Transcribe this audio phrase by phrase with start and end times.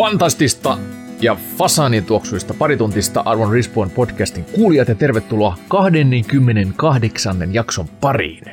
[0.00, 0.78] Fantastista
[1.20, 7.54] ja fasaanituoksuista parituntista Arvon Respawn podcastin kuulijat ja tervetuloa 28.
[7.54, 8.44] jakson pariin.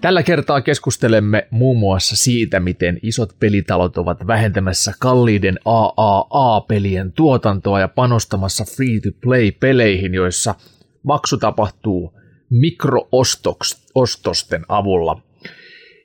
[0.00, 7.88] Tällä kertaa keskustelemme muun muassa siitä, miten isot pelitalot ovat vähentämässä kalliiden AAA-pelien tuotantoa ja
[7.88, 10.54] panostamassa free-to-play-peleihin, joissa
[11.02, 12.18] maksu tapahtuu
[12.50, 15.22] mikroostosten avulla.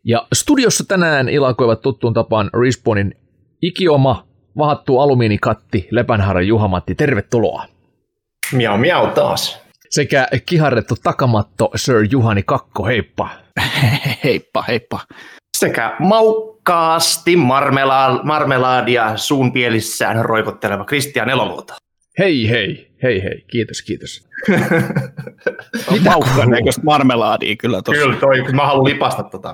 [0.04, 3.16] Ja studiossa tänään ilakoivat tuttuun tapaan Respawnin
[3.62, 7.66] ikioma vahattu alumiinikatti Lepänhaaran Juhamatti, tervetuloa.
[8.52, 9.60] Miau miau taas.
[9.90, 13.30] Sekä kiharrettu takamatto Sir Juhani Kakko, heippa.
[14.24, 15.00] heippa, heippa.
[15.58, 21.74] Sekä maukkaasti marmela- marmelaadia suun pielissään roikotteleva Kristian Eloluoto.
[22.20, 24.28] Hei hei, hei hei, kiitos kiitos.
[25.92, 28.02] Mitä Maukkaan näköistä marmelaadia kyllä tossa.
[28.02, 29.54] Kyllä toi, mä haluan lipasta tota.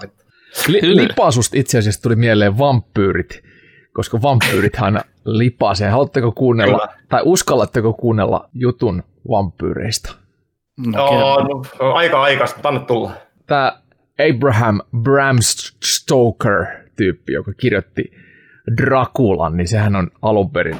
[0.67, 3.43] Li- lipasusta itse asiassa tuli mieleen vampyyrit
[3.93, 5.89] koska vampyyrithän lipasee.
[5.89, 6.97] Haluatteko kuunnella, Kyllä.
[7.09, 10.11] tai uskallatteko kuunnella jutun vampyyreistä?
[10.87, 11.07] No,
[11.79, 13.11] no, aika aikaista, anna tulla.
[13.47, 13.81] Tämä
[14.29, 15.37] Abraham Bram
[15.83, 18.11] Stoker-tyyppi, joka kirjoitti
[18.77, 20.77] Draculan, niin sehän on alun perin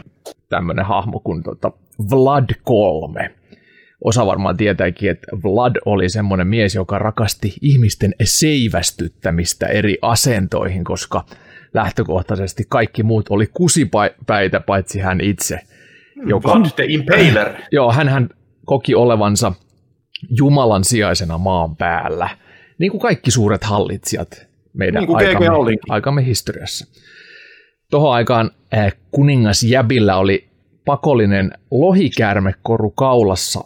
[0.50, 1.72] tämmöinen hahmo kuin tota
[2.12, 3.36] Vlad 3.
[4.04, 11.26] Osa varmaan tietääkin, että Vlad oli semmoinen mies, joka rakasti ihmisten seivästyttämistä eri asentoihin, koska
[11.74, 15.60] lähtökohtaisesti kaikki muut oli kusipäitä paitsi hän itse.
[16.26, 17.54] Joka, Vlad the Impaler.
[17.72, 18.30] Joo, hän
[18.66, 19.54] koki olevansa
[20.30, 22.30] Jumalan sijaisena maan päällä.
[22.80, 26.86] Niin kuin kaikki suuret hallitsijat meidän niin kuin aikamme, aikamme historiassa.
[27.92, 30.50] Tuohon aikaan äh, kuningas Jäbillä oli
[30.86, 33.64] pakollinen lohikäärmekoru kaulassa,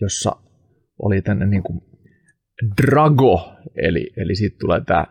[0.00, 0.36] jossa
[1.02, 1.80] oli tänne niin kuin
[2.82, 5.06] Drago, eli, eli siitä tulee tämä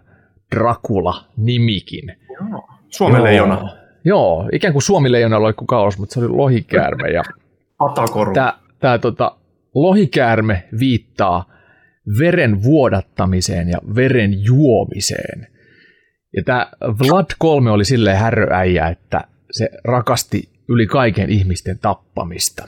[0.56, 2.16] Dracula-nimikin.
[2.52, 2.69] Joo.
[2.90, 3.25] Suomen Joo.
[3.25, 3.69] leijona.
[4.06, 7.09] Joo, ikään kuin Suomi leijona loikku kauas, mutta se oli lohikäärme.
[7.09, 7.24] Ja
[8.34, 9.36] Tämä, tämä tota,
[9.75, 11.53] lohikäärme viittaa
[12.19, 15.47] veren vuodattamiseen ja veren juomiseen.
[16.36, 19.22] Ja tämä Vlad 3 oli silleen härröäijä, että
[19.52, 22.68] se rakasti yli kaiken ihmisten tappamista.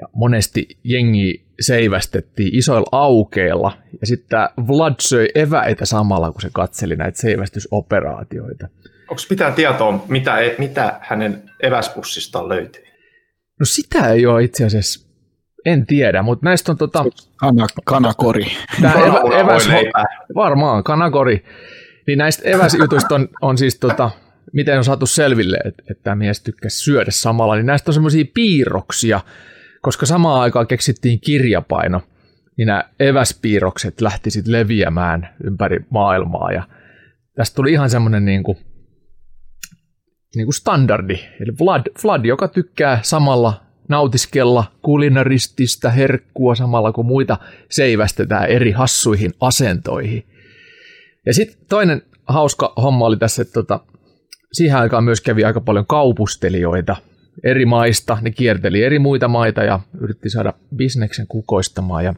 [0.00, 4.38] Ja monesti jengi seivästettiin isoilla aukeilla, ja sitten
[4.68, 8.68] Vlad söi eväitä samalla, kun se katseli näitä seivästysoperaatioita.
[9.10, 12.84] Onko mitään tietoa, mitä, e- mitä hänen eväspussistaan löytyi?
[13.60, 15.08] No sitä ei ole itse asiassa,
[15.66, 17.04] en tiedä, mutta näistä on tota...
[17.36, 18.46] Kana, kanakori.
[18.82, 19.68] Tämä evä, eväs,
[20.34, 21.44] varmaan, kanakori.
[22.06, 24.10] Niin näistä eväsjutuista on, on siis tota,
[24.52, 29.20] miten on saatu selville, että, että mies tykkäsi syödä samalla, niin näistä on semmoisia piirroksia,
[29.82, 32.02] koska samaan aikaan keksittiin kirjapaino,
[32.56, 36.62] niin nämä eväspiirrokset lähti sitten leviämään ympäri maailmaa ja
[37.34, 38.58] tästä tuli ihan semmoinen niin kuin,
[40.36, 41.14] niin kuin standardi.
[41.40, 47.36] Eli Vlad, Vlad, joka tykkää samalla nautiskella kulinaristista herkkua samalla kuin muita
[47.70, 50.26] seivästetään eri hassuihin asentoihin.
[51.26, 53.80] Ja sitten toinen hauska homma oli tässä, että tota,
[54.52, 56.96] siihen aikaan myös kävi aika paljon kaupustelijoita–
[57.44, 62.14] eri maista, ne kierteli eri muita maita ja yritti saada bisneksen kukoistamaan ja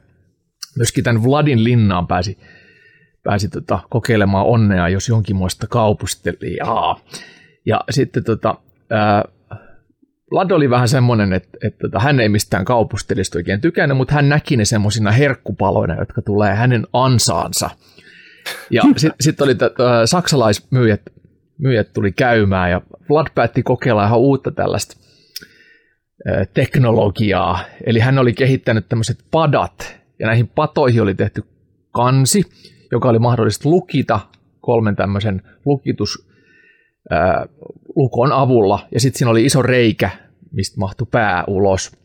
[0.76, 2.38] myöskin tämän Vladin linnaan pääsi,
[3.22, 7.00] pääsi tota, kokeilemaan onnea, jos jonkinmoista kaupustelijaa.
[7.66, 8.54] Ja sitten tota,
[8.91, 9.25] ää,
[10.32, 14.28] Vlad oli vähän semmoinen, että, että, että hän ei mistään kaupustelista oikein tykännyt, mutta hän
[14.28, 17.70] näki ne semmoisina herkkupaloina, jotka tulee hänen ansaansa.
[18.70, 19.60] Ja sitten sit oli t-
[20.04, 21.02] saksalaismyyjät
[21.60, 24.97] myyjät tuli käymään ja Vlad päätti kokeilla ihan uutta tällaista
[26.54, 27.60] teknologiaa.
[27.86, 31.44] Eli hän oli kehittänyt tämmöiset padat, ja näihin patoihin oli tehty
[31.92, 32.42] kansi,
[32.92, 34.20] joka oli mahdollista lukita
[34.60, 36.28] kolmen tämmöisen lukitus
[37.97, 40.10] lukon avulla, ja sitten siinä oli iso reikä,
[40.53, 41.97] mistä mahtui pää ulos.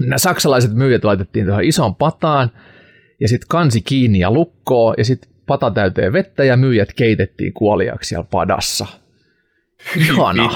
[0.00, 2.50] Nämä saksalaiset myyjät laitettiin tuohon isoon pataan,
[3.20, 8.08] ja sitten kansi kiinni ja lukkoo, ja sitten pata täyteen vettä, ja myyjät keitettiin kuoliaksi
[8.08, 8.86] siellä padassa.
[9.96, 10.50] Ihana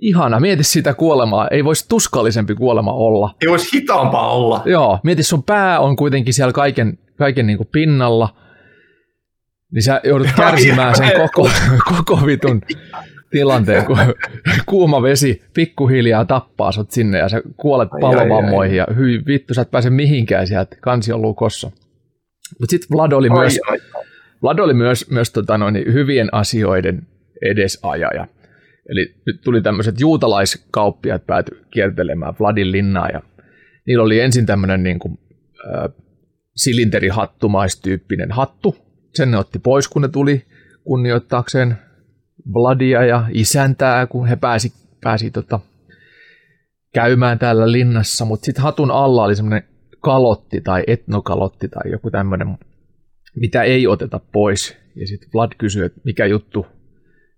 [0.00, 0.40] ihana.
[0.40, 1.48] Mieti sitä kuolemaa.
[1.48, 3.34] Ei voisi tuskallisempi kuolema olla.
[3.42, 4.62] Ei voisi hitaampaa olla.
[4.64, 8.28] Joo, mieti sun pää on kuitenkin siellä kaiken, kaiken niin kuin pinnalla.
[9.72, 11.50] Niin sä joudut kärsimään sen koko,
[11.88, 12.62] koko vitun
[13.30, 13.98] tilanteen, kun
[14.66, 19.70] kuuma vesi pikkuhiljaa tappaa sut sinne ja sä kuolet palovammoihin ja hyi vittu, sä et
[19.70, 21.70] pääse mihinkään sieltä kansion lukossa.
[22.60, 24.04] Mutta sitten Vlad oli myös, ai, ai.
[24.42, 27.06] Vlad oli myös, myös tota noin, hyvien asioiden
[27.50, 28.26] edesajaja.
[28.90, 33.22] Eli nyt tuli tämmöiset juutalaiskauppiat pääty kiertelemään Vladin linnaa ja
[33.86, 35.18] niillä oli ensin tämmöinen niin kuin,
[35.74, 35.90] äh,
[36.56, 38.76] silinterihattumaistyyppinen hattu.
[39.14, 40.46] Sen ne otti pois, kun ne tuli
[40.84, 41.78] kunnioittaakseen
[42.54, 45.60] Vladia ja isäntää, kun he pääsi pääsi tota,
[46.94, 49.62] käymään täällä linnassa, mutta sitten hatun alla oli semmoinen
[50.00, 52.58] kalotti tai etnokalotti tai joku tämmöinen,
[53.36, 54.76] mitä ei oteta pois.
[54.96, 56.66] Ja sitten Vlad kysyi, että mikä juttu,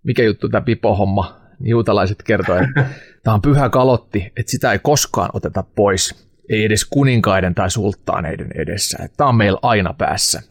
[0.05, 1.42] mikä juttu tämä pipohomma.
[1.63, 2.87] Juutalaiset kertoivat, että
[3.23, 6.29] tämä on pyhä kalotti, että sitä ei koskaan oteta pois.
[6.49, 9.09] Ei edes kuninkaiden tai sulttaaneiden edessä.
[9.17, 10.43] Tämä on meillä aina päässä.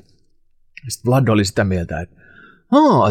[0.89, 2.15] Sitten Vlad oli sitä mieltä, että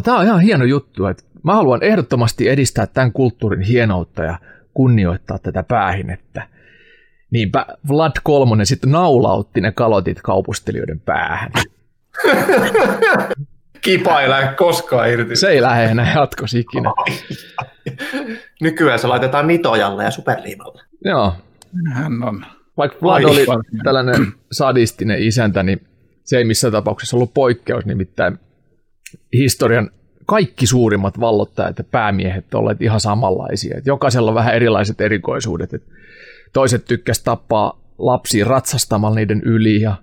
[0.05, 4.39] tämä on ihan hieno juttu, että mä haluan ehdottomasti edistää tämän kulttuurin hienoutta ja
[4.75, 6.49] kunnioittaa tätä päähinettä.
[7.31, 11.53] Niinpä Vlad kolmonen sitten naulautti ne kalotit kaupustelijoiden päähän.
[13.81, 15.37] Kipa ei lähde koskaan irti.
[15.37, 16.93] Se ei lähde enää jatkossa ikinä.
[18.61, 20.83] Nykyään se laitetaan nitojalle ja superliimalle.
[21.05, 21.35] Joo.
[21.93, 22.47] Hän on.
[22.77, 23.47] Vaikka Vlad oli
[23.85, 25.87] tällainen sadistinen isäntä, niin
[26.25, 28.39] se ei missään tapauksessa ollut poikkeus, nimittäin
[29.33, 29.91] historian
[30.27, 33.79] kaikki suurimmat vallottajat ja päämiehet olleet ihan samanlaisia.
[33.79, 35.75] Et jokaisella on vähän erilaiset erikoisuudet.
[35.75, 35.83] Et
[36.53, 39.95] toiset tykkäsivät tappaa lapsia ratsastamalla niiden yli ja,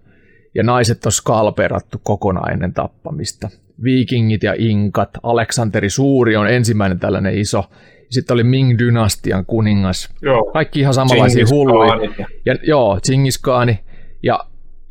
[0.55, 3.49] ja naiset on skalperattu kokonaan ennen tappamista.
[3.83, 7.63] Viikingit ja inkat, Aleksanteri Suuri on ensimmäinen tällainen iso.
[8.09, 10.09] Sitten oli Ming-dynastian kuningas.
[10.21, 10.51] Joo.
[10.53, 12.25] Kaikki ihan samanlaisia hulluja.
[12.45, 13.79] Ja, joo, Chingiskaani.
[14.23, 14.39] Ja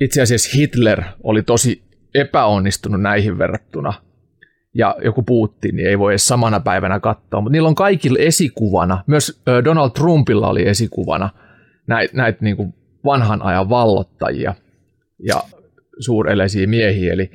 [0.01, 1.83] itse asiassa Hitler oli tosi
[2.15, 3.93] epäonnistunut näihin verrattuna–
[4.79, 9.05] ja joku Putin, niin ei voi edes samana päivänä katsoa, mutta niillä on kaikilla esikuvana,
[9.07, 11.31] myös Donald Trumpilla oli esikuvana
[11.87, 12.75] näitä näit niin
[13.05, 14.55] vanhan ajan vallottajia
[15.19, 15.43] ja
[15.99, 17.31] suureleisiä miehiä, eli,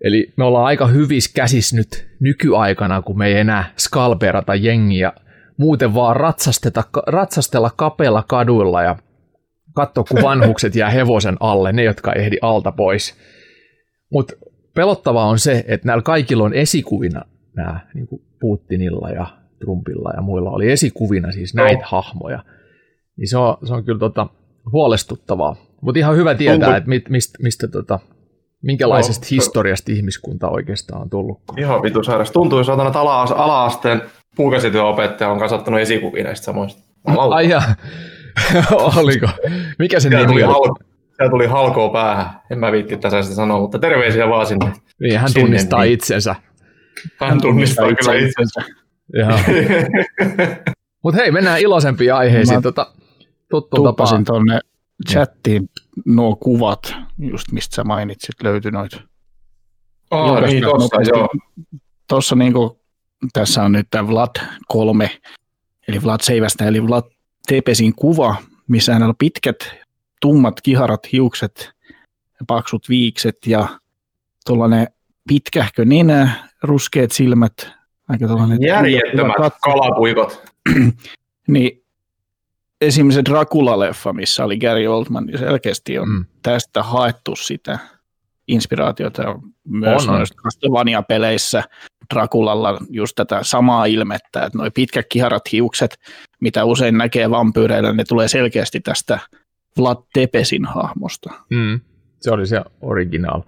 [0.00, 5.12] eli me ollaan aika hyvissä käsissä nyt nykyaikana, kun me ei enää skalperata jengiä,
[5.56, 8.96] muuten vaan ratsasteta, ratsastella kapealla kaduilla ja
[9.74, 13.18] katsoa, kun vanhukset jää hevosen alle, ne jotka ehdi alta pois.
[14.12, 14.34] Mutta
[14.74, 17.22] pelottavaa on se, että näillä kaikilla on esikuvina
[17.56, 19.26] nämä niin kuin Putinilla ja
[19.58, 21.88] Trumpilla ja muilla oli esikuvina siis näitä no.
[21.88, 22.44] hahmoja.
[23.16, 24.26] Niin se on, se on kyllä tota,
[24.72, 25.56] huolestuttavaa.
[25.80, 28.00] Mutta ihan hyvä tietää, että mit, mistä, mistä tota,
[28.64, 31.38] minkälaisesta no, historiasta ihmiskunta oikeastaan on tullut.
[31.58, 32.30] Ihan vitu sairas.
[32.30, 34.02] Tuntuu, saatana, että ala- ala-asteen
[34.36, 36.82] puukäsityöopettaja on kasvattanut esikuvia näistä samoista.
[37.06, 37.62] Ai ja.
[38.96, 39.26] Oliko?
[39.78, 40.70] Mikä se nimi oli?
[41.16, 42.26] Siellä tuli halkoa päähän.
[42.50, 44.72] En mä viitti tässä sitä sanoa, mutta terveisiä vaan sinne.
[45.00, 45.92] Niin, hän sinne, tunnistaa niin.
[45.92, 46.34] itsensä.
[47.20, 48.12] Hän tunnistaa itsensä.
[48.12, 48.62] kyllä itsensä.
[51.04, 52.58] mutta hei, mennään iloisempiin aiheisiin.
[52.58, 52.92] Mä tota,
[53.48, 54.60] tuppasin tuonne
[55.10, 55.68] chattiin
[56.04, 59.00] nuo kuvat, just mistä sä mainitsit, löytyi noita.
[60.10, 61.28] Oh, niin, tossa, joo.
[62.08, 62.80] Tuossa niinku,
[63.32, 64.36] tässä on nyt tämä Vlad
[64.68, 65.10] 3,
[65.88, 67.04] eli Vlad Seivästä, eli Vlad
[67.46, 68.36] Tepesin kuva,
[68.68, 69.56] missä hänellä on pitkät
[70.20, 71.70] tummat kiharat hiukset,
[72.46, 73.68] paksut viikset ja
[74.46, 74.86] tuollainen
[75.28, 77.68] pitkähkö nenä, ruskeat silmät,
[78.08, 78.58] aika tuollainen...
[78.62, 80.42] Järjettömät kalapuikot.
[81.48, 81.83] niin
[82.86, 86.24] esimerkiksi se Dracula-leffa, missä oli Gary Oldman, niin selkeästi on mm.
[86.42, 87.78] tästä haettu sitä
[88.48, 89.22] inspiraatiota
[89.68, 91.62] myös on, noissa Castlevania-peleissä
[92.14, 95.98] Drakulalla just tätä samaa ilmettä, että nuo pitkät kiharat hiukset,
[96.40, 99.18] mitä usein näkee vampyyreillä, ne tulee selkeästi tästä
[99.78, 101.30] Vlad Tepesin hahmosta.
[101.50, 101.80] Mm,
[102.20, 103.42] se oli se original.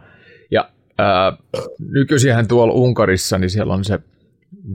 [0.50, 1.32] Ja ää,
[1.78, 3.98] nykyisinhän tuolla Unkarissa, niin siellä on se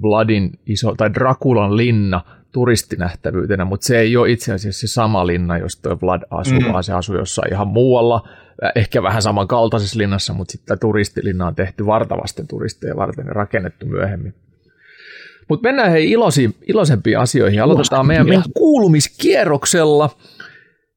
[0.02, 5.58] Vladin iso, tai Drakulan linna turistinähtävyytenä, mutta se ei ole itse asiassa se sama linna,
[5.58, 6.72] jos tuo Vlad asuu, mm.
[6.74, 8.30] vaan se asuu jossain ihan muualla,
[8.76, 14.34] ehkä vähän samankaltaisessa linnassa, mutta sitten turistilinna on tehty vartavasten turisteja varten ja rakennettu myöhemmin.
[15.50, 17.64] Mutta mennään hei ilosi, iloisempiin asioihin.
[17.64, 20.10] Aloitetaan meidän, meidän kuulumiskierroksella.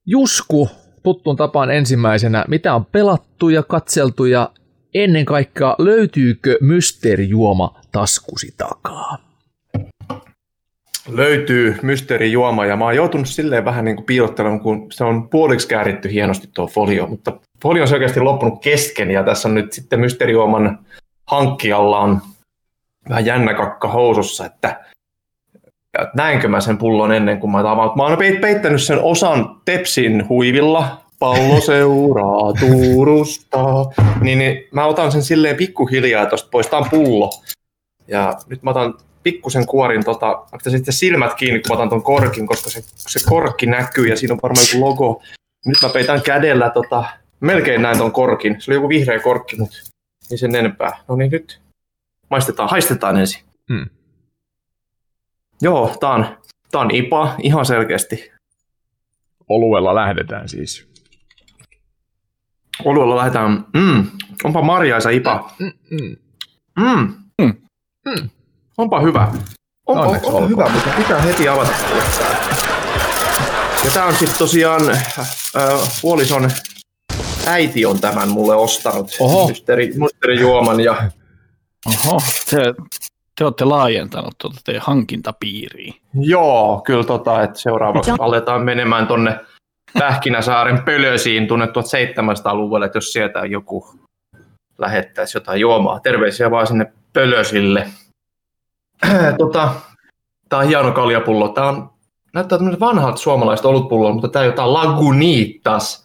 [0.07, 0.69] Jusku
[1.03, 4.51] tuttuun tapaan ensimmäisenä, mitä on pelattu ja katseltu ja
[4.95, 9.19] ennen kaikkea löytyykö mysteerijuoma taskusi takaa?
[11.09, 15.69] Löytyy mysteerijuoma ja mä oon joutunut silleen vähän niin kuin piilottelemaan, kun se on puoliksi
[15.69, 17.33] kääritty hienosti tuo folio, mutta
[17.63, 20.79] folio on selkeästi loppunut kesken ja tässä on nyt sitten mysteerijuoman
[21.27, 22.21] hankkijalla on
[23.09, 24.85] vähän jännä kakka housussa, että
[26.15, 27.93] näinkö mä sen pullon ennen kuin mä tavaan.
[27.97, 33.65] Mä oon peittänyt sen osan Tepsin huivilla, pallo seuraa Turusta,
[34.21, 37.31] niin, niin mä otan sen silleen pikkuhiljaa tuosta pois, tää on pullo.
[38.09, 38.95] Ja nyt mä otan
[39.25, 44.07] pikkusen kuorin, tota, sitten silmät kiinni, kun otan ton korkin, koska se, se korkki näkyy
[44.07, 45.23] ja siinä on varmaan joku logo.
[45.67, 47.05] Nyt mä peitän kädellä, tota,
[47.41, 48.61] melkein näin ton korkin.
[48.61, 49.77] Se oli joku vihreä korkki, mutta
[50.31, 50.97] ei sen enempää.
[51.09, 51.61] No niin nyt
[52.31, 53.43] maistetaan, haistetaan ensin.
[53.73, 53.87] Hmm.
[55.63, 56.39] Joo, tää on,
[56.71, 58.33] tää on IPA ihan selkeästi.
[59.49, 60.89] Oluella lähdetään siis.
[62.85, 63.65] Oluella lähdetään.
[63.75, 64.07] Mm,
[64.45, 65.51] onpa marjaisa IPA.
[65.59, 66.17] Mm, mm.
[66.79, 67.15] Mm.
[67.43, 67.55] Mm.
[68.09, 68.31] Mm.
[68.79, 69.33] Onpa hyvä.
[69.87, 71.73] On, on, on, on hyvä, mutta pitää heti avata
[73.85, 75.29] Ja tää on sitten tosiaan äh,
[76.03, 76.51] puolison
[77.47, 79.17] äiti on tämän mulle ostanut.
[79.21, 79.49] Oho.
[79.49, 81.11] Mysteri, juoman ja...
[81.87, 82.75] Oho, te,
[83.39, 85.95] te olette laajentanut tuota teidän hankintapiiriin.
[86.15, 89.41] Joo, kyllä tota, että seuraavaksi aletaan menemään tonne
[89.99, 94.01] Pähkinäsaaren pölösiin tuonne 1700-luvulle, että jos sieltä joku
[94.79, 96.01] lähettäisi jotain juomaa.
[96.01, 97.91] Terveisiä vaan sinne pölösille.
[99.39, 99.75] tota,
[100.49, 101.49] tämä on hieno kaljapullo.
[101.49, 101.91] Tämä on,
[102.35, 106.05] näyttää tämmöinen vanhat suomalaiset olutpullo, mutta tämä on jotain Lagunitas.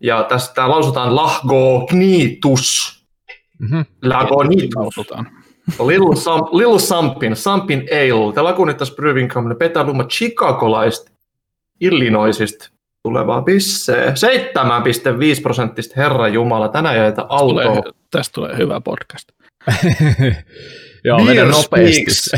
[0.00, 3.00] Ja tästä tää lausutaan Lagonitus.
[3.58, 3.84] Mm-hmm.
[4.02, 4.96] Lagonitus.
[5.86, 11.10] Little, Sum, Little Sampin, Sampin Ale, The Lagunitas Brewing Company, Petaluma Chicagolaista
[11.80, 12.70] Illinoisista
[13.02, 14.06] tulevaa pissee.
[14.06, 17.92] 7,5 prosenttista Herra Jumala, tänään jäitä autoa.
[18.10, 19.28] Tästä tulee hyvä podcast.
[21.04, 22.30] Joo, beer nopeasti.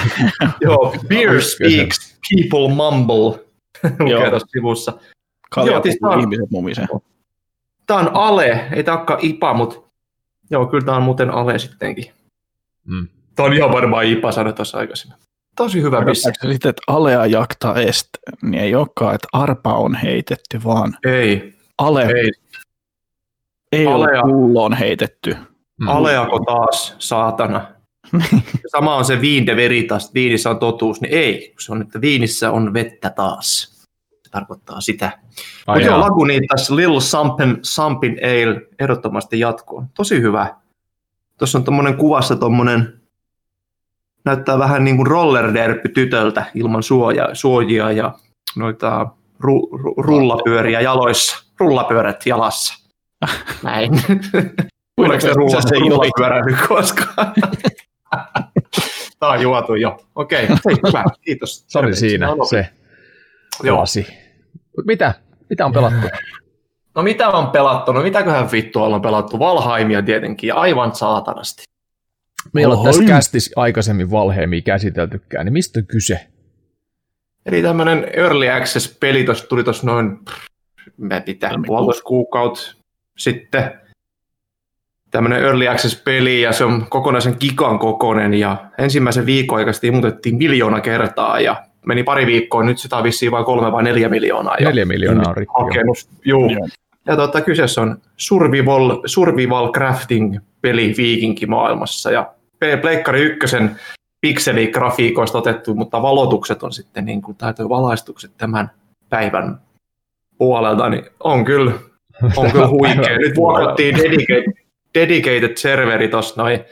[0.60, 3.44] Joo, beer speaks, people mumble.
[3.98, 4.92] Lukee tuossa sivussa.
[5.50, 5.82] Kalja
[6.20, 6.86] ihmiset mumisee.
[7.86, 9.76] Tämä on ale, ei takka IPA, mutta
[10.50, 12.12] joo, kyllä tämä on muuten ale sittenkin.
[12.84, 13.08] Mm.
[13.34, 15.18] Tämä on ihan varmaan IPA, sanoin tuossa aikaisemmin.
[15.56, 16.32] Tosi hyvä bisse.
[16.50, 18.08] Sitten, että alea jakta est,
[18.42, 21.54] niin ei olekaan, että arpa on heitetty, vaan ei.
[21.78, 22.30] ale ei,
[23.72, 24.22] ei Alea.
[24.22, 25.36] ole pulloon heitetty.
[25.80, 25.88] Mm.
[25.88, 27.73] Aleako taas, saatana.
[28.66, 31.54] Sama on se viin de veritas, viinissä on totuus, niin ei.
[31.60, 33.74] Se on, että viinissä on vettä taas.
[34.22, 35.18] Se tarkoittaa sitä.
[35.66, 39.88] Mutta joo, Lagunitas Lil Sampin, Sampin Ale ehdottomasti jatkoon.
[39.94, 40.54] Tosi hyvä.
[41.38, 43.00] Tuossa on tuommoinen kuvassa tuommoinen
[44.24, 48.12] näyttää vähän niin kuin rollerderpy tytöltä ilman suoja, suojia ja
[48.56, 49.06] noita
[49.40, 52.74] ru, ru, rullapyöriä jaloissa, rullapyörät jalassa.
[53.62, 53.90] Näin.
[54.96, 57.32] Kuinka se rullassa rullapyöräily koskaan?
[59.18, 59.96] Tämä on juotu jo.
[60.14, 60.76] Okei, okay.
[60.86, 61.64] hyvä, kiitos.
[61.68, 62.68] Se oli siinä se
[63.62, 64.06] pelasi.
[64.86, 65.14] Mitä?
[65.50, 66.08] Mitä on pelattu?
[66.94, 67.92] No mitä on pelattu?
[67.92, 69.38] No mitäköhän vittua on pelattu?
[69.38, 71.62] Valhaimia tietenkin, aivan saatanasti.
[72.52, 76.26] Meillä on tässä kästis aikaisemmin valheemia käsiteltykään, niin mistä on kyse?
[77.46, 80.18] Eli tämmöinen Early Access-peli tuli tuossa noin,
[80.96, 82.60] mä pitää puolitoista kuukautta
[83.18, 83.80] sitten.
[85.14, 90.80] Tämmöinen Early Access-peli ja se on kokonaisen gigan kokoinen ja ensimmäisen viikon aikaisesti imutettiin miljoona
[90.80, 94.56] kertaa ja meni pari viikkoa, nyt sitä on vissiin vain kolme vai neljä miljoonaa.
[94.60, 95.54] Neljä miljoonaa on rikki.
[95.58, 96.50] Hakenut, juu.
[97.06, 102.32] Ja tuota, kyseessä on survival, survival crafting peli viikinkimaailmassa ja
[102.80, 103.76] Pleikkari ykkösen
[104.20, 108.70] pikseligrafiikoista otettu, mutta valotukset on sitten niin kuin, tai valaistukset tämän
[109.08, 109.60] päivän
[110.38, 111.72] puolelta, niin on kyllä,
[112.36, 113.18] on kyllä huikea.
[113.18, 114.63] Nyt vuokrattiin dedicated,
[114.94, 116.64] dedicated serveri tuossa noin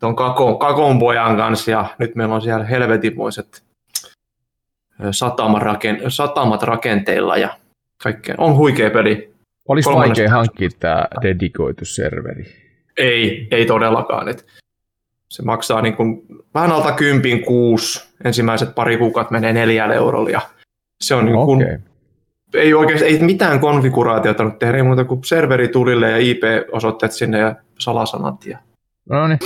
[0.00, 3.62] tuon Kakon, Kakon pojan kanssa ja nyt meillä on siellä helvetinmoiset
[5.10, 7.58] satamat, raken, satamat rakenteilla ja
[8.02, 8.34] kaikkea.
[8.38, 9.34] On huikea peli.
[9.68, 12.44] Olisi vaikea hankkia tämä dedikoitu serveri.
[12.96, 14.28] Ei, ei todellakaan.
[14.28, 14.46] Et
[15.28, 16.22] se maksaa niin kuin
[16.54, 20.40] vähän alta kympin kuusi, ensimmäiset pari kuukautta menee neljällä eurolla ja
[21.00, 21.78] se on niin kuin, okay.
[22.56, 27.38] Ei oikeasti ei mitään konfiguraatiota nyt tehdä, ei muuta kuin serveri tulille ja IP-osoitteet sinne
[27.38, 28.58] ja salasanat ja
[29.10, 29.38] No niin,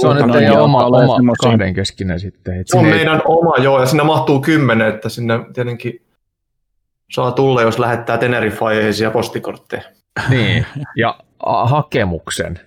[0.00, 2.62] se on nyt teidän oma, oma kahden keskinen sitten.
[2.66, 6.02] Se on meidän oma, joo, ja sinne mahtuu kymmenen, että sinne tietenkin
[7.12, 9.82] saa tulla, jos lähettää Tenerifeisiä postikortteja.
[10.28, 10.66] Niin,
[10.96, 11.18] ja
[11.66, 12.60] hakemuksen.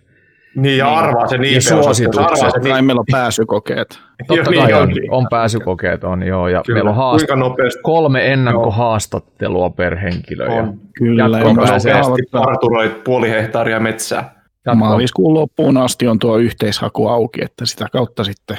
[0.57, 1.61] Niin, ja arvaa se niin.
[1.61, 2.23] suositukset.
[2.23, 2.85] Arvaa se niin.
[2.85, 3.99] meillä on pääsykokeet.
[4.27, 6.47] Totta kai on, on pääsykokeet, on joo.
[6.47, 6.77] Ja Kyllä.
[6.77, 10.45] meillä on haast- kolme ennakkohaastattelua per henkilö.
[10.45, 10.55] On.
[10.55, 11.89] Ja Kyllä, joka nopeasti
[12.31, 14.37] parturoit puoli hehtaaria metsää.
[14.75, 18.57] Maaliskuun loppuun asti on tuo yhteishaku auki, että sitä kautta sitten...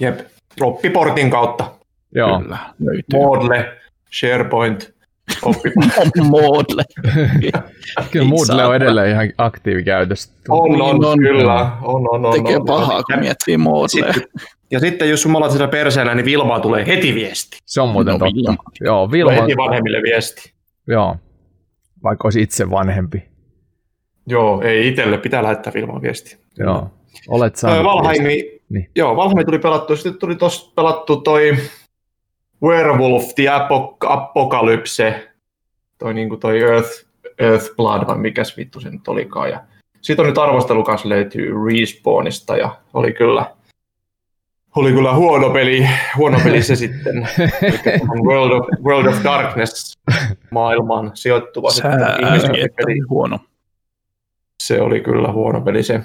[0.00, 0.20] Jep,
[0.60, 1.64] Roppiportin kautta.
[2.14, 2.40] Joo.
[2.40, 3.20] Kyllä, löytyy.
[3.20, 3.72] Moodle,
[4.10, 4.94] SharePoint,
[6.30, 6.84] Moodle.
[8.10, 10.32] kyllä Moodle on edelleen ihan aktiivikäytössä.
[10.48, 11.72] On, on, on, kyllä.
[11.82, 14.14] On, on, on, Tekee on, pahaa, kun miettii Moodle.
[14.70, 17.58] ja sitten jos sulla olet siellä perseellä, niin Vilmaa tulee heti viesti.
[17.66, 18.34] Se on muuten no, totta.
[18.34, 18.62] Vilma.
[18.80, 19.42] Joo, Vilma.
[19.42, 20.52] Heti vanhemmille viesti.
[20.86, 21.16] Joo,
[22.02, 23.22] vaikka olisi itse vanhempi.
[24.26, 26.36] Joo, ei itselle, pitää lähettää Vilmaan viesti.
[26.58, 26.90] Joo,
[27.28, 28.90] olet saanut Valheimi, niin.
[28.96, 31.56] Joo, Valheimi tuli pelattu, sitten tuli tuossa pelattu toi
[32.62, 33.48] Werewolf, The
[34.00, 35.31] Apocalypse,
[36.02, 36.90] toi, niin kuin toi Earth,
[37.38, 39.50] Earthblood, vai mikäs vittu se nyt olikaan.
[39.50, 39.60] Ja
[40.00, 43.46] sitten on nyt arvostelu kanssa löytyy Respawnista, ja oli kyllä,
[44.76, 47.28] oli kyllä huono peli, huono peli se sitten.
[48.26, 49.98] World of, World of Darkness
[50.50, 51.90] maailmaan sijoittuva Sä
[52.76, 53.00] peli.
[53.08, 53.38] huono.
[54.62, 56.00] Se oli kyllä huono peli se.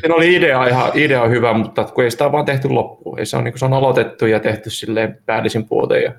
[0.00, 3.18] siinä oli idea ihan idea hyvä, mutta kun ei sitä vaan tehty loppuun.
[3.18, 6.02] Ei se on, niin se on aloitettu ja tehty silleen päällisin puolten.
[6.02, 6.12] Ja...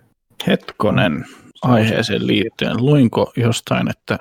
[0.47, 1.25] Hetkonen
[1.61, 2.85] aiheeseen liittyen.
[2.85, 4.17] Luinko jostain, että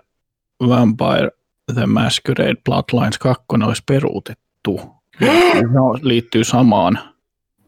[0.68, 1.30] Vampire
[1.74, 4.80] The Masquerade Bloodlines 2 olisi peruutettu?
[5.72, 6.98] No, liittyy samaan.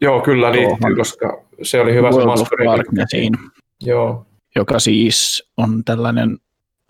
[0.01, 2.83] Joo, kyllä liittyy, koska se oli hyvä World se Masquerade.
[3.81, 4.25] Joo.
[4.55, 6.37] Joka siis on tällainen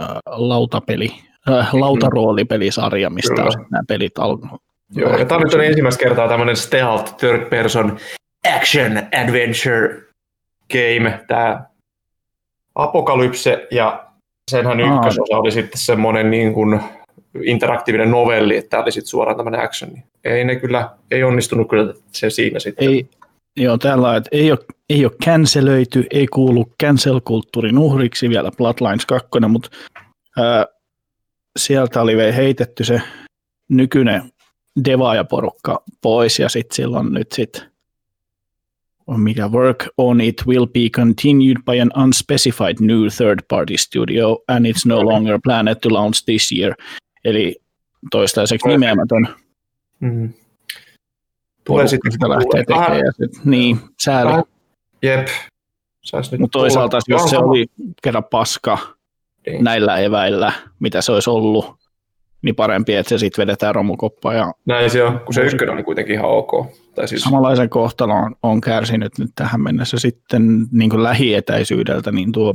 [0.02, 1.12] äh, lautapeli,
[1.50, 3.68] äh, lautaroolipelisarja, mistä kyllä.
[3.72, 4.60] nämä pelit alkoi.
[4.96, 7.98] Joo, ja tämä nyt on ensimmäistä kertaa tämmöinen stealth third person
[8.56, 10.02] action adventure
[10.72, 11.66] game, tämä
[12.78, 14.08] Apokalypse, ja
[14.52, 14.96] senhän Aa.
[14.96, 16.80] ykkösosa oli sitten semmoinen niin kuin
[17.44, 19.92] interaktiivinen novelli, että tämä oli sitten suoraan tämmöinen action.
[20.24, 22.90] Ei ne kyllä, ei onnistunut kyllä se siinä sitten.
[22.90, 23.10] Ei,
[23.58, 29.28] joo, täällä että ei ole, ei ole cancelöity, ei kuulu cancel-kulttuurin uhriksi vielä Bloodlines 2,
[29.48, 29.70] mutta
[30.38, 30.66] ää,
[31.60, 33.02] sieltä oli vielä heitetty se
[33.70, 34.22] nykyinen
[34.86, 37.77] devaajaporukka pois ja sitten silloin nyt sitten
[39.08, 44.86] mikä work on it will be continued by an unspecified new third-party studio and it's
[44.86, 46.76] no longer planned to launch this year.
[47.26, 47.56] Eli
[48.12, 49.28] toistaiseksi nimeämätön.
[50.00, 50.34] Mm.
[51.64, 53.14] Tulee sitten sitä lähtee tekemään.
[53.14, 54.44] Sit, niin, sääli.
[55.02, 55.28] Jep.
[56.40, 57.66] Mutta toisaalta, jos se oli
[58.04, 58.78] kerran paska
[59.48, 59.64] niin.
[59.64, 61.76] näillä eväillä, mitä se olisi ollut,
[62.42, 64.36] niin parempi, että se sitten vedetään romukoppaan.
[64.36, 66.52] Ja Näin se on, kun se ykkönen oli kuitenkin ihan ok.
[66.96, 67.22] Tai siis...
[67.22, 72.54] Samanlaisen kohtalon on kärsinyt nyt tähän mennessä sitten niin kuin lähietäisyydeltä, niin tuo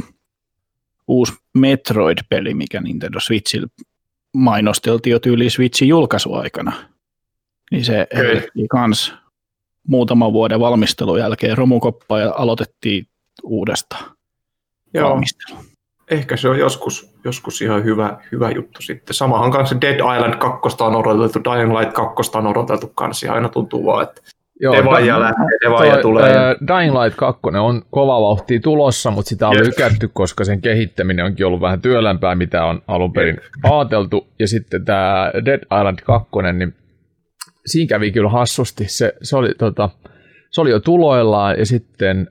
[1.09, 3.69] uusi Metroid-peli, mikä Nintendo Switchillä
[4.35, 6.73] mainosteltiin jo tyyli Switchin julkaisuaikana,
[7.71, 8.67] niin se okay.
[8.71, 9.15] kans
[9.89, 13.07] muutaman vuoden valmistelun jälkeen romukoppa ja aloitettiin
[13.43, 14.17] uudestaan
[14.95, 15.11] Joo.
[15.11, 15.59] valmistelu.
[16.11, 19.15] Ehkä se on joskus, joskus ihan hyvä, hyvä juttu sitten.
[19.15, 23.87] Samahan kanssa Dead Island 2 on odoteltu, Dying Light 2 on odoteltu kanssa, aina tuntuu
[23.87, 24.23] vaan, että
[24.63, 26.37] Joo, Devaja lähtee, Devaja tulee.
[26.37, 29.67] Ää, Dying Light 2 on kova vauhti tulossa, mutta sitä on yes.
[29.67, 33.73] lykätty, koska sen kehittäminen onkin ollut vähän työlämpää, mitä on alun perin yep.
[33.73, 34.27] ajateltu.
[34.39, 36.75] Ja sitten tämä Dead Island 2, niin
[37.67, 38.85] siinä kävi kyllä hassusti.
[38.89, 39.91] Se, se, oli, tota,
[40.51, 42.29] se oli jo tuloillaan ja sitten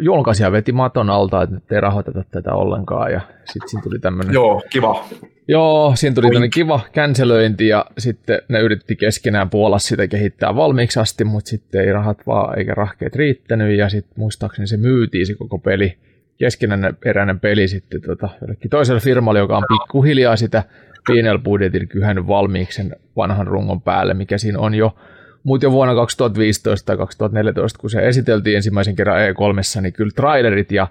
[0.00, 4.34] julkaisija veti maton alta, että nyt ei rahoiteta tätä ollenkaan, ja sitten siinä tuli tämmöinen...
[4.34, 5.04] Joo, kiva.
[5.48, 11.00] Joo, siinä tuli tämmöinen kiva känselöinti, ja sitten ne yritti keskenään puolla sitä kehittää valmiiksi
[11.00, 15.34] asti, mutta sitten ei rahat vaan, eikä rahkeet riittänyt, ja sitten muistaakseni se myytiin se
[15.34, 15.96] koko peli,
[16.38, 20.62] keskenään eräinen peli sitten tota, jollekin toiselle firmalle, joka on pikkuhiljaa sitä
[21.06, 24.96] pienellä budjetilla kyhännyt valmiiksi sen vanhan rungon päälle, mikä siinä on jo
[25.42, 30.72] mutta jo vuonna 2015 tai 2014, kun se esiteltiin ensimmäisen kerran E3, niin kyllä trailerit
[30.72, 30.86] ja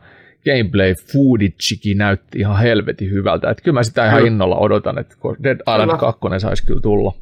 [0.46, 3.50] gameplay footagekin näytti ihan helvetin hyvältä.
[3.50, 7.14] Että kyllä mä sitä ihan innolla odotan, että Dead Island 2 saisi kyllä tulla.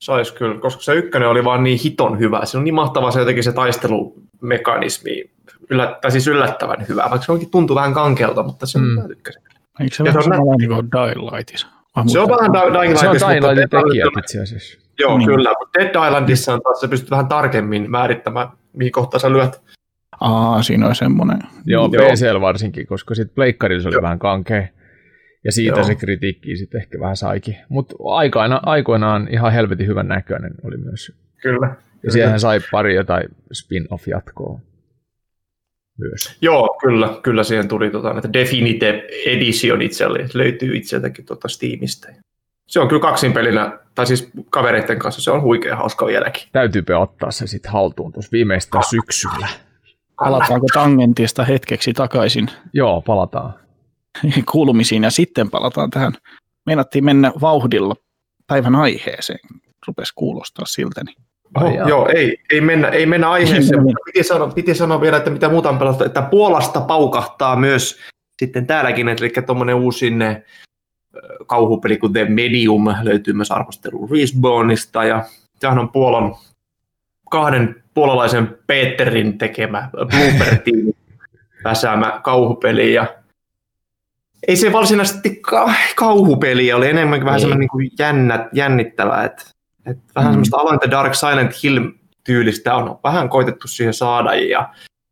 [0.00, 2.44] Saisi kyllä, koska se ykkönen oli vaan niin hiton hyvä.
[2.44, 5.24] Se on niin mahtavaa se jotenkin se taistelumekanismi,
[5.70, 9.08] yllät, tai siis yllättävän hyvä, vaikka se onkin tuntuu vähän kankelta, mutta se mm.
[9.08, 9.42] tykkäsin.
[9.80, 11.66] Eikö se, se vähän sama niin kuin Dying Lightissa?
[12.06, 13.18] Se on vähän Dying Lightissa.
[13.18, 14.83] Se on Dying Lightin tekijät itse asiassa.
[14.98, 15.26] Joo, niin.
[15.26, 19.62] kyllä, mutta Dead Islandissa on taas, se pystyt vähän tarkemmin määrittämään, mihin kohtaan sä lyöt.
[20.20, 21.38] Aa, siinä on semmoinen.
[21.66, 24.02] Joo, PCL varsinkin, koska sitten pleikkarilla se oli Joo.
[24.02, 24.68] vähän kankea.
[25.44, 25.84] Ja siitä Joo.
[25.84, 27.56] se kritiikki sitten ehkä vähän saikin.
[27.68, 31.12] Mutta aikoina, aikoinaan ihan helvetin hyvän näköinen oli myös.
[31.42, 31.74] Kyllä.
[32.02, 34.60] Ja siihen sai pari jotain spin-off-jatkoa
[35.98, 36.38] myös.
[36.40, 42.08] Joo, kyllä, kyllä siihen tuli tota, että Definitive Edition itselle, löytyy itseltäkin tota Steamista
[42.66, 46.48] se on kyllä kaksin pelinä, tai siis kavereiden kanssa, se on huikea hauska vieläkin.
[46.52, 48.90] Täytyypä ottaa se sitten haltuun tuossa viimeistään ah.
[48.90, 49.48] syksyllä.
[50.16, 52.50] Palataanko tangentista hetkeksi takaisin?
[52.72, 53.54] Joo, palataan.
[54.52, 56.12] Kuulumisiin ja sitten palataan tähän.
[56.66, 57.94] Meinattiin mennä vauhdilla
[58.46, 59.38] päivän aiheeseen.
[59.86, 61.04] Rupesi kuulostaa siltä.
[61.04, 61.16] Niin.
[61.60, 65.30] Oh, joo, ei, ei, mennä, ei mennä aiheeseen, mutta piti sanoa, piti sanoa vielä, että
[65.30, 68.00] mitä muuta on pelattu, että Puolasta paukahtaa myös
[68.38, 70.18] sitten täälläkin, eli tuommoinen uusin
[71.46, 75.24] kauhupeli kuin The Medium löytyy myös arvostelu Respawnista ja
[75.60, 76.34] tämähän on Puolan
[77.30, 80.58] kahden puolalaisen Peterin tekemä blooper
[81.64, 83.06] väsäämä kauhupeli ja
[84.48, 89.42] ei se varsinaisesti ka- kauhupeli ole enemmänkin vähän semmoinen niin jännä, jännittävä, että,
[89.86, 90.32] että vähän mm.
[90.32, 91.90] semmoista Alone Dark Silent Hill
[92.24, 94.68] tyylistä on vähän koitettu siihen saada ja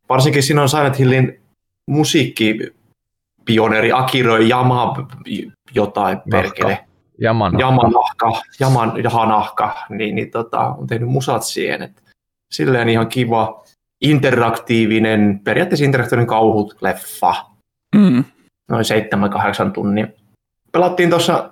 [0.09, 1.41] varsinkin siinä on Silent Hillin
[1.87, 2.73] musiikki
[3.45, 5.07] pioneeri Akiro Yama
[5.75, 6.85] jotain perkele.
[7.17, 7.65] Jamanahka.
[7.65, 11.81] Jamanahka, Jaman, Jahanahka, niin, niin tota, on tehnyt musat siihen.
[11.81, 12.03] Et
[12.53, 13.63] silleen ihan kiva,
[14.01, 17.35] interaktiivinen, periaatteessa interaktiivinen kauhut leffa.
[17.95, 18.23] Mm.
[18.69, 18.85] Noin
[19.67, 20.13] 7-8 tunnin.
[20.71, 21.51] Pelattiin tuossa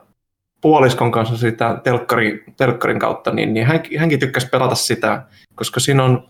[0.62, 5.26] puoliskon kanssa sitä telkkari, telkkarin kautta, niin, niin hän, hänkin tykkäsi pelata sitä,
[5.56, 6.30] koska siinä on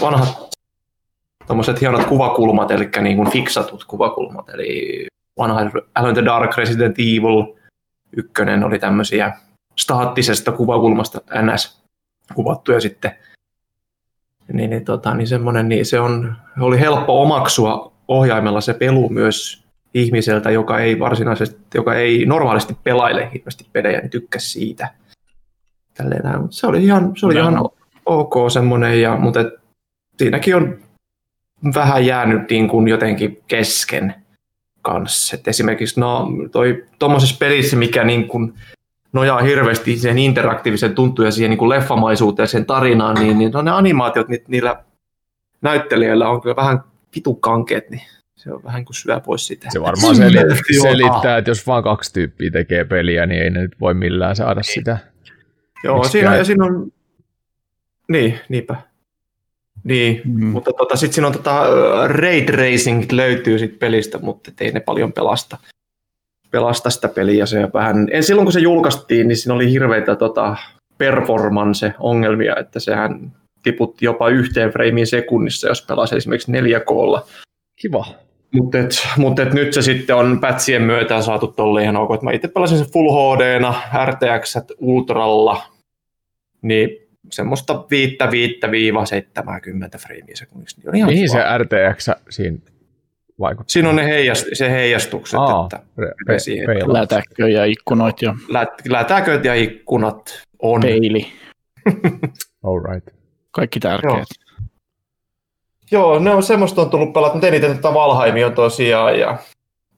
[0.00, 0.50] vanhat
[1.50, 5.06] tuommoiset hienot kuvakulmat, eli niin kuin fiksatut kuvakulmat, eli
[5.38, 5.60] vanha
[5.94, 7.54] Alone the Dark, Resident Evil,
[8.16, 9.32] ykkönen oli tämmöisiä
[9.76, 11.82] staattisesta kuvakulmasta NS
[12.34, 13.10] kuvattu ja sitten
[14.52, 19.64] niin, niin, tota, niin semmoinen, niin se on, oli helppo omaksua ohjaimella se pelu myös
[19.94, 24.88] ihmiseltä, joka ei varsinaisesti, joka ei normaalisti pelaile hirveästi pelejä, niin tykkäsi siitä.
[25.94, 27.40] Tälleen, se oli ihan, se oli no.
[27.40, 27.68] ihan
[28.06, 29.48] ok semmoinen, ja, mutta et,
[30.16, 30.89] siinäkin on
[31.74, 34.14] vähän jäänyt niin kuin jotenkin kesken
[34.82, 35.36] kanssa.
[35.36, 38.54] Et esimerkiksi no, toi tuommoisessa pelissä, mikä niin kuin
[39.12, 43.50] nojaa hirveästi siihen interaktiivisen tuntuun ja siihen niin kuin leffamaisuuteen ja sen tarinaan, niin, niin
[43.50, 44.84] no ne animaatiot ni, niillä
[45.62, 46.80] näyttelijöillä on kyllä vähän
[47.16, 48.02] vitukankeet, niin
[48.36, 49.68] se on vähän kuin syö pois sitä.
[49.70, 53.76] Se varmaan selittää, selittää, että jos vaan kaksi tyyppiä tekee peliä, niin ei ne nyt
[53.80, 54.74] voi millään saada niin.
[54.74, 54.98] sitä.
[55.84, 56.92] Joo, siinä, ja siinä on...
[58.08, 58.76] Niin, niinpä.
[59.84, 60.46] Niin, mm.
[60.46, 61.64] mutta tota, sitten siinä on tota,
[62.06, 65.58] Raid Racing löytyy sit pelistä, mutta ei ne paljon pelasta,
[66.50, 67.46] pelasta sitä peliä.
[67.46, 70.56] Se vähän, en, silloin kun se julkaistiin, niin siinä oli hirveitä tota,
[70.98, 77.26] performance-ongelmia, että sehän tiputti jopa yhteen freimiin sekunnissa, jos pelasi esimerkiksi 4Klla.
[77.80, 78.06] Kiva.
[78.52, 82.22] Mutta et, mut et nyt se sitten on pätsien myötä saatu tolle ihan ok.
[82.22, 85.62] Mä itse pelasin sen Full HD-na, RTX Ultralla,
[86.62, 90.90] niin semmoista viittä, viittä viiva 70 freimiä sekunnissa.
[90.92, 91.32] Niin Mihin kiva.
[91.32, 92.58] se RTX siinä
[93.40, 93.68] vaikuttaa?
[93.68, 95.40] Siinä on ne heijast, se heijastukset.
[95.40, 95.86] Aa, että
[96.26, 98.22] pe- siihen, pe- lätäkö ja ikkunat.
[98.22, 98.34] Ja...
[98.48, 100.80] Lät, lätäköt ja ikkunat on.
[100.80, 101.26] Peili.
[102.64, 103.08] All right.
[103.50, 104.12] Kaikki tärkeät.
[104.12, 104.24] Joo.
[105.92, 109.38] Joo, ne on semmoista on tullut pelata, mutta eniten tätä Valheimia tosiaan ja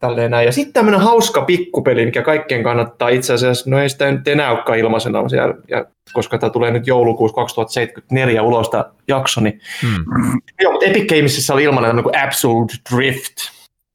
[0.03, 0.47] tälleen näin.
[0.47, 4.51] Ja sitten tämmöinen hauska pikkupeli, mikä kaikkien kannattaa itse asiassa, no ei sitä nyt enää
[4.51, 10.05] olekaan ilmaisena, siellä, ja, koska tämä tulee nyt joulukuussa 2074 ulos tämä jakso, niin hmm.
[10.61, 13.37] joo, mutta Epic Gamesissa oli ilmainen tämmöinen kuin Absolute Drift,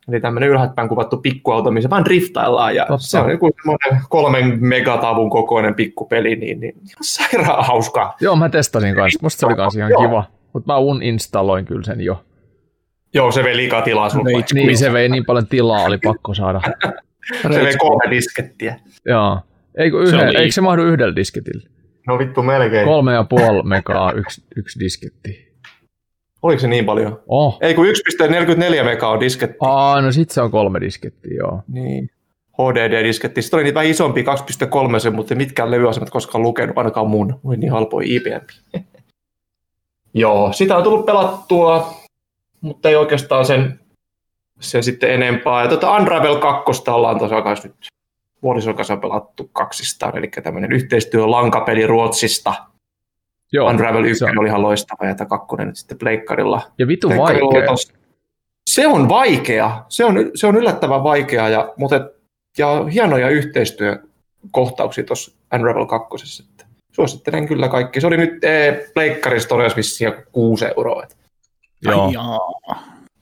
[0.07, 3.07] eli tämmöinen ylhäältäpäin kuvattu pikkuauto, missä vaan driftaillaan, ja Totta.
[3.07, 8.15] se on joku semmoinen kolmen megatavun kokoinen pikkupeli, niin, niin ihan sairaan hauskaa.
[8.21, 12.01] Joo, mä testasin kanssa, musta se oli kanssa ihan kiva, mutta mä uninstalloin kyllä sen
[12.01, 12.23] jo.
[13.17, 14.43] Joo, se vei liikaa tilaa sulle.
[14.53, 16.61] Niin, se vei niin paljon tilaa, oli pakko saada.
[17.41, 18.79] se vei kolme diskettiä.
[19.05, 19.39] Joo.
[19.77, 21.69] Eikö, yhden, se eikö se mahdu yhdellä disketillä?
[22.07, 22.85] No vittu melkein.
[22.85, 25.47] Kolme ja puoli megaa yksi, yksi disketti.
[26.41, 27.19] Oliko se niin paljon?
[27.27, 27.57] Oh.
[27.61, 29.57] Ei kun 1,44 megaa on disketti.
[29.61, 31.61] Aa, no sit se on kolme diskettiä, joo.
[31.67, 32.09] Niin.
[32.53, 33.41] HDD-disketti.
[33.41, 34.25] Sitten oli niitä vähän isompi
[35.07, 37.39] 2,3, mutta mitkään levyasemat koskaan lukenut, ainakaan mun.
[37.43, 38.45] Oli niin halpoja IBM.
[40.13, 42.06] joo, sitä on tullut pelattua
[42.61, 43.79] mutta ei oikeastaan sen,
[44.59, 45.63] sen sitten enempää.
[45.63, 47.75] Ja tuota Unravel 2 ollaan tosiaan nyt
[48.41, 52.53] puolison kanssa pelattu kaksistaan, eli tämmöinen yhteistyö lankapeli Ruotsista.
[53.51, 54.39] Joo, Unravel 1 on.
[54.39, 56.61] oli ihan loistava, ja tämä kakkonen nyt sitten pleikkarilla.
[56.77, 57.75] Ja vitu vaikea.
[58.69, 62.09] Se on vaikea, se on, se on yllättävän vaikea, ja, mutta,
[62.57, 66.43] ja hienoja yhteistyökohtauksia tuossa Unravel 2.
[66.91, 68.01] Suosittelen kyllä kaikki.
[68.01, 71.03] Se oli nyt eh, pleikkarissa todella vissiin 6 euroa.
[71.03, 71.15] Että
[71.81, 72.11] Joo.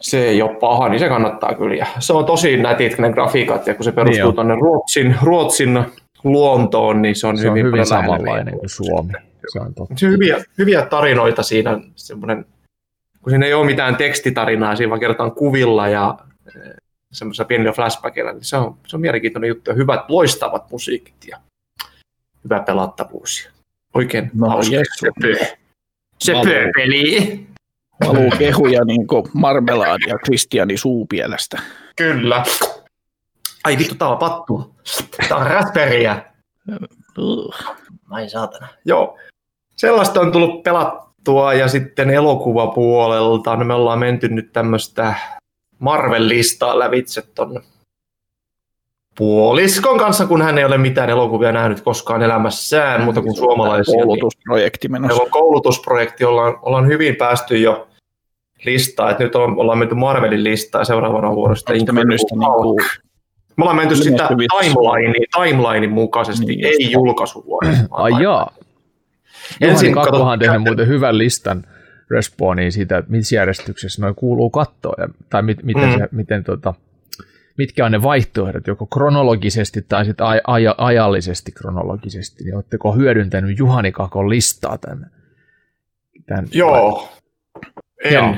[0.02, 1.76] Se ei ole paha, niin se kannattaa kyllä.
[1.76, 5.86] Ja se on tosi nätit ne grafiikat, ja kun se perustuu niin tuonne Ruotsin, Ruotsin
[6.24, 9.14] luontoon, niin se on se hyvin, on hyvin samanlainen kuin Suomi.
[9.52, 9.96] Se on, totta.
[9.98, 12.46] se on hyviä, hyviä tarinoita siinä, semmoinen,
[13.22, 16.18] kun siinä ei ole mitään tekstitarinaa, siinä vaan kerrotaan kuvilla ja
[16.56, 16.74] eh,
[17.12, 21.38] semmoisella pienillä flashbackilla, niin se on, se on mielenkiintoinen juttu ja hyvät, loistavat musiikit ja
[22.44, 23.50] hyvä pelattavuus.
[23.94, 24.76] Oikein no, hauska.
[25.00, 25.12] Se,
[26.20, 26.34] se
[26.76, 27.48] peli.
[28.08, 31.62] Valuu kehuja niin marmelaadia Kristiani suupielestä.
[31.96, 32.44] Kyllä.
[33.64, 34.70] Ai vittu, tää on pattua.
[35.30, 36.26] Tää on raspberryä.
[38.10, 38.68] Ai saatana.
[38.86, 39.18] Joo.
[39.76, 45.16] Sellaista on tullut pelattua ja sitten elokuvapuolelta niin me ollaan menty nyt tämmöistä
[45.80, 47.64] Marvel-listaa lävitse ton
[49.18, 53.94] puoliskon kanssa, kun hän ei ole mitään elokuvia nähnyt koskaan elämässään, mutta kuin suomalaisia.
[53.94, 55.08] Koulutusprojekti menossa.
[55.08, 57.88] Meillä on koulutusprojekti, ollaan, ollaan hyvin päästy jo
[58.66, 61.28] listaa, että nyt on, ollaan menty Marvelin listaa ja seuraavana
[61.92, 62.86] mennyt niin kuin...
[63.58, 67.78] Me ollaan menty sitä timeline, timelinein mukaisesti, niin, ei julkaisuvuoden.
[67.92, 68.54] Ai jaa.
[69.62, 71.64] Ensin Kakkohan tehnyt muuten hyvän listan
[72.12, 74.96] respawniin siitä, että missä järjestyksessä noin kuuluu kattoa,
[75.30, 75.98] tai mit, miten, mm.
[75.98, 76.74] se, miten tota,
[77.58, 83.60] mitkä on ne vaihtoehdot, joko kronologisesti tai sitten aj- aj- ajallisesti kronologisesti, niin oletteko hyödyntänyt
[83.60, 85.12] Juhani Kakon listaa tämän?
[86.26, 87.10] tämän Joo,
[88.04, 88.14] en.
[88.14, 88.36] Joo.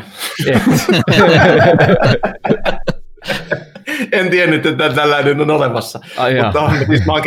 [4.12, 6.00] en tiennyt, että tällainen on olemassa.
[6.18, 7.22] Ai Mutta siis mä oon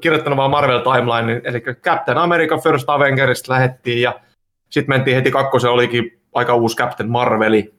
[0.00, 4.20] kirjoittanut vaan Marvel Timeline, eli Captain America First Avengerista lähettiin ja
[4.70, 7.75] sitten mentiin heti kakkosen, olikin aika uusi Captain Marveli.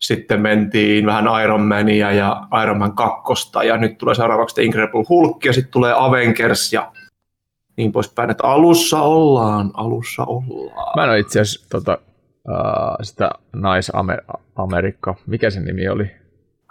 [0.00, 3.34] Sitten mentiin vähän Iron Mania ja Iron Man 2,
[3.66, 6.92] ja nyt tulee seuraavaksi The Incredible Hulk, ja sitten tulee Avengers, ja
[7.76, 10.92] niin poispäin, että alussa ollaan, alussa ollaan.
[10.96, 11.98] Mä en ole itse asiassa tota,
[12.48, 16.10] uh, sitä Nais-Amerikka, mikä sen nimi oli?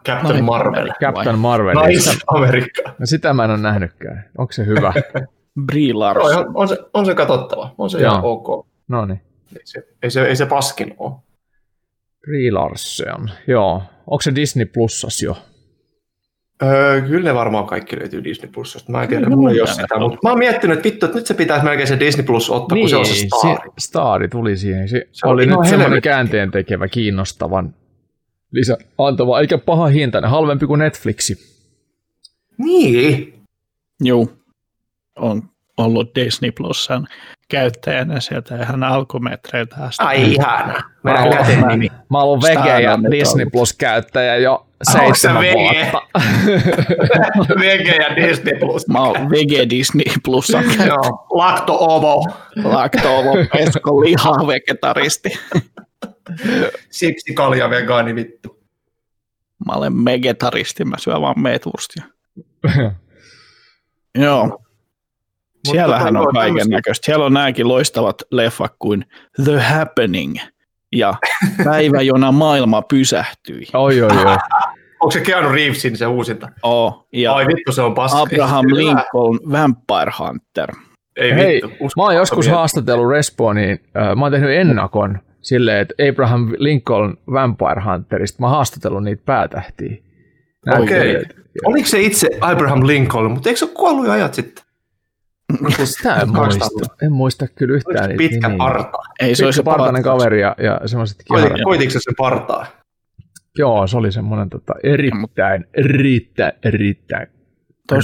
[0.06, 0.90] Captain Marvel.
[1.02, 1.76] Captain Marvel.
[1.76, 2.82] Nais-Amerikka.
[3.00, 4.26] No sitä mä en ole nähnytkään.
[4.38, 4.94] Onko se hyvä?
[5.66, 6.38] Brie Larson.
[6.38, 7.76] On, on, se, on se katsottava.
[7.78, 8.12] On se Joo.
[8.12, 8.66] ihan ok.
[8.88, 9.22] No niin.
[9.56, 11.14] Ei se, ei se, ei se paskin ole.
[12.26, 13.30] Brie Larson.
[13.48, 13.84] Joo.
[14.08, 15.38] Onko se Disney Plusas jo?
[16.64, 18.92] Öö, kyllä ne varmaan kaikki löytyy Disney Plusasta.
[18.92, 21.28] Mä en tiedä, mulla ei ole sitä, mutta mä oon miettinyt, että vittu, että nyt
[21.28, 23.70] se pitäisi melkein se Disney Plus ottaa, niin, kun se on se niin, Stari.
[23.70, 24.90] Se, Stari tuli siihen.
[24.90, 27.76] Se, se oli nyt semmoinen käänteen tekevä, kiinnostavan
[28.52, 31.36] lisä antava, eikä paha hintainen, halvempi kuin Netflixi.
[32.58, 33.34] Niin.
[34.00, 34.28] Joo,
[35.16, 35.44] on
[35.78, 37.08] ollut Disney Plusan
[37.54, 40.04] käyttäjänä sieltä ihan alkumetreiltä asti.
[40.04, 40.74] Ai ihana.
[41.04, 46.02] Mä, mä, mä, mä ollut vege ja Disney Plus-käyttäjä jo seitsemän vuotta.
[47.64, 48.88] vege ja Disney Plus.
[48.88, 50.50] Mä oon vege Disney Plus.
[50.88, 52.26] Joo, lakto-ovo.
[52.64, 55.30] Lakto-ovo, pesko liha, vegetaristi.
[56.90, 58.64] Siksi kalja vegaani vittu.
[59.66, 62.04] Mä olen vegetaristi, mä syön vaan meetwurstia.
[64.16, 64.63] Joo.
[65.72, 67.06] Siellähän on kaiken näköistä.
[67.06, 69.06] Siellä on nämäkin loistavat leffat kuin
[69.44, 70.36] The Happening
[70.92, 71.14] ja
[71.66, 73.68] Päivä, jona maailma pysähtyi.
[73.74, 74.38] Oi, oi, oi.
[75.00, 76.50] Onko se Keanu Reevesin se uusinta?
[76.64, 78.20] Oh, ja Ai vittu, se on paska.
[78.20, 80.72] Abraham Lincoln, Vampire Hunter.
[81.16, 85.94] Ei Hei, vittu, mä oon joskus haastatellut Respawniin, äh, mä oon tehnyt ennakon silleen, että
[86.10, 89.98] Abraham Lincoln Vampire Hunterista, mä oon haastatellut niitä päätähtiä.
[90.80, 91.12] Okei.
[91.12, 91.24] Okay.
[91.66, 94.63] Oliko se itse Abraham Lincoln, mutta eikö se ole kuollut jo ajat sitten?
[95.84, 96.66] Sitä en muista.
[97.02, 98.58] En muista kyllä yhtään niitä Pitkä nimiä.
[98.58, 98.98] parta.
[99.20, 101.62] Ei, se oli se partainen kaveri ja, ja semmoiset kiharat.
[101.64, 102.66] Koitiko se sen partaa?
[103.58, 107.28] Joo, se oli semmoinen tota, erittäin, erittäin, erittäin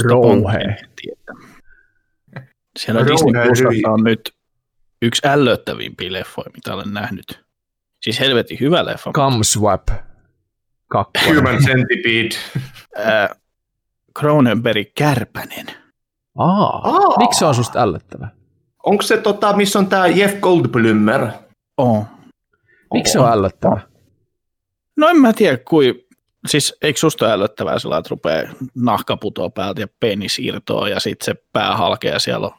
[0.03, 0.75] rouhea.
[2.79, 4.33] Siellä Disney Plusassa on nyt
[5.01, 7.43] yksi ällöttävimpiä leffoja, mitä olen nähnyt.
[8.03, 9.12] Siis helvetin hyvä leffa.
[9.12, 9.88] Camswap.
[10.88, 11.35] Kakkonen.
[11.35, 12.29] Human Centipede.
[14.19, 15.65] Cronenberg Kärpänen.
[16.39, 17.17] Aa, Aa.
[17.17, 18.28] miksi se on susta ällöttävä?
[18.86, 21.28] Onko se tota, missä on tämä Jeff Goldblummer?
[21.78, 22.06] Oo.
[22.93, 23.80] Miksi se on ällöttävä?
[24.97, 26.08] No en mä tiedä, kui,
[26.47, 28.43] siis eikö susta ällöttävää sillä, että rupeaa
[28.75, 32.54] nahka putoa päältä ja penis irtoaa ja sitten se pää halkee ja siellä on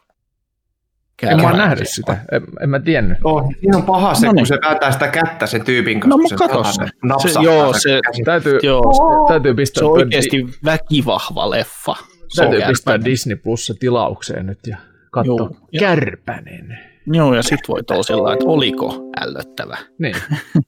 [1.23, 3.19] en mä nähnyt sitä, en, en mä tiennyt.
[3.25, 4.40] Oh, niin on paha se, no niin.
[4.40, 6.16] kun se vääntää sitä kättä sen tyypin kanssa.
[6.16, 7.33] No mutta kato se.
[7.33, 9.29] se joo, se, täytyy, joo, oh.
[9.29, 9.81] täytyy pistää.
[9.81, 11.97] Se on oikeasti väkivahva leffa.
[12.37, 14.77] Täytyy pistää Disney Plussa tilaukseen nyt ja
[15.11, 16.79] katsoa Kärpänen.
[17.07, 19.79] Joo, ja sit voi olla sillä että oliko ällöttävä.
[19.99, 20.16] Niin.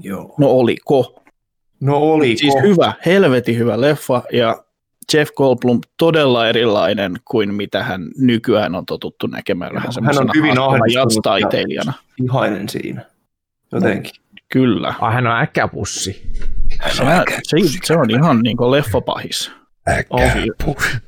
[0.00, 0.34] Joo.
[0.38, 1.22] No oliko?
[1.80, 2.38] No oliko?
[2.38, 4.64] Siis hyvä, helvetin hyvä leffa, ja
[5.14, 10.54] Jeff Goldblum todella erilainen kuin mitä hän nykyään on totuttu näkemään vähän Hän on hyvin
[11.22, 11.92] taiteilijana.
[12.24, 13.04] Ihainen siinä,
[13.72, 14.12] jotenkin.
[14.16, 14.94] No, kyllä.
[15.00, 16.32] Ai, hän on äkäpussi.
[16.90, 17.04] Se,
[17.42, 19.52] se, se on ihan niin kuin leffapahis.
[19.88, 20.98] Äkäpussi.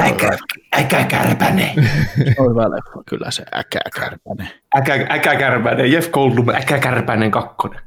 [0.00, 0.38] Äkä,
[0.78, 1.74] äkäkärpäne.
[2.16, 4.50] Se on hyvä leffa, kyllä se äkäkärpäne.
[4.76, 7.80] Äkä, äkäkärpäne, Jeff Goldblum, äkäkärpänen kakkonen.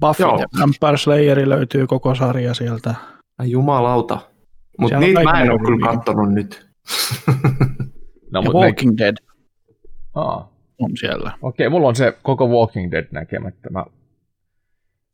[0.00, 0.38] Buffy Joo.
[0.38, 2.94] ja Vampire Slayeri löytyy koko sarja sieltä.
[3.38, 4.18] Ai jumalauta.
[4.78, 6.68] Mutta niitä mä en ole kyllä katsonut nyt.
[8.32, 9.04] no, ja Walking ne...
[9.04, 9.16] Dead
[10.14, 10.52] Aa.
[10.78, 11.32] on siellä.
[11.42, 13.70] Okei, okay, mulla on se koko Walking Dead näkemättä.
[13.70, 13.84] Mä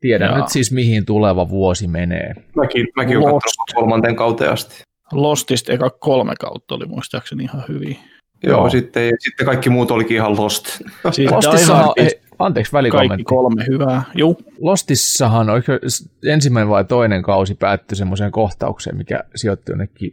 [0.04, 0.38] tiedän Jaa.
[0.38, 2.34] nyt siis, mihin tuleva vuosi menee.
[2.56, 3.40] Mäkin, mäkin olen
[3.74, 4.82] kolmanten kauteen asti.
[5.12, 7.96] Lostista eka kolme kautta oli muistaakseni ihan hyvin.
[8.42, 8.70] Joo, Joo.
[8.70, 10.66] Sitten, sitten kaikki muut olikin ihan Lost.
[11.10, 13.08] Siis Lostissahan, ei, anteeksi välikommentti.
[13.08, 14.36] Kaikki kolme hyvää, Joo.
[14.60, 15.78] Lostissahan oikein,
[16.26, 20.12] ensimmäinen vai toinen kausi päättyi semmoiseen kohtaukseen, mikä sijoittui jonnekin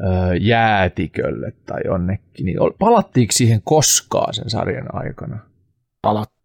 [0.00, 2.46] ö, jäätikölle tai jonnekin.
[2.46, 5.38] Niin palattiinko siihen koskaan sen sarjan aikana?
[6.02, 6.35] Palat.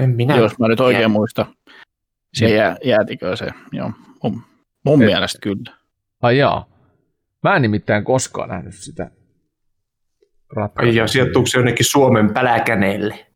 [0.00, 0.36] En minä.
[0.36, 1.46] Jos mä nyt oikein muista.
[2.34, 3.92] Se jää, jäätikö se, joo.
[4.22, 4.42] Mun,
[4.84, 5.76] mun Et, mielestä kyllä.
[6.22, 6.66] Ai jaa.
[7.42, 9.10] Mä en nimittäin koskaan nähnyt sitä
[10.56, 10.94] ratkaisua.
[10.94, 13.26] Ja sijoittuuko se jonnekin Suomen päläkäneelle?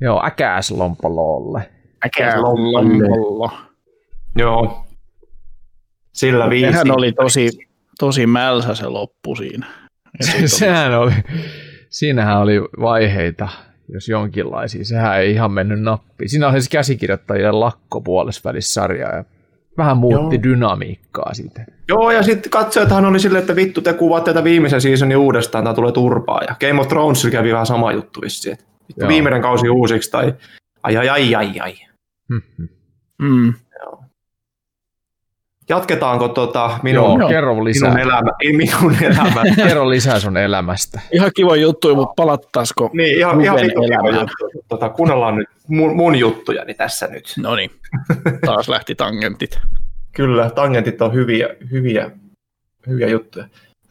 [0.00, 1.70] Joo, äkääslompololle.
[2.06, 3.50] Äkääslompolo.
[4.38, 4.86] Joo.
[6.12, 6.72] Sillä viisi.
[6.72, 7.50] Sehän oli tosi,
[7.98, 9.66] tosi mälsä se loppu siinä.
[10.20, 11.12] Se, sehän oli,
[11.88, 13.48] siinähän oli vaiheita
[13.92, 14.84] jos jonkinlaisia.
[14.84, 16.28] Sehän ei ihan mennyt nappiin.
[16.28, 19.24] Siinä on siis käsikirjoittajien lakko puolesvälissarja ja
[19.78, 20.42] vähän muutti Joo.
[20.42, 21.64] dynamiikkaa siitä.
[21.88, 25.74] Joo, ja sitten katsojathan oli silleen, että vittu, te kuvat tätä viimeisen seasonin uudestaan, tämä
[25.74, 26.40] tulee turpaa.
[26.48, 30.34] Ja Game of Thrones kävi vähän sama juttu vissiin, että vittu, viimeinen kausi uusiksi, tai
[30.82, 31.74] ai ai ai ai ai.
[32.28, 32.68] Mm-hmm.
[33.22, 33.54] Mm.
[35.70, 37.88] Jatketaanko tota minun, Joo, kerro lisää.
[37.88, 39.42] minun, elämä, ei minun elämä.
[39.68, 41.00] kerro lisää sun elämästä.
[41.12, 44.62] Ihan kiva juttu, mutta palattaisiko Niin, ihan, ihan vitu kiva juttu.
[44.68, 47.24] Tota, kuunnellaan nyt mun, mun juttujani tässä nyt.
[47.38, 47.70] No niin,
[48.46, 49.60] taas lähti tangentit.
[50.16, 52.10] Kyllä, tangentit on hyviä, hyviä,
[52.86, 53.44] hyviä juttuja.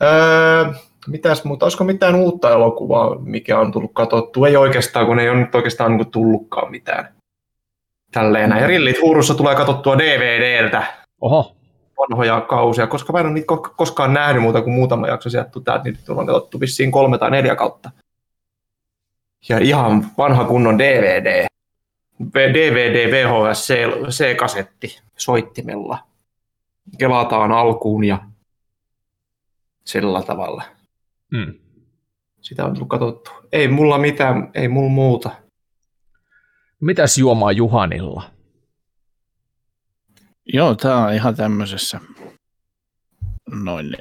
[0.04, 0.66] Öö,
[1.08, 4.48] mitäs muuta, olisiko mitään uutta elokuvaa, mikä on tullut katsottua?
[4.48, 7.08] Ei oikeastaan, kun ei ole nyt oikeastaan niin tullutkaan mitään.
[8.12, 8.68] Tälleen näin.
[8.68, 10.84] Rillit huurussa tulee katsottua DVDltä.
[11.22, 11.56] Oho.
[12.00, 15.84] Vanhoja kausia, koska mä en ole niitä koskaan nähnyt muuta kuin muutama jakso sieltä täältä,
[15.84, 17.92] niin on katsottu vissiin kolme tai neljä kautta.
[19.50, 21.48] Ja ihan vanha kunnon DVD.
[22.34, 23.68] DVD VHS
[24.10, 26.00] C-kasetti soittimella.
[26.98, 28.20] Kelataan alkuun ja
[29.86, 30.64] sillä tavalla.
[31.32, 31.54] Mm.
[32.42, 33.32] Sitä on tullut katsottu.
[33.52, 35.30] Ei mulla mitään, ei mulla muuta.
[36.80, 38.39] Mitäs juomaa Juhanilla?
[40.54, 42.00] Joo, tämä on ihan tämmöisessä
[43.52, 43.96] noin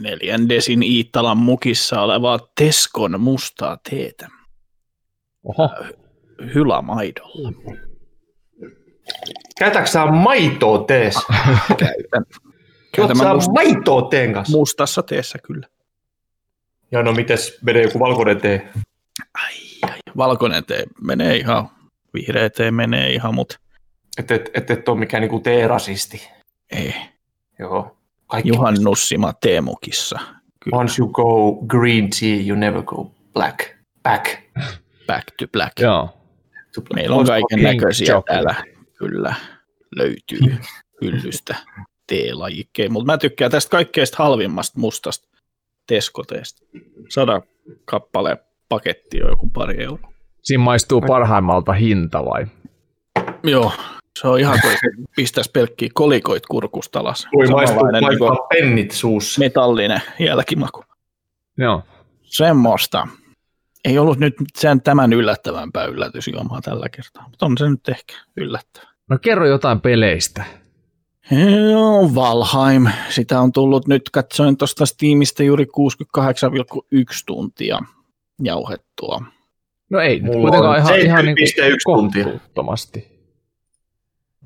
[0.00, 4.28] neljän desin Iittalan mukissa olevaa Teskon mustaa teetä.
[5.44, 5.70] Oho.
[6.54, 7.52] Hylamaidolla.
[9.58, 11.20] Käytätkö sä maitoa teessä?
[11.78, 12.24] Käytän.
[12.96, 13.52] Käytän must...
[13.54, 14.56] maitoa teen kanssa?
[14.56, 15.66] Mustassa teessä kyllä.
[16.92, 18.68] Ja no mites menee joku valkoinen tee?
[19.34, 21.68] Ai, ai, valkoinen tee menee ihan,
[22.14, 23.67] vihreä tee menee ihan, mutta...
[24.18, 26.28] Että et, et, et ole mikään niinku tee-rasisti.
[26.70, 26.94] Ei.
[27.58, 27.96] Joo.
[28.26, 30.18] Kaikki Juhannussima teemukissa.
[30.60, 30.76] Kyllä.
[30.76, 33.58] Once you go green tea, you never go black.
[34.02, 34.26] Back.
[35.06, 35.80] Back to black.
[35.80, 36.08] Joo.
[36.74, 36.94] To black.
[36.94, 38.54] Meillä on kaiken näköisiä täällä.
[38.98, 39.34] Kyllä
[39.96, 40.56] löytyy
[41.02, 41.56] hyllystä
[42.06, 45.28] teelajikkeja, mutta mä tykkään tästä kaikkeesta halvimmasta mustasta
[45.86, 46.66] Teskoteesta.
[47.08, 47.42] Sada
[47.84, 48.36] kappale
[48.68, 50.12] paketti on joku pari euroa.
[50.42, 52.46] Siinä maistuu parhaimmalta hinta vai?
[53.44, 53.72] Joo,
[54.20, 54.76] se on ihan kuin
[55.16, 57.28] pistäisi pelkkiä kolikoit kurkusta alas.
[57.36, 59.38] Voi maistuu niin pennit suussa.
[59.38, 60.84] Metallinen jälkimaku.
[61.58, 61.82] Joo.
[62.22, 63.08] Semmoista.
[63.84, 68.88] Ei ollut nyt sen tämän yllättävämpää yllätysjuomaa tällä kertaa, mutta on se nyt ehkä yllättävä.
[69.10, 70.44] No kerro jotain peleistä.
[71.70, 72.86] Joo, Valheim.
[73.08, 75.70] Sitä on tullut nyt, katsoin tuosta Steamista juuri 68,1
[77.26, 77.78] tuntia
[78.42, 79.22] jauhettua.
[79.90, 81.36] No ei nyt kuitenkaan ihan, ihan niin
[81.84, 83.17] kohtuuttomasti.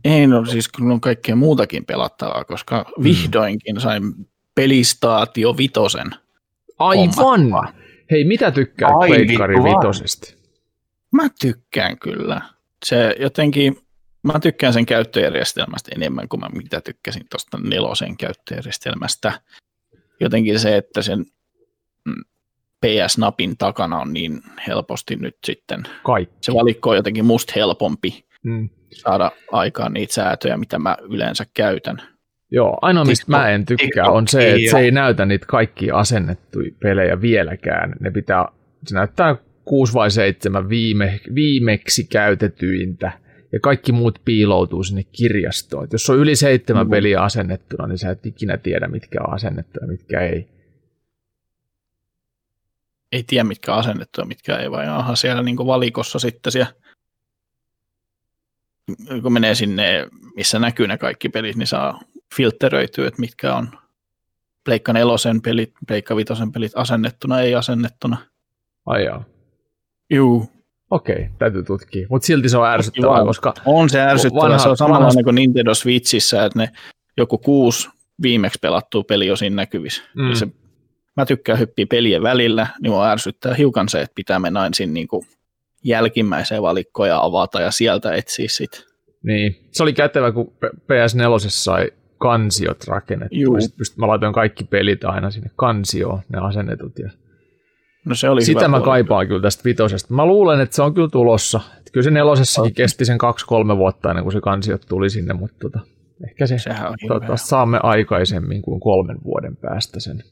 [0.05, 3.05] Ei, no siis kun on kaikkea muutakin pelattavaa, koska mm.
[3.05, 4.03] vihdoinkin sain
[4.55, 6.11] pelistaatio vitosen.
[6.79, 7.75] Aivan!
[8.11, 10.35] Hei, mitä tykkää Pleikkari vitosesta?
[11.13, 12.41] Mä tykkään kyllä.
[12.85, 13.77] Se jotenkin,
[14.23, 19.41] mä tykkään sen käyttöjärjestelmästä enemmän kuin mä mitä tykkäsin tuosta nelosen käyttöjärjestelmästä.
[20.21, 21.27] Jotenkin se, että sen
[22.05, 22.25] mm,
[22.81, 25.83] PS-napin takana on niin helposti nyt sitten.
[26.05, 26.37] Kaikki.
[26.43, 28.69] Se valikko on jotenkin musta helpompi mm.
[28.93, 32.03] Saada aikaan niitä säätöjä, mitä mä yleensä käytän.
[32.51, 36.71] Joo, ainoa mistä mä en tykkää on se, että se ei näytä niitä kaikki asennettuja
[36.83, 37.93] pelejä vieläkään.
[38.01, 38.49] Ne pitää,
[38.87, 43.13] se näyttää 6 vai 7 viime, viimeksi käytetyintä
[43.53, 45.85] ja kaikki muut piiloutuu sinne kirjastoon.
[45.85, 46.91] Et jos on yli seitsemän mm.
[46.91, 50.49] peliä asennettuna, niin sä et ikinä tiedä, mitkä on asennettu ja mitkä ei.
[53.13, 56.73] Ei tiedä, mitkä on asennettu ja mitkä ei, vai onhan siellä niin valikossa sitten siellä
[59.23, 62.01] kun menee sinne, missä näkyy ne kaikki pelit, niin saa
[62.37, 63.69] filtteröityä, että mitkä on
[64.65, 68.17] Pleikka nelosen pelit, Pleikka vitosen pelit asennettuna, ei asennettuna.
[68.87, 69.25] Ai jaa.
[70.11, 70.51] Juu.
[70.91, 72.07] Okei, täytyy tutkia.
[72.11, 73.55] Mutta silti se on ärsyttävää, Joo, koska...
[73.65, 74.43] On se ärsyttävää.
[74.43, 75.25] Vanha, se on samanlainen vanha...
[75.25, 76.71] kuin Nintendo Switchissä, että ne
[77.17, 77.89] joku kuusi
[78.23, 80.03] viimeksi pelattua peli on siinä näkyvissä.
[80.17, 80.35] Mm.
[80.35, 80.49] se,
[81.17, 85.09] mä tykkään hyppiä pelien välillä, niin mua ärsyttää hiukan se, että pitää mennä ensin niin
[85.09, 85.27] kuin
[85.85, 88.87] jälkimmäiseen valikkoon ja avata ja sieltä etsiä sit.
[89.23, 93.39] Niin, se oli kätevä, kun PS4 sai kansiot rakennettu.
[93.39, 93.59] Juu.
[93.77, 96.99] Pyst, mä laitoin kaikki pelit aina sinne kansioon, ne asennetut.
[96.99, 97.11] Ja
[98.05, 98.85] no se oli Sitä mä puoli.
[98.85, 100.15] kaipaan kyllä tästä vitosesta.
[100.15, 101.61] Mä luulen, että se on kyllä tulossa.
[101.79, 102.73] Että kyllä se nelosessakin okay.
[102.73, 105.81] kesti sen kaksi-kolme vuotta ennen kuin se kansiot tuli sinne, mutta tota,
[106.29, 106.57] ehkä se
[107.09, 110.23] toivottavasti saamme aikaisemmin kuin kolmen vuoden päästä sen.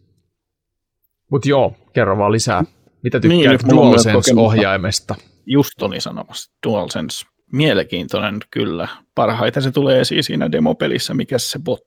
[1.30, 2.64] Mutta joo, kerro vaan lisää.
[3.02, 5.14] Mitä tykkäät niin, DualSense-ohjaimesta?
[5.52, 8.88] Just oli sanomassa DualSense mielenkiintoinen kyllä.
[9.14, 11.82] Parhaiten se tulee esiin siinä demopelissä, mikä se bot,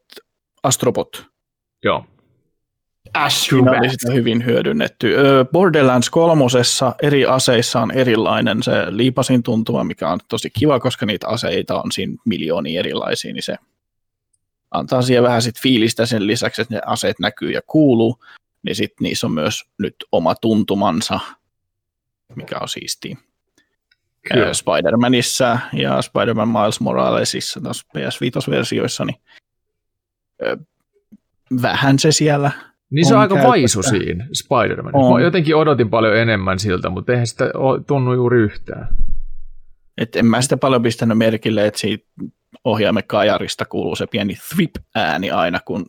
[0.64, 1.26] Astrobot.
[1.84, 2.05] Joo.
[3.30, 5.16] Siinä oli sitä hyvin hyödynnetty.
[5.51, 11.28] Borderlands kolmosessa eri aseissa on erilainen se liipasin tuntuma, mikä on tosi kiva, koska niitä
[11.28, 13.55] aseita on siinä miljoonia erilaisia, niin se
[14.72, 18.24] antaa siihen vähän sit fiilistä sen lisäksi, että ne aseet näkyy ja kuuluu,
[18.64, 21.20] niin sitten niissä on myös nyt oma tuntumansa,
[22.36, 23.18] mikä on siistiä.
[24.32, 24.51] Kyllä.
[24.53, 29.21] Spider-Manissa ja Spider-Man Miles Moralesissa, tuossa PS5-versioissa, niin
[31.61, 32.51] vähän se siellä
[32.89, 34.93] niin se on, on aika vaisu siinä Spider-Man.
[35.13, 37.45] Mä jotenkin odotin paljon enemmän siltä, mutta eihän sitä
[37.88, 38.88] tunnu juuri yhtään.
[39.97, 42.05] Et en mä sitä paljon pistänyt merkille, että siitä
[42.63, 45.86] ohjaimen kajarista kuuluu se pieni thrip-ääni aina, kun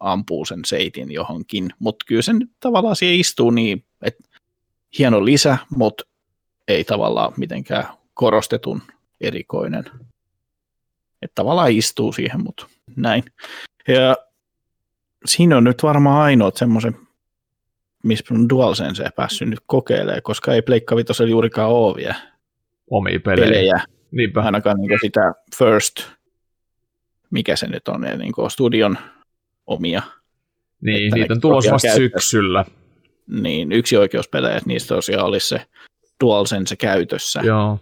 [0.00, 1.70] ampuu sen seitin johonkin.
[1.78, 4.22] Mutta kyllä se nyt tavallaan siihen istuu niin, että
[4.98, 6.04] hieno lisä, mutta
[6.68, 8.82] ei tavallaan mitenkään korostetun
[9.20, 9.84] erikoinen.
[11.22, 12.66] Että tavallaan istuu siihen, mutta
[12.96, 13.24] näin.
[13.88, 14.16] Ja
[15.24, 16.96] siinä on nyt varmaan ainoat semmoisen,
[18.04, 22.14] missä on DualSense päässyt nyt kokeilemaan, koska ei Pleikka Vitosella juurikaan ole vielä
[22.90, 23.46] omia pelejä.
[23.46, 23.80] pelejä.
[24.10, 24.40] Niinpä.
[24.42, 26.02] Ainakaan niin sitä First,
[27.30, 28.98] mikä se nyt on, niin studion
[29.66, 30.02] omia.
[30.80, 32.64] Niin, niitä on tulossa vasta syksyllä.
[33.26, 35.66] Niin, yksi oikeuspelejä, että niistä tosiaan olisi se
[36.20, 37.40] DualSense käytössä.
[37.44, 37.78] Joo.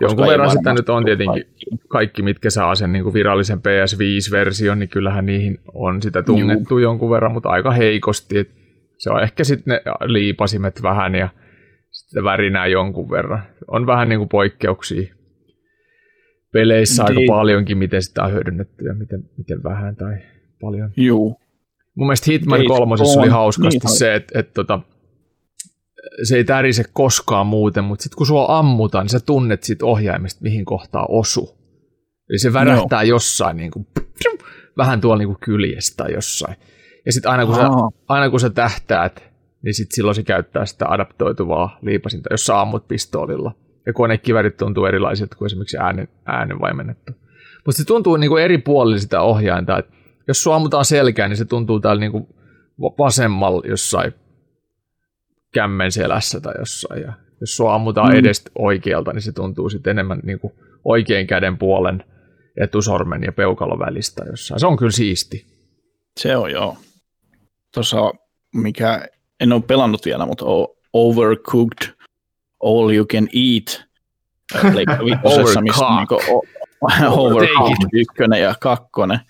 [0.00, 4.78] Jonkun verran sitä nyt on tietenkin kaikki, kaikki mitkä saa sen niin kuin virallisen PS5-version,
[4.78, 6.78] niin kyllähän niihin on sitä tunnettu Juu.
[6.78, 8.38] jonkun verran, mutta aika heikosti.
[8.38, 8.50] Et
[8.98, 11.28] se on ehkä sitten ne liipasimet vähän ja
[11.90, 13.42] sitten värinää jonkun verran.
[13.68, 15.14] On vähän niin kuin poikkeuksia
[16.52, 17.18] peleissä niin.
[17.18, 20.16] aika paljonkin, miten sitä on hyödynnetty ja miten, miten vähän tai
[20.60, 20.90] paljon.
[20.96, 21.40] Juu.
[21.94, 24.80] Mun mielestä Hitman kolmosessa oli hauskasti niin, se, että, että, että tota,
[26.22, 30.42] se ei tärise koskaan muuten, mutta sitten kun sua ammutaan, niin sä tunnet siitä ohjaimesta,
[30.42, 31.58] mihin kohtaa osu.
[32.30, 33.08] Eli se värähtää no.
[33.08, 33.86] jossain niin kuin,
[34.76, 36.56] vähän tuolla niin kuin kyljestä jossain.
[37.06, 37.68] Ja sitten aina, kun sä,
[38.08, 39.24] aina kun sä tähtäät,
[39.62, 43.52] niin sitten silloin se käyttää sitä adaptoituvaa liipasinta, jos sä ammut pistoolilla.
[43.86, 47.12] Ja konekivärit tuntuu erilaisilta kuin esimerkiksi äänen, äänen vaimennettu.
[47.66, 49.78] Mutta se tuntuu niin kuin eri puolilla sitä ohjainta.
[49.78, 49.92] että
[50.28, 52.26] jos sua ammutaan selkään, niin se tuntuu täällä niin kuin
[52.98, 54.14] vasemmalla jossain
[55.52, 57.02] kämmen selässä tai jossain.
[57.02, 58.18] Ja jos sua ammutaan mm.
[58.18, 60.52] edestä oikealta, niin se tuntuu sitten enemmän niin kuin
[60.84, 62.04] oikein käden puolen
[62.56, 64.60] etusormen ja peukalon välistä jossain.
[64.60, 65.46] Se on kyllä siisti.
[66.20, 66.76] Se on joo.
[67.74, 68.12] Tuossa,
[68.54, 69.08] mikä
[69.40, 70.44] en ole pelannut vielä, mutta
[70.92, 71.94] Overcooked
[72.62, 73.86] All You Can Eat.
[75.24, 75.62] Overcooked.
[75.62, 79.20] Niin Overcooked ykkönen ja kakkonen.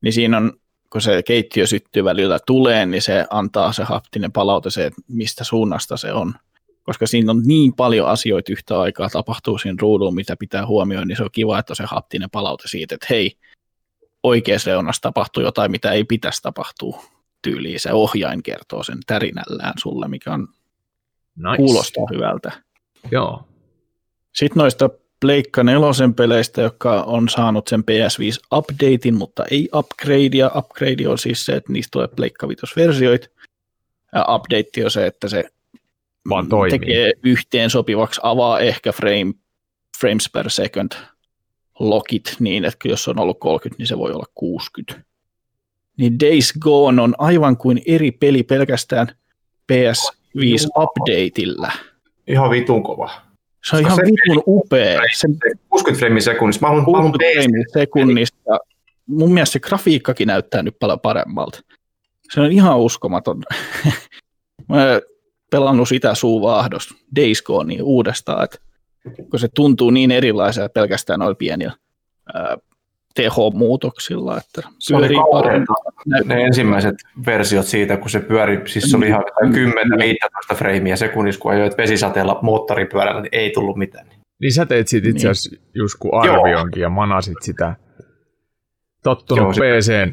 [0.00, 0.52] Niin siinä on
[0.92, 5.44] kun se keittiö syttyy välillä tuleen, niin se antaa se haptinen palaute se, että mistä
[5.44, 6.34] suunnasta se on.
[6.82, 11.16] Koska siinä on niin paljon asioita yhtä aikaa tapahtuu siinä ruudulla, mitä pitää huomioida, niin
[11.16, 13.38] se on kiva, että se haptinen palaute siitä, että hei,
[14.22, 17.02] oikeassa reunassa tapahtuu jotain, mitä ei pitäisi tapahtua
[17.42, 17.80] tyyliin.
[17.80, 20.48] Se ohjain kertoo sen tärinällään sulle, mikä on
[21.36, 21.56] nice.
[21.56, 22.52] kuulostaa hyvältä.
[23.10, 23.48] Joo.
[24.34, 24.90] Sitten noista
[25.26, 30.50] Pleikka nelosen peleistä, joka on saanut sen PS5-updatein, mutta ei upgradea.
[30.56, 33.30] Upgrade on siis se, että niistä tulee Pleikka versioit
[34.14, 35.44] Ja update on se, että se
[36.28, 36.78] Vaan toimii.
[36.78, 39.34] tekee yhteen sopivaksi, avaa ehkä frame,
[40.00, 40.92] frames per second
[41.78, 45.06] lokit niin, että jos on ollut 30, niin se voi olla 60.
[45.96, 49.06] Niin Days Gone on aivan kuin eri peli pelkästään
[49.72, 51.72] PS5 updateilla.
[52.26, 53.25] Ihan vitun kova.
[53.70, 55.00] Se on ihan vitun upea.
[55.14, 55.28] Se,
[55.68, 56.60] 60 frame sekunnissa.
[56.60, 58.58] Mä haluan, 60 frame sekunnista.
[59.06, 61.60] Mun mielestä se grafiikkakin näyttää nyt paljon paremmalta.
[62.34, 63.42] Se on ihan uskomaton.
[64.68, 65.00] Mä
[65.50, 68.58] pelannut sitä suuvaahdosta Days Gone uudestaan, että
[69.30, 71.72] kun se tuntuu niin erilaiselta pelkästään noilla pienillä
[72.34, 72.56] ää,
[73.16, 75.66] tehomuutoksilla, että pyörii paremmin.
[76.24, 76.94] Ne ensimmäiset
[77.26, 79.24] versiot siitä, kun se pyöri, siis se oli ihan
[80.52, 84.06] 10-15 freimiä sekunnissa, kun ajoit vesisateella moottoripyörällä, niin ei tullut mitään.
[84.40, 85.30] Niin sä teit siitä itse niin.
[85.30, 85.70] asiassa niin.
[85.74, 87.74] just kun arvioinkin ja manasit sitä
[89.02, 90.12] tottunut Joo, PC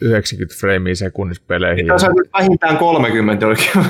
[0.00, 1.86] 90 freimiä sekunnissa peleihin.
[1.86, 3.86] Tämä on vähintään 30 oikein.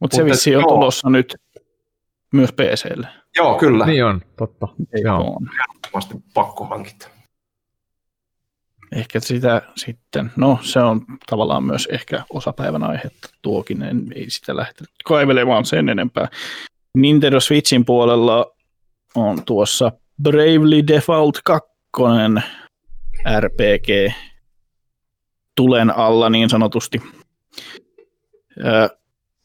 [0.00, 1.36] Mutta se vissi on tulossa nyt
[2.32, 3.08] myös PClle.
[3.36, 3.86] Joo, kyllä.
[3.86, 4.68] Niin on, totta.
[4.78, 5.40] Ei Joo.
[5.88, 7.08] Ehdottomasti pakko hankita.
[8.92, 14.56] Ehkä sitä sitten, no se on tavallaan myös ehkä osapäivän aihetta tuokin, en, ei sitä
[14.56, 16.28] lähteä kaivelemaan sen enempää.
[16.96, 18.46] Nintendo Switchin puolella
[19.14, 21.70] on tuossa Bravely Default 2
[23.40, 24.12] RPG
[25.56, 27.02] tulen alla niin sanotusti.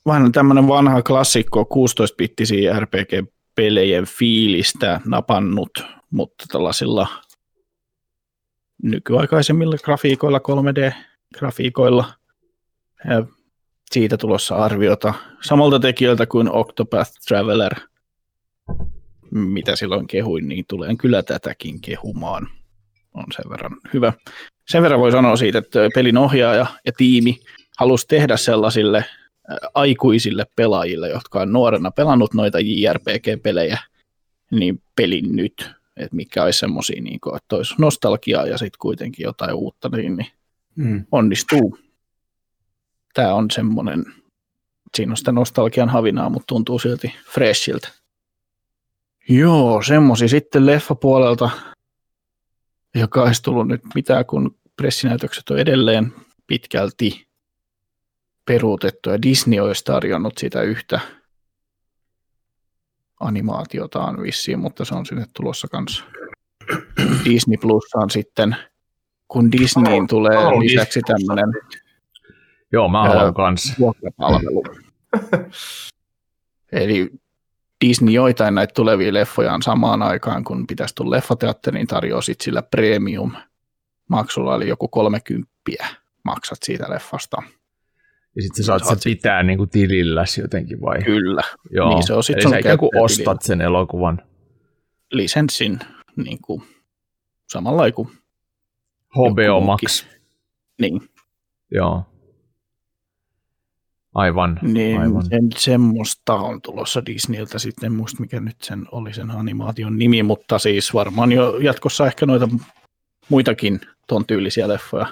[0.05, 7.07] Vähän tämmöinen vanha klassikko, 16-bittisiä RPG pelejen fiilistä napannut, mutta tällaisilla
[8.83, 12.05] nykyaikaisemmilla grafiikoilla, 3D-grafiikoilla.
[13.09, 13.25] Ja
[13.91, 17.75] siitä tulossa arviota samalta tekijöiltä kuin Octopath Traveler,
[19.31, 22.47] mitä silloin kehuin, niin tulen kyllä tätäkin kehumaan.
[23.13, 24.13] On sen verran hyvä.
[24.67, 27.39] Sen verran voi sanoa siitä, että pelin ohjaaja ja tiimi
[27.77, 29.05] halusi tehdä sellaisille
[29.73, 33.77] aikuisille pelaajille, jotka on nuorena pelannut noita JRPG-pelejä,
[34.51, 39.23] niin pelin nyt, että mikä olisi semmoisia, niin kuin, että olisi nostalgiaa ja sitten kuitenkin
[39.23, 40.31] jotain uutta, niin, niin
[40.75, 41.05] mm.
[41.11, 41.77] onnistuu.
[43.13, 44.05] Tämä on semmoinen,
[44.97, 47.89] siinä on sitä nostalgian havinaa, mutta tuntuu silti freshiltä.
[49.29, 51.49] Joo, semmoisia sitten leffapuolelta,
[52.95, 56.13] joka olisi tullut nyt mitään, kun pressinäytökset on edelleen
[56.47, 57.27] pitkälti
[58.45, 60.99] peruutettu ja Disney olisi tarjonnut sitä yhtä
[63.23, 66.03] animaatiotaan vissiin, mutta se on sinne tulossa kanssa.
[67.25, 68.55] Disney Plus on sitten,
[69.27, 71.53] kun Disneyin tulee oh, lisäksi tämmöinen
[72.73, 73.73] Joo, mä haluan kanssa.
[73.79, 74.63] Vuokrapalvelu.
[76.71, 77.11] Eli
[77.85, 82.61] Disney joitain näitä tulevia leffoja on samaan aikaan, kun pitäisi tulla leffateatteriin, tarjoaa sit sillä
[82.61, 83.31] premium
[84.09, 85.49] maksulla, eli joku 30
[86.23, 87.43] maksat siitä leffasta.
[88.35, 91.03] Ja sitten sä saat sen pitää niin kuin tililläsi jotenkin vai?
[91.03, 91.41] Kyllä.
[91.69, 91.89] Joo.
[91.89, 94.21] Niin se on sit Eli sä ikään kuin ostat sen elokuvan.
[95.11, 95.79] Lisenssin
[96.15, 96.63] niin kuin,
[97.49, 98.09] samalla kuin
[99.09, 100.05] HBO Max.
[100.81, 101.01] Niin.
[101.71, 102.05] Joo.
[104.13, 104.59] Aivan.
[104.61, 105.25] Niin, aivan.
[105.25, 110.23] Sen, semmoista on tulossa Disneyltä sitten, en muista mikä nyt sen oli sen animaation nimi,
[110.23, 112.49] mutta siis varmaan jo jatkossa ehkä noita
[113.29, 115.07] muitakin ton tyylisiä leffoja.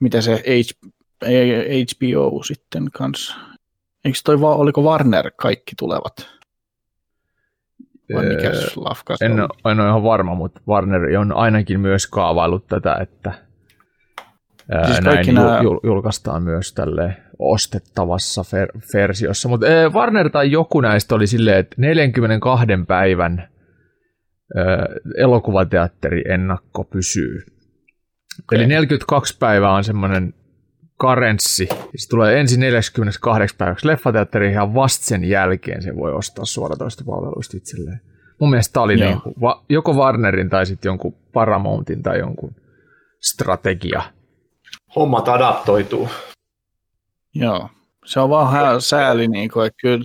[0.00, 3.36] Mitä se H, HBO sitten kanssa?
[4.04, 6.28] Eikö toi oliko Warner kaikki tulevat?
[8.14, 12.06] Vai mikä öö, lafka en, ole, en ole ihan varma, mutta Warner on ainakin myös
[12.06, 13.32] kaavailut tätä, että
[14.86, 15.60] siis näin nämä...
[15.82, 19.48] julkaistaan myös tälle ostettavassa ver- versiossa.
[19.48, 23.48] Mutta Warner tai joku näistä oli silleen, että 42 päivän
[25.18, 27.42] elokuvateatteri ennakko pysyy.
[28.42, 28.58] Okay.
[28.58, 30.34] Eli 42 päivää on semmoinen
[31.02, 31.68] karenssi.
[31.96, 37.56] Se tulee ensin 48 päiväksi leffateatteriin ja vasta sen jälkeen se voi ostaa suoratoista palveluista
[37.56, 38.00] itselleen.
[38.38, 39.34] Mun mielestä tämä oli niin kuin,
[39.68, 42.54] joko Warnerin tai sitten jonkun Paramountin tai jonkun
[43.20, 44.02] strategia.
[44.96, 46.08] Hommat adaptoituu.
[47.34, 47.68] Joo,
[48.04, 50.04] se on vaan sääli, niin kuin, että kyllä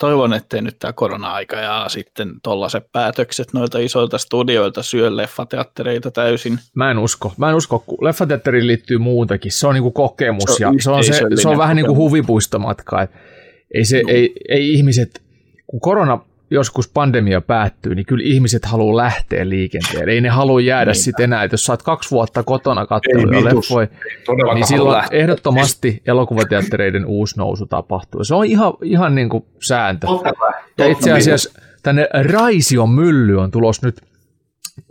[0.00, 6.58] toivon, ettei nyt tämä korona-aika ja sitten tuollaiset päätökset noilta isoilta studioilta syö leffateattereita täysin.
[6.74, 7.32] Mä en usko.
[7.36, 9.52] Mä en usko, kun leffateatteriin liittyy muutakin.
[9.52, 11.96] Se on niinku kokemus se on ja se on, se, se on vähän niin kuin
[11.96, 13.06] huvipuistomatka.
[13.74, 15.22] ei, se, ei, ei ihmiset,
[15.66, 16.18] kun korona
[16.50, 20.12] joskus pandemia päättyy, niin kyllä ihmiset haluaa lähteä liikenteelle.
[20.12, 21.02] Ei ne halua jäädä niin.
[21.02, 21.44] sitten enää.
[21.44, 23.88] Et jos sä oot kaksi vuotta kotona katsomaan leffoja,
[24.54, 25.18] niin silloin lähteä.
[25.18, 28.24] ehdottomasti elokuvateattereiden uusi nousu tapahtuu.
[28.24, 30.06] Se on ihan, ihan niin kuin sääntö.
[30.78, 34.00] Ja itse asiassa tänne Raision mylly on tulos nyt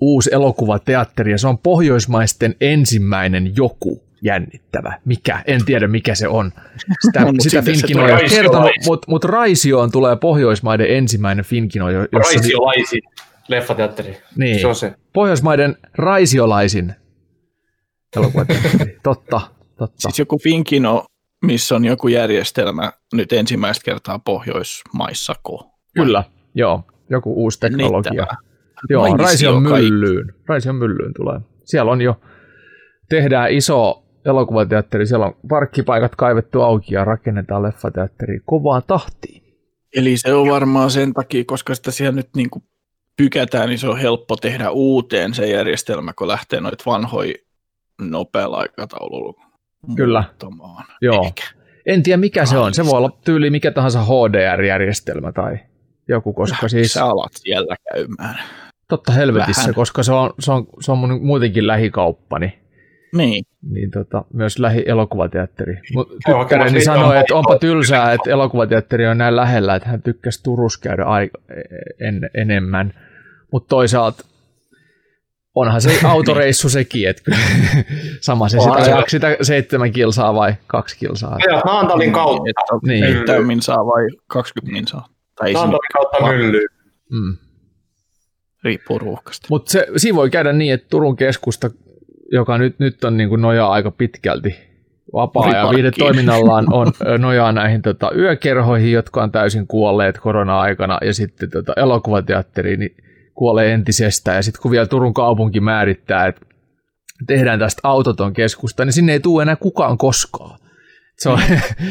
[0.01, 4.99] uusi elokuvateatteri, ja se on pohjoismaisten ensimmäinen joku jännittävä.
[5.05, 5.43] Mikä?
[5.47, 6.51] En tiedä, mikä se on.
[7.05, 11.89] Sitä, no, sitä Finkino ei kertonut, mutta mut Raisioon tulee Pohjoismaiden ensimmäinen Finkino.
[11.89, 13.01] Jossa Raisiolaisin
[13.47, 14.17] leffateatteri.
[14.35, 14.59] Niin.
[14.59, 14.93] Se on se.
[15.13, 16.95] Pohjoismaiden Raisiolaisin
[18.15, 18.97] elokuvateatteri.
[19.03, 19.41] totta,
[19.77, 19.99] totta.
[19.99, 21.05] Siis joku Finkino,
[21.45, 25.71] missä on joku järjestelmä nyt ensimmäistä kertaa Pohjoismaissako.
[25.95, 26.23] Kyllä,
[26.55, 26.83] joo.
[27.09, 28.11] Joku uusi teknologia.
[28.11, 28.37] Niittävä.
[28.89, 30.33] Joo, Raision myllyyn.
[30.47, 31.39] Raision myllyyn tulee.
[31.63, 32.21] Siellä on jo,
[33.09, 39.43] tehdään iso elokuvateatteri, siellä on parkkipaikat kaivettu auki ja rakennetaan leffateatteri kovaa tahtiin.
[39.95, 42.63] Eli se on varmaan sen takia, koska sitä siellä nyt niin kuin
[43.17, 47.33] pykätään, niin se on helppo tehdä uuteen se järjestelmä, kun lähtee noita vanhoja
[48.01, 49.49] nopealla aikataululla
[49.95, 50.23] Kyllä.
[50.27, 50.85] Muuttamaan.
[51.01, 51.23] Joo.
[51.23, 51.43] Eikä.
[51.85, 52.73] En tiedä mikä se on.
[52.73, 55.57] Se voi olla tyyli mikä tahansa HDR-järjestelmä tai
[56.07, 56.93] joku, koska siis...
[56.93, 58.39] Sä alat siellä käymään.
[58.87, 59.75] Totta helvetissä, Vähän.
[59.75, 62.45] koska se on, se on, se on mun muutenkin lähikauppani.
[62.47, 62.59] Niin.
[63.69, 65.81] Niin tota, myös lähi-elokuvateatteri.
[66.25, 71.03] Tyttäreni sanoi, että onpa tylsää, että elokuvateatteri on näin lähellä, että hän tykkäsi Turussa käydä
[71.03, 71.39] aika,
[71.99, 72.93] en, enemmän.
[73.51, 74.23] Mutta toisaalta
[75.55, 77.31] onhan se autoreissu sekin, että
[78.21, 81.37] sama se sitä, sitä seitsemän kilsaa vai kaksi kilsaa.
[81.49, 82.43] Ja Naantalin kautta.
[82.87, 83.03] Niin.
[83.03, 85.07] Että min saa vai 20 min saa.
[85.35, 86.65] Tai Naantalin kautta myllyy.
[87.11, 87.37] Mm.
[88.63, 89.47] Riippuu ruuhkasta.
[89.49, 91.69] Mutta siinä voi käydä niin, että Turun keskusta
[92.31, 94.55] joka nyt, nyt on niin kuin nojaa aika pitkälti
[95.13, 100.97] vapaa ja toiminnallaan on nojaa näihin tota, yökerhoihin, jotka on täysin kuolleet korona-aikana.
[101.01, 102.95] Ja sitten tota, elokuvateatteriin niin
[103.33, 104.35] kuolee entisestään.
[104.35, 106.41] Ja sitten kun vielä Turun kaupunki määrittää, että
[107.27, 110.59] tehdään tästä autoton keskusta, niin sinne ei tule enää kukaan koskaan.
[111.17, 111.39] Se on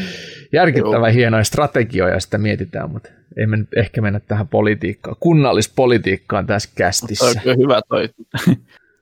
[0.53, 6.71] järkyttävän hienoja strategioja, sitä mietitään, mutta ei me nyt ehkä mennä tähän politiikkaan, kunnallispolitiikkaan tässä
[6.75, 7.41] kästissä.
[7.45, 8.09] Toi hyvä toi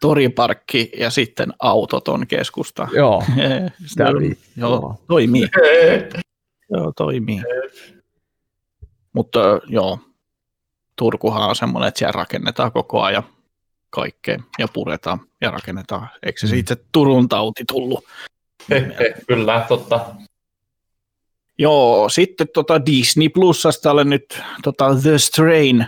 [0.01, 2.89] toriparkki ja sitten autoton keskusta.
[2.93, 3.23] Joo,
[3.87, 4.05] sitä
[4.57, 5.49] joo, toimii.
[6.75, 7.43] joo, toimii.
[9.13, 9.99] Mutta joo,
[10.97, 13.23] Turkuhan on semmoinen, että siellä rakennetaan koko ajan
[13.91, 16.09] kaikkea ja puretaan ja rakennetaan.
[16.23, 16.51] Eikö se mm.
[16.51, 18.05] siitä Turun tauti tullut?
[19.29, 20.07] Kyllä, totta.
[21.59, 25.87] Joo, sitten tota Disney Plusasta olen nyt tota The Strain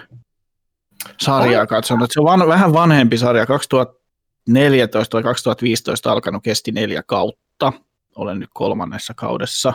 [1.20, 2.10] sarjaa katsonut.
[2.12, 3.46] Se on van, vähän vanhempi sarja,
[4.48, 7.72] 2014 tai 2015 alkanut, kesti neljä kautta.
[8.16, 9.72] Olen nyt kolmannessa kaudessa.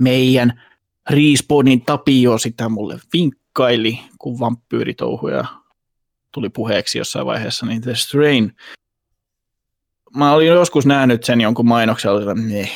[0.00, 0.62] Meidän
[1.10, 5.44] Respawnin Tapio sitä mulle vinkkaili, kun vampyyritouhuja
[6.32, 8.56] tuli puheeksi jossain vaiheessa, niin The Strain.
[10.16, 12.68] Mä olin joskus nähnyt sen jonkun mainoksella, että ne,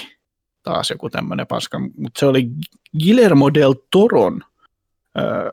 [0.63, 2.49] taas joku tämmöinen paska, mutta se oli
[3.03, 4.45] Guillermo del Toron
[5.19, 5.53] äh,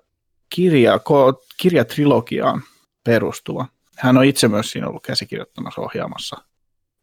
[0.50, 2.62] kirja, ko, kirjatrilogiaan
[3.04, 3.66] perustuva.
[3.98, 6.38] Hän on itse myös siinä ollut käsikirjoittamassa ohjaamassa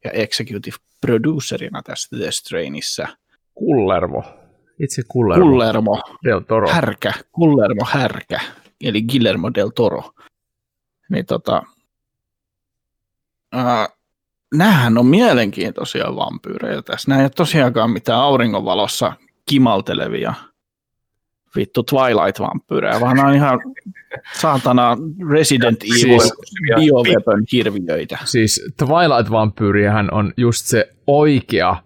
[0.05, 3.09] ja executive producerina tässä The Strainissa.
[3.55, 4.25] Kullervo.
[4.79, 5.45] Itse Kullervo.
[5.45, 6.03] Kullermo.
[6.25, 6.69] Del Toro.
[6.69, 7.13] Härkä.
[7.33, 8.41] Kullermo Härkä.
[8.81, 10.11] Eli Guillermo del Toro.
[11.09, 11.63] Niin tota,
[13.57, 13.89] äh,
[14.55, 17.11] nämähän on mielenkiintoisia vampyyrejä tässä.
[17.11, 19.13] Nämä ei ole tosiaankaan mitään auringonvalossa
[19.47, 20.35] kimaltelevia
[21.57, 23.61] vittu Twilight-vampyyrejä, vaan nämä on ihan
[24.33, 24.97] saatana
[25.31, 26.35] Resident Evil siis,
[26.77, 28.19] bioweapon hirviöitä.
[28.25, 31.77] Siis Twilight-vampyyriähän on just se oikea,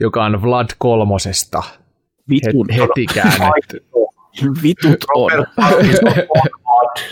[0.00, 1.62] joka on Vlad kolmosesta
[2.30, 2.66] Vitun.
[2.70, 3.84] heti käännetty.
[4.62, 5.30] Vitut on.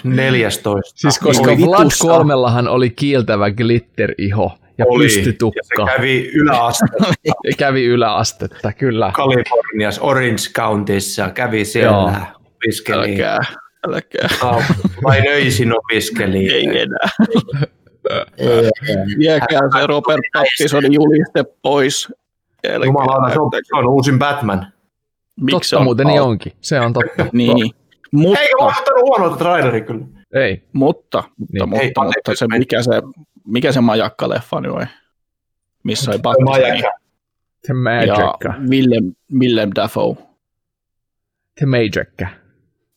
[0.04, 0.92] 14.
[0.94, 5.58] Siis koska Vlad kolmellahan oli kiiltävä glitter-iho ja oli, pystytukka.
[5.58, 7.04] Ja se kävi yläastetta.
[7.58, 9.10] kävi yläastetta, kyllä.
[9.14, 12.12] Kaliforniassa Orange Countyssa kävi siellä.
[12.12, 12.42] Joo.
[12.56, 13.10] Opiskeli.
[13.10, 13.38] Älkää,
[13.88, 14.28] älkää.
[15.04, 16.52] Vain öisin opiskeli.
[16.52, 17.08] Ei enää.
[19.18, 22.12] Viekää se Robert Pattisonin juliste pois.
[22.84, 24.66] Jumalana, se on, se on uusin Batman.
[25.40, 25.84] Miksi totta on?
[25.84, 26.52] muuten niin onkin.
[26.60, 27.26] Se on totta.
[27.32, 27.70] niin.
[28.12, 30.06] Mutta, Eikä mahtanut huonolta traileri kyllä.
[30.34, 30.62] Ei.
[30.72, 31.68] Mutta, mutta, niin.
[31.68, 32.90] mutta, Ei, mutta se, mikä se,
[33.46, 34.84] mikä se majakka-leffa nyt oli?
[35.84, 36.60] Missä oli Batman?
[37.66, 38.48] The Majakka.
[38.48, 40.16] Ja Willem, Willem Dafoe.
[41.58, 42.26] The Majakka.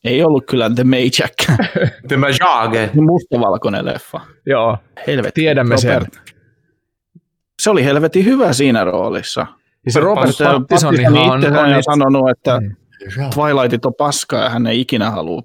[0.03, 1.63] Ei ollut kyllä The Majakka.
[2.07, 2.91] The Majage.
[3.01, 4.21] Mustavalkoinen leffa.
[4.45, 4.77] Joo,
[5.07, 5.41] Helvetti.
[5.41, 6.13] tiedämme Robert.
[6.13, 6.23] sen.
[7.61, 9.47] Se oli helvetin hyvä siinä roolissa.
[9.85, 12.75] Ja se Robert Pattinson on, itse on sanonut, että mm.
[13.35, 15.41] Twilightit on paskaa ja hän ei ikinä halua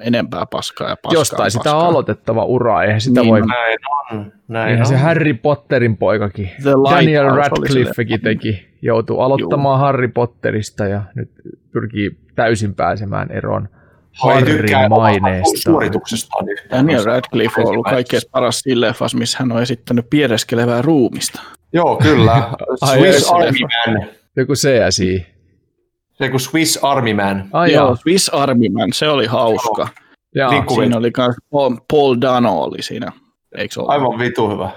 [0.00, 1.20] enempää paskaa ja paskaa.
[1.20, 1.62] Jostain paskaa.
[1.62, 3.40] sitä on aloitettava ura, eihän sitä niin, voi...
[3.40, 3.78] Näin
[4.12, 4.32] on.
[4.48, 4.86] Näin eihän on.
[4.86, 6.50] se Harry Potterin poikakin.
[6.62, 8.66] The Daniel Radcliffekin teki.
[8.82, 9.86] Joutui aloittamaan Juu.
[9.86, 11.30] Harry Potterista ja nyt
[11.72, 13.68] pyrkii täysin pääsemään eroon
[14.12, 15.60] Harryn maineesta.
[15.62, 21.42] Suorituksestaan Daniel Radcliffe on ollut kaikkein paras siinä missä hän on esittänyt piereskelevää ruumista.
[21.72, 22.50] Joo, kyllä.
[22.84, 24.08] Swiss Army Man.
[24.36, 25.35] Joku CSI.
[26.18, 27.48] Se kuin Swiss Army Man.
[27.52, 29.88] Ai joo, joo, Swiss Army Man, se oli hauska.
[30.34, 30.50] Joo.
[30.74, 33.12] Siinä oli myös Paul, Paul Dano oli siinä,
[33.56, 33.92] eikö se ole?
[33.92, 34.70] Aivan vitu hyvä.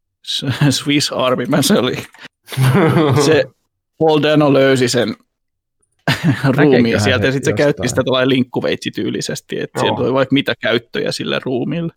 [0.70, 1.96] Swiss Army Man, se oli.
[3.26, 3.44] se
[3.98, 5.14] Paul Dano löysi sen
[6.56, 10.54] ruumiin sieltä ja sitten se käytti sitä tällainen linkkuveitsi tyylisesti, että sieltä oli vaikka mitä
[10.60, 11.92] käyttöjä sille ruumille.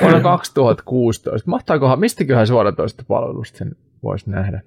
[0.00, 1.50] Vuonna 2016.
[1.50, 4.62] Mahtaakohan, mistäköhän suoratoista palvelusta sen voisi nähdä?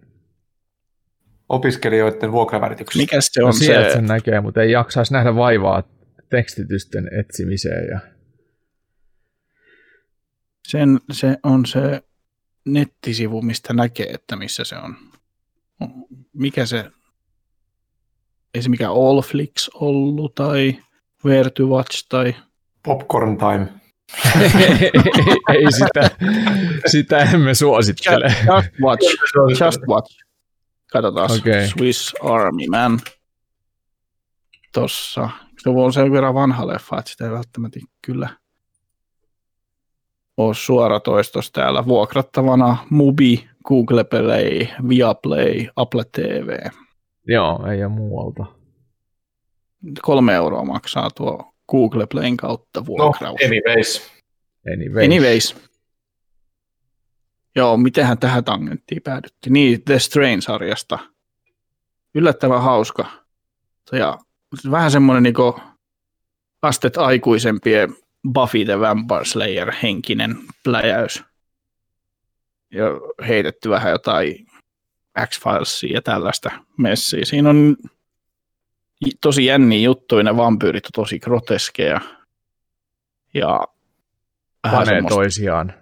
[1.50, 3.04] Opiskelijoiden vuokravärityksessä.
[3.04, 3.90] Mikä se on no, se?
[3.94, 5.84] sen näkee, mutta ei jaksaisi nähdä vaivaa
[6.30, 7.88] tekstitysten etsimiseen.
[7.92, 8.00] Ja...
[10.68, 12.04] Sen, se on se
[12.66, 14.96] nettisivu, mistä näkee, että missä se on.
[16.34, 16.92] Mikä se,
[18.54, 20.80] ei se mikä Allflix ollut, tai
[21.26, 22.36] Where to Watch, tai...
[22.84, 23.68] Popcorn Time
[25.54, 26.12] ei sitä,
[26.86, 28.26] sitä emme suosittele.
[28.26, 29.06] Just watch.
[29.66, 30.29] Just watch.
[30.92, 31.32] Katsotaan.
[31.32, 31.68] Okay.
[31.68, 33.00] Swiss Army Man.
[34.74, 35.30] Tossa.
[35.60, 38.30] Se on sen verran vanha leffa, että sitä ei välttämättä kyllä
[40.38, 46.70] ole suoratoistossa täällä vuokrattavana Mubi, Google Play, Viaplay, Apple TV.
[47.28, 48.46] Joo, ei ole muualta.
[50.02, 53.22] Kolme euroa maksaa tuo Google Playn kautta vuokraus.
[53.22, 54.12] No, anyways.
[54.74, 55.06] Anyways.
[55.06, 55.69] anyways.
[57.56, 59.54] Joo, mitenhän tähän tangenttiin päädyttiin.
[59.54, 61.00] Niin, The Strain-sarjasta.
[62.16, 63.06] Yllättävän hauska.
[63.92, 64.18] Ja
[64.72, 65.36] vähän semmoinen niin
[66.62, 67.96] astet aikuisempien
[68.34, 71.24] Buffy the Vampire Slayer henkinen pläjäys.
[72.72, 72.86] ja
[73.28, 74.48] heitetty vähän jotain
[75.26, 77.26] X-Filesia ja tällaista messiä.
[77.26, 77.78] Siinä on
[79.22, 82.02] tosi jänniä juttuja, ne vampyyrit on tosi groteskeja.
[83.34, 83.68] Ja
[84.62, 85.16] Panee semmoista...
[85.16, 85.74] toisiaan.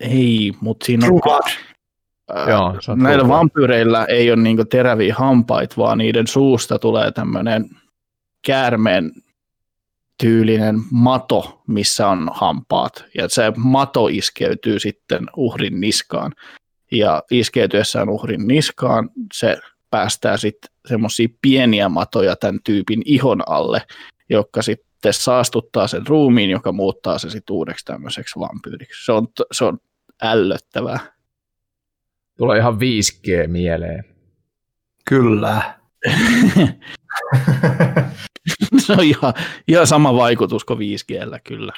[0.00, 1.20] Ei, mutta siinä on...
[2.36, 7.70] Äh, Joo, näillä vampyyreillä ei ole niinku teräviä hampaita, vaan niiden suusta tulee tämmöinen
[8.46, 9.12] käärmeen
[10.20, 13.04] tyylinen mato, missä on hampaat.
[13.18, 16.32] Ja se mato iskeytyy sitten uhrin niskaan.
[16.92, 19.58] Ja iskeytyessään uhrin niskaan se
[19.90, 23.82] päästää sitten semmoisia pieniä matoja tämän tyypin ihon alle,
[24.28, 29.04] jotka sitten saastuttaa sen ruumiin, joka muuttaa se sitten uudeksi tämmöiseksi vampyyriksi.
[29.04, 29.78] Se on, se on
[30.22, 31.00] ällöttävää.
[32.38, 34.04] Tulee ihan 5G mieleen.
[35.04, 35.74] Kyllä.
[38.86, 39.34] se on ihan,
[39.68, 41.72] ihan sama vaikutus kuin 5Gllä kyllä.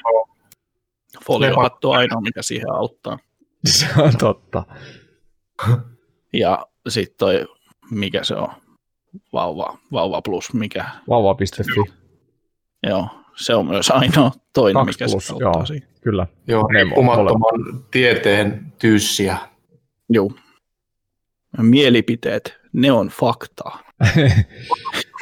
[1.27, 3.19] Foliohattu on ainoa, mikä siihen auttaa.
[3.67, 4.65] Se on totta.
[6.33, 7.47] Ja sitten toi,
[7.91, 8.49] mikä se on,
[9.33, 10.85] vauva, vauva plus, mikä?
[11.09, 12.04] Vauva.fi.
[12.87, 15.89] Joo, se on myös ainoa toinen, mikä plus, se joo, siihen.
[16.01, 16.27] Kyllä.
[16.47, 19.37] Joo, riippumattoman tieteen tyyssiä.
[20.09, 20.31] Joo.
[21.63, 23.79] Mielipiteet, ne on faktaa.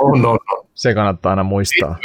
[0.01, 0.67] on, on, on.
[0.75, 1.97] Se kannattaa aina muistaa.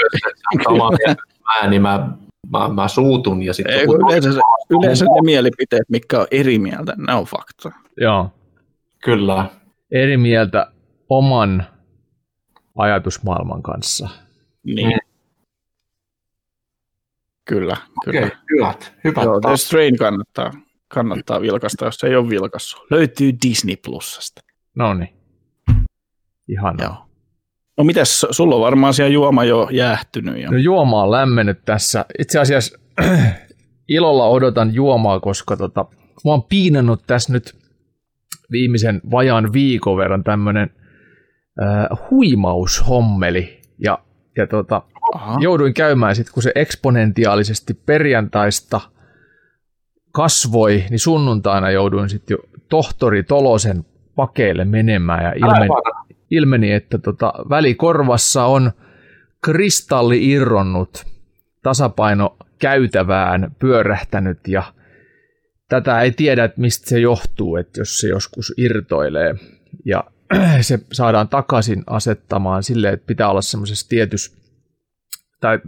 [1.61, 2.09] mä, niin mä,
[2.51, 3.43] mä, mä suutun.
[3.43, 4.39] Ja sitten Ei, yleensä, se,
[4.69, 7.71] yleensä ne mielipiteet, mitkä on eri mieltä, ne on fakta.
[7.97, 8.29] Joo.
[9.03, 9.45] Kyllä.
[9.91, 10.71] Eri mieltä
[11.09, 11.65] oman
[12.75, 14.09] ajatusmaailman kanssa.
[14.63, 14.99] Niin.
[17.47, 18.19] Kyllä, kyllä.
[18.19, 20.51] Okay, hyvät, hyvät Joo, The Strain kannattaa,
[20.87, 22.77] kannattaa vilkasta, jos se ei ole vilkassu.
[22.91, 24.41] Löytyy Disney Plusasta.
[24.75, 25.17] No niin.
[26.47, 26.77] Ihan.
[26.81, 27.07] Joo.
[27.77, 30.41] No mitäs, sulla on varmaan siellä juoma jo jäähtynyt.
[30.41, 30.51] Ja...
[30.51, 32.05] No juoma on lämmennyt tässä.
[32.19, 32.79] Itse asiassa
[33.97, 35.85] ilolla odotan juomaa, koska tota,
[36.25, 37.55] mä oon piinannut tässä nyt
[38.51, 40.69] viimeisen vajaan viikon verran tämmönen
[41.61, 43.61] äh, huimaushommeli.
[43.83, 43.99] Ja,
[44.37, 44.81] ja tota,
[45.39, 48.81] jouduin käymään sitten, kun se eksponentiaalisesti perjantaista
[50.11, 53.85] kasvoi, niin sunnuntaina jouduin sitten jo tohtori Tolosen
[54.15, 55.69] pakeille menemään ja ilmeni,
[56.31, 58.71] ilmeni että tota, välikorvassa on
[59.41, 61.05] kristalli irronnut
[61.63, 64.63] tasapaino käytävään pyörähtänyt ja
[65.69, 69.35] tätä ei tiedä, että mistä se johtuu, että jos se joskus irtoilee.
[69.85, 70.03] Ja
[70.61, 74.37] se saadaan takaisin asettamaan silleen, että pitää olla semmoisessa tietys
[75.39, 75.59] tai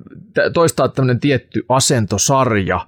[0.54, 2.88] toistaa tämmöinen tietty asentosarja,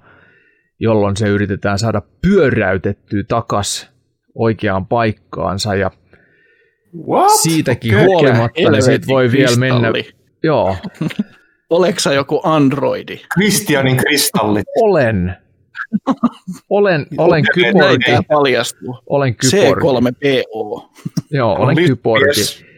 [0.80, 3.90] jolloin se yritetään saada pyöräytettyä takas
[4.34, 5.90] oikeaan paikkaansa ja
[7.08, 7.30] What?
[7.42, 9.60] siitäkin Kökä, huolimatta, niin siitä voi kristalli.
[9.60, 9.92] vielä mennä.
[10.42, 10.76] Joo.
[11.70, 13.20] Oleksä joku androidi?
[13.34, 14.62] Kristianin kristalli.
[14.82, 15.36] Olen.
[16.70, 18.04] Olen, olen kyborgi.
[18.28, 18.98] paljastuu.
[19.06, 19.86] Olen kyborgi.
[19.86, 20.90] C3PO.
[21.30, 22.71] Joo, olen kyborgi.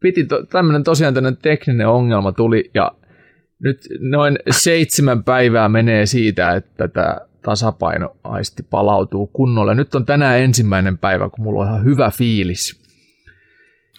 [0.00, 2.92] Piti to, tämmöinen tosiaan tämmöinen tekninen ongelma tuli ja
[3.58, 9.74] nyt noin seitsemän päivää menee siitä, että tämä tasapainoaisti palautuu kunnolle.
[9.74, 12.80] Nyt on tänään ensimmäinen päivä, kun mulla on ihan hyvä fiilis.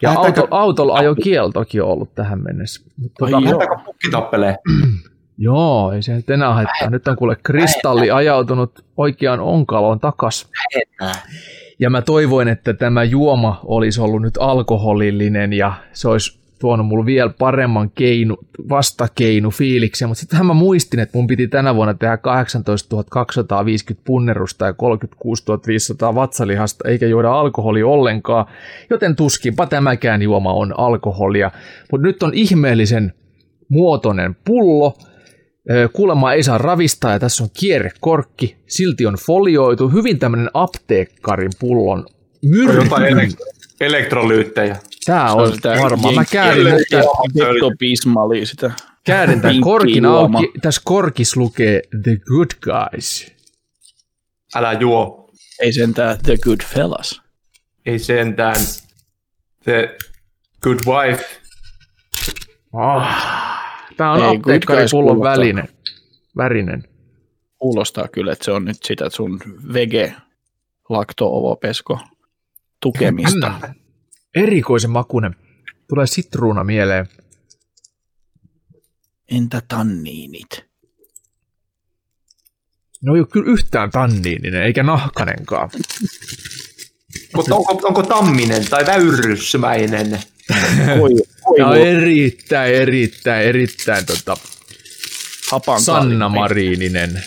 [0.01, 2.91] Ja auto, autolla ajo kieltokin ollut tähän mennessä.
[2.97, 4.57] Mutta tota, pukki tappelee?
[5.37, 6.89] Joo, ei se nyt enää haittaa.
[6.89, 10.51] Nyt on kuule kristalli ajautunut oikeaan onkaloon takas.
[11.79, 17.05] Ja mä toivoin, että tämä juoma olisi ollut nyt alkoholillinen ja se olisi tuonut mulle
[17.05, 18.37] vielä paremman keinu,
[18.69, 24.65] vastakeinu fiiliksen, mutta sitten mä muistin, että mun piti tänä vuonna tehdä 18 250 punnerusta
[24.65, 28.45] ja 36 500 vatsalihasta, eikä juoda alkoholi ollenkaan,
[28.89, 31.51] joten tuskinpa tämäkään juoma on alkoholia.
[31.91, 33.13] Mutta nyt on ihmeellisen
[33.69, 34.97] muotoinen pullo,
[35.93, 42.05] Kuulemma ei saa ravistaa ja tässä on kierrekorkki, silti on folioitu, hyvin tämmöinen apteekkarin pullon
[42.45, 43.43] myrkky.
[43.81, 44.77] elektrolyyttejä.
[45.05, 46.15] Tää on, on varmaan.
[46.15, 46.87] Mä käärin nyt
[48.45, 48.71] sitä.
[49.03, 50.51] Käärin tämän korkin auki.
[50.61, 53.31] Tässä korkissa lukee The Good Guys.
[54.55, 55.29] Älä juo.
[55.59, 57.21] Ei sentään The Good Fellas.
[57.85, 58.59] Ei sentään
[59.63, 59.97] The
[60.63, 61.25] Good Wife.
[62.73, 63.03] Oh.
[63.99, 65.67] Tää on apteekkaripullon välinen.
[66.37, 66.83] Värinen.
[67.57, 69.39] Kuulostaa kyllä, että se on nyt sitä sun
[69.73, 70.13] vege
[70.89, 71.99] lakto-ovopesko
[72.79, 73.59] tukemista.
[74.35, 75.35] Erikoisen makunen.
[75.87, 77.09] Tulee sitruuna mieleen.
[79.31, 80.65] Entä tanniinit?
[83.01, 85.69] No ei ole kyllä yhtään tanniininen, eikä nahkanenkaan.
[87.35, 90.19] Mutta onko, onko tamminen tai väyrysmäinen?
[91.57, 94.37] Tämä on erittäin, erittäin, erittäin tota,
[95.77, 97.23] Sanna Marininen.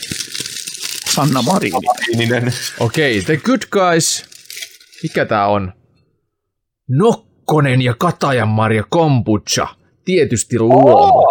[1.15, 2.53] Sanna Marininen.
[2.81, 4.25] Okei, okay, The Good Guys.
[5.03, 5.73] Mikä tää on?
[6.89, 9.69] Nokkonen ja Katajanmarja kombucha.
[10.05, 11.27] Tietysti luomu.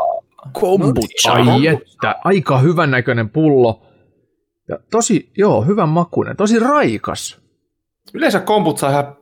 [0.51, 1.31] Kombucha.
[1.31, 3.87] Ai että, aika hyvän näköinen pullo.
[4.69, 6.37] Ja tosi, joo, hyvän makuinen.
[6.37, 7.41] Tosi raikas.
[8.13, 9.17] Yleensä kombucha ihan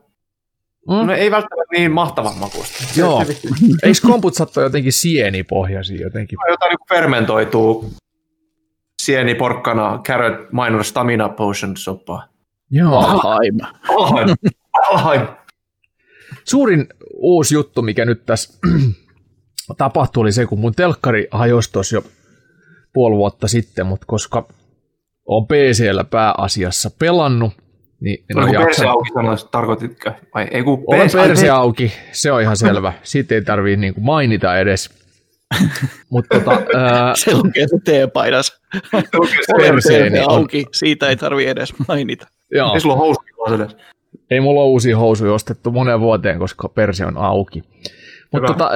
[0.88, 1.06] Mm.
[1.06, 2.84] No ei välttämättä niin mahtavan makusta.
[2.96, 3.24] Joo.
[3.82, 6.38] Eikö kombutsat ole jotenkin sienipohjaisia jotenkin?
[6.48, 7.92] Jotain niin fermentoituu
[9.02, 12.28] sieni, porkkana, carrot, minor, stamina potion soppaa.
[12.70, 12.98] Joo.
[12.98, 13.58] Alhaim.
[13.88, 14.28] Alhaim.
[14.90, 15.26] Alhaim.
[16.44, 18.58] Suurin uusi juttu, mikä nyt tässä
[19.78, 22.04] tapahtui, oli se, kun mun telkkari hajosi tuossa jo
[22.92, 24.48] puoli vuotta sitten, mutta koska
[25.26, 27.52] on PCllä pääasiassa pelannut,
[28.00, 30.10] niin en ole perse auki sanoisi, tarkoititko?
[30.34, 32.92] Vai ei kun perse, perse auki, se on ihan selvä.
[33.02, 35.00] Siitä ei tarvii niinku mainita edes.
[36.10, 37.12] Mutta tota, ää...
[37.16, 38.60] Se lukee se teepaidas.
[39.56, 42.26] Perseeni auki, siitä ei tarvi edes mainita.
[42.50, 42.74] Joo.
[42.74, 43.68] Ei sulla ole housuja
[44.30, 47.62] Ei mulla ole uusia housuja ostettu moneen vuoteen, koska perse on auki.
[48.32, 48.70] Mutta tota,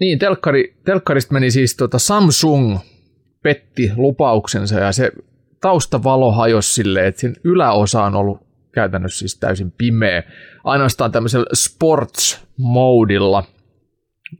[0.00, 2.78] niin, telkkari, telkkarista meni siis tota Samsung
[3.42, 5.12] petti lupauksensa ja se
[5.62, 10.22] taustavalo hajosi silleen, että sen yläosa on ollut käytännössä siis täysin pimeä.
[10.64, 13.44] Ainoastaan tämmöisellä sports-modilla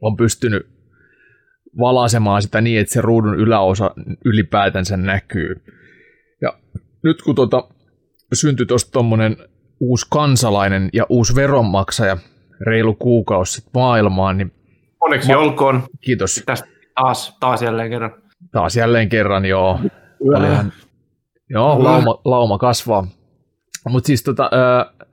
[0.01, 0.67] on pystynyt
[1.79, 3.91] valasemaan sitä niin, että se ruudun yläosa
[4.25, 5.61] ylipäätänsä näkyy.
[6.41, 6.53] Ja
[7.03, 7.67] nyt kun tuota,
[8.33, 9.37] syntyi tuosta tuommoinen
[9.79, 12.17] uusi kansalainen ja uusi veronmaksaja
[12.61, 14.51] reilu kuukausi sitten maailmaan, niin...
[14.99, 15.83] Onneksi ma- olkoon.
[16.01, 16.43] Kiitos.
[16.45, 18.11] Tästä taas, taas jälleen kerran.
[18.51, 19.79] Taas jälleen kerran, joo.
[20.19, 20.73] Olihan,
[21.49, 23.07] joo, lauma, lauma kasvaa.
[23.89, 25.07] Mutta siis tota, äh,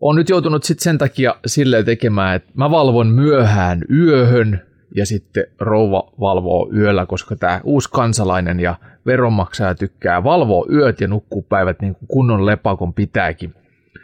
[0.00, 4.62] on nyt joutunut sitten sen takia silleen tekemään, että mä valvon myöhään yöhön,
[4.94, 8.74] ja sitten rouva valvoo yöllä, koska tämä uusi kansalainen ja
[9.06, 13.54] veronmaksaja tykkää valvoa yöt ja nukkuu päivät niin kuin kunnon lepakon pitääkin.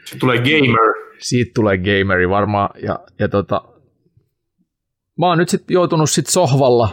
[0.05, 0.95] Siitä tulee gamer.
[1.19, 2.71] Siitä tulee gameri varmaan.
[2.83, 3.65] Ja, ja tota,
[5.19, 6.89] mä oon nyt sitten joutunut sit sohvalla,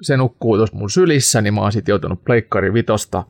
[0.00, 3.24] se nukkuu tuossa mun sylissä, niin mä oon sitten joutunut pleikkari vitosta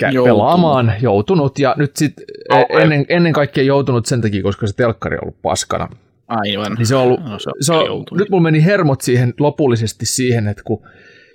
[0.00, 0.24] joutunut.
[0.24, 2.82] pelaamaan, joutunut, ja nyt sitten okay.
[2.82, 5.88] ennen, ennen kaikkea joutunut sen takia, koska se telkkari on ollut paskana.
[6.28, 6.74] Aivan.
[6.74, 10.06] Niin se on ollut, no, se on se on, nyt mulla meni hermot siihen lopullisesti
[10.06, 10.82] siihen, että kun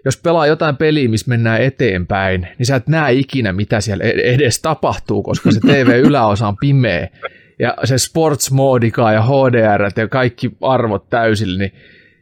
[0.06, 4.34] jos pelaa jotain peliä, missä mennään eteenpäin, niin sä et näe ikinä, mitä siellä e-
[4.34, 7.08] edes tapahtuu, koska se TV-yläosa on pimeä.
[7.60, 8.52] Ja se sports
[9.14, 11.72] ja HDR ja kaikki arvot täysillä, niin,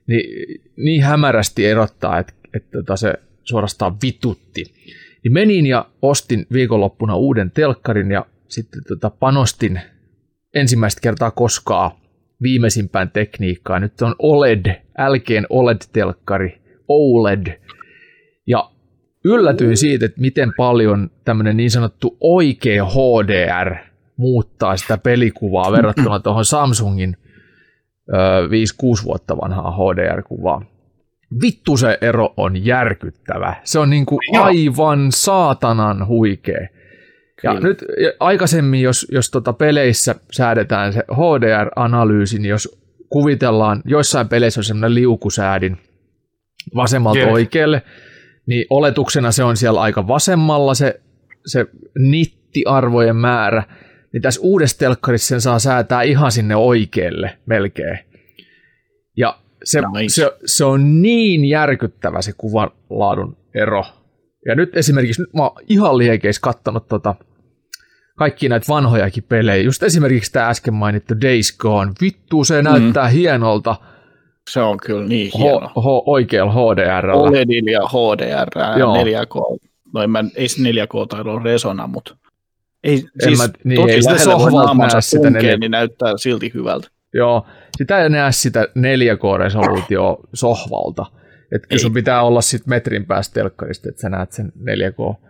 [0.07, 3.13] niin, niin hämärästi erottaa, että, että tota se
[3.43, 4.65] suorastaan vitutti.
[5.23, 9.81] Niin menin ja ostin viikonloppuna uuden telkkarin ja sitten tota panostin
[10.55, 11.91] ensimmäistä kertaa koskaan
[12.41, 13.81] viimeisimpään tekniikkaan.
[13.81, 17.59] Nyt on OLED, älkeen OLED-telkkari, OLED.
[18.47, 18.71] Ja
[19.25, 23.75] yllätyin siitä, että miten paljon tämmöinen niin sanottu oikea HDR
[24.17, 27.17] muuttaa sitä pelikuvaa verrattuna tuohon Samsungin
[29.01, 30.78] 5-6 vuotta vanhaa HDR-kuvaa.
[31.41, 33.55] Vittu se ero on järkyttävä.
[33.63, 36.67] Se on niinku aivan saatanan huikea.
[37.43, 37.67] Ja Kyllä.
[37.67, 37.85] nyt
[38.19, 44.95] aikaisemmin, jos, jos tota peleissä säädetään se HDR-analyysi, niin jos kuvitellaan, joissain peleissä on semmoinen
[44.95, 45.77] liukusäädin
[46.75, 47.33] vasemmalta yeah.
[47.33, 47.81] oikealle,
[48.45, 51.01] niin oletuksena se on siellä aika vasemmalla se,
[51.45, 51.65] se
[51.99, 53.63] nittiarvojen määrä,
[54.13, 57.99] niin tässä uudessa telkkarissa sen saa säätää ihan sinne oikealle melkein.
[59.63, 60.13] Se, nice.
[60.13, 63.83] se, se on niin järkyttävä se kuvan laadun ero.
[64.45, 67.15] Ja nyt esimerkiksi, nyt mä oon ihan liekeissä kattonut tota
[68.15, 69.63] kaikki näitä vanhojakin pelejä.
[69.63, 71.91] Just esimerkiksi tämä äsken mainittu Days Gone.
[72.01, 72.69] Vittu, se mm.
[72.69, 73.75] näyttää hienolta.
[74.49, 75.67] Se on kyllä niin hieno.
[75.67, 77.09] H- h- oikealla HDR.
[77.09, 78.95] OLEDillä ja HDR, Joo.
[78.95, 79.59] 4K.
[79.93, 82.17] No en mä, ei se 4K tai ole resona, mutta
[82.83, 86.87] ei, siis mä, niin, toki ei sitä sohvalta sitä niin näyttää silti hyvältä.
[87.13, 87.45] Joo,
[87.77, 91.05] sitä ei näe sitä 4K-resoluutio sohvalta.
[91.51, 95.29] Että sun pitää olla sitten metrin päästä telkkarista, että sä näet sen 4K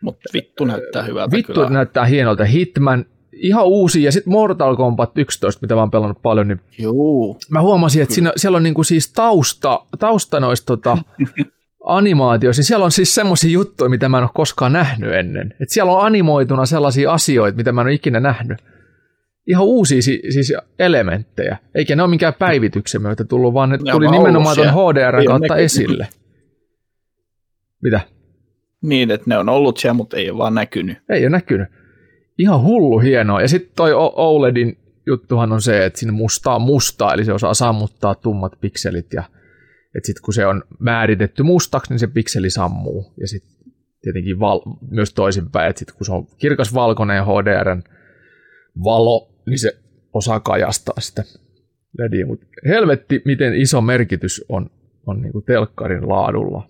[0.00, 1.70] mutta vittu näyttää hyvältä Vittu kyllä.
[1.70, 2.44] näyttää hienolta.
[2.44, 7.38] Hitman, ihan uusi, ja sitten Mortal Kombat 11, mitä mä oon pelannut paljon, niin Joo.
[7.50, 10.98] mä huomasin, että siinä, siellä on niinku siis tausta, tausta noista tota,
[11.84, 15.54] animaatioissa, niin siellä on siis semmoisia juttuja, mitä mä en ole koskaan nähnyt ennen.
[15.60, 18.58] Et siellä on animoituna sellaisia asioita, mitä mä en ole ikinä nähnyt.
[19.48, 24.10] Ihan uusia siis elementtejä, eikä ne ole minkään päivityksen myötä tullut, vaan ne, ne tuli
[24.10, 26.08] nimenomaan tuon HDR kautta esille.
[27.82, 28.00] Mitä?
[28.82, 30.98] Niin, että ne on ollut siellä, mutta ei ole vaan näkynyt.
[31.10, 31.68] Ei ole näkynyt.
[32.38, 33.40] Ihan hullu hienoa.
[33.40, 38.14] Ja sitten toi OLEDin juttuhan on se, että sinne mustaa mustaa, eli se osaa sammuttaa
[38.14, 39.22] tummat pikselit ja
[39.94, 43.14] että sitten kun se on määritetty mustaksi, niin se pikseli sammuu.
[43.20, 43.72] Ja sitten
[44.02, 47.82] tietenkin val, myös toisinpäin, että sit kun se on kirkas valkoinen HDRn
[48.84, 49.76] valo, niin se
[50.12, 51.24] osaa kajastaa sitä
[51.98, 54.70] LEDiä, mutta helvetti, miten iso merkitys on,
[55.06, 56.68] on niin kuin telkkarin laadulla.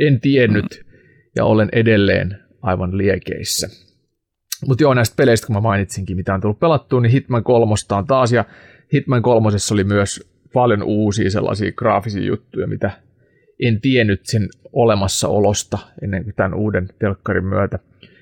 [0.00, 0.86] En tiennyt
[1.36, 3.68] ja olen edelleen aivan liekeissä.
[4.66, 8.06] Mutta joo, näistä peleistä, kun mä mainitsinkin, mitä on tullut pelattua, niin Hitman 3 on
[8.06, 8.44] taas, ja
[8.94, 12.90] Hitman 3 oli myös paljon uusia sellaisia graafisia juttuja, mitä
[13.62, 17.78] en tiennyt sen olemassaolosta ennen kuin tämän uuden telkkarin myötä.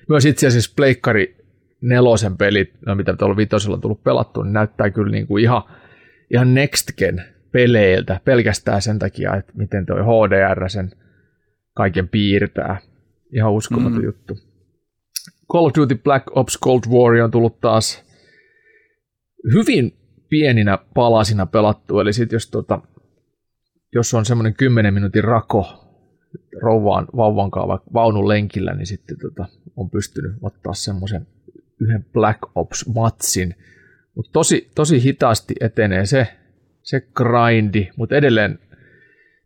[0.09, 1.38] Myös itse asiassa Pleikkari
[1.81, 5.63] nelosen pelit, no mitä tuolla vitosella on tullut pelattua, niin näyttää kyllä niin kuin ihan,
[6.33, 10.91] ihan next gen peleiltä pelkästään sen takia, että miten tuo HDR sen
[11.73, 12.77] kaiken piirtää.
[13.33, 14.03] Ihan uskomaton mm.
[14.03, 14.37] juttu.
[15.51, 18.03] Call of Duty Black Ops Cold War on tullut taas
[19.53, 19.93] hyvin
[20.29, 22.81] pieninä palasina pelattu, eli sitten jos, tota,
[23.95, 25.85] jos on semmoinen 10 minuutin rako
[26.61, 31.27] rouvaan, vauvan kanssa vaunun lenkillä, niin sitten tota, on pystynyt ottaa semmoisen
[31.81, 33.55] yhden Black Ops-matsin,
[34.15, 36.27] mutta tosi, tosi hitaasti etenee se,
[36.83, 38.59] se grindi, mutta edelleen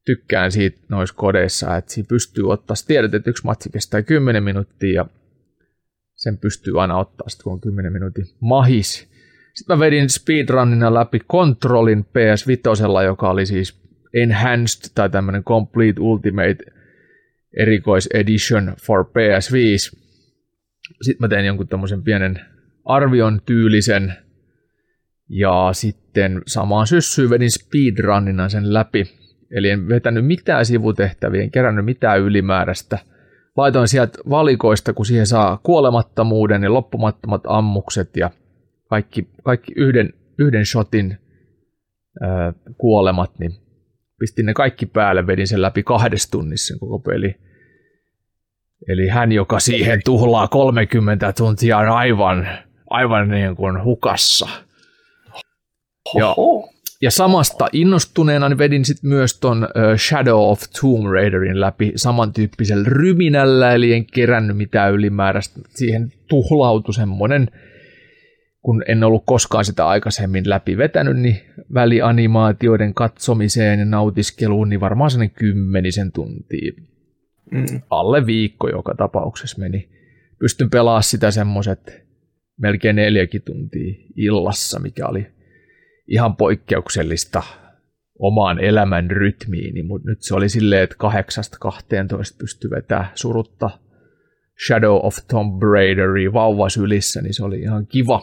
[0.06, 4.94] tykkään siitä noissa kodeissa, että siinä pystyy ottaa, tiedät, että yksi matsi kestää 10 minuuttia
[4.94, 5.06] ja
[6.16, 9.10] sen pystyy aina ottaa sitten, kun on 10 minuutin mahis.
[9.54, 16.58] Sitten mä vedin speedrunnina läpi Controlin PS5, joka oli siis Enhanced tai tämmöinen Complete Ultimate
[17.58, 20.03] erikois edition for PS5.
[21.02, 22.40] Sitten mä tein jonkun tämmöisen pienen
[22.86, 24.14] arvion tyylisen
[25.30, 29.04] ja sitten samaan syssyyn vedin speedrunnina sen läpi.
[29.52, 32.98] Eli en vetänyt mitään sivutehtäviä, en kerännyt mitään ylimääräistä.
[33.58, 38.30] Laitoin sieltä valikoista, kun siihen saa kuolemattomuuden ja loppumattomat ammukset ja
[38.90, 41.18] kaikki, kaikki yhden, yhden shotin
[42.22, 43.52] ää, kuolemat, niin
[44.20, 47.36] pistin ne kaikki päälle, vedin sen läpi kahdessa tunnissa koko peli.
[48.88, 52.48] Eli hän, joka siihen tuhlaa 30 tuntia, on aivan,
[52.90, 54.48] aivan niin kuin hukassa.
[56.18, 56.36] Ja,
[57.02, 59.68] ja samasta innostuneena niin vedin sitten myös ton
[59.98, 65.60] Shadow of Tomb Raiderin läpi samantyyppisellä ryminällä, eli en kerännyt mitään ylimääräistä.
[65.70, 67.48] Siihen tuhlautui semmoinen
[68.64, 71.40] kun en ollut koskaan sitä aikaisemmin läpi vetänyt, niin
[71.74, 76.72] välianimaatioiden katsomiseen ja nautiskeluun, niin varmaan sellainen kymmenisen tuntia.
[77.52, 77.82] Mm.
[77.89, 79.89] Alle viikko joka tapauksessa meni.
[80.39, 82.04] Pystyn pelaamaan sitä semmoiset
[82.58, 85.28] melkein neljäkin tuntia illassa, mikä oli
[86.08, 87.44] ihan poikkeuksellista
[88.20, 90.96] omaan elämän rytmiini, mutta nyt se oli silleen, että
[91.66, 93.70] 8-12 pystyi vetämään surutta
[94.68, 98.22] Shadow of Tomb Raideria vauvasylissä, niin se oli ihan kiva.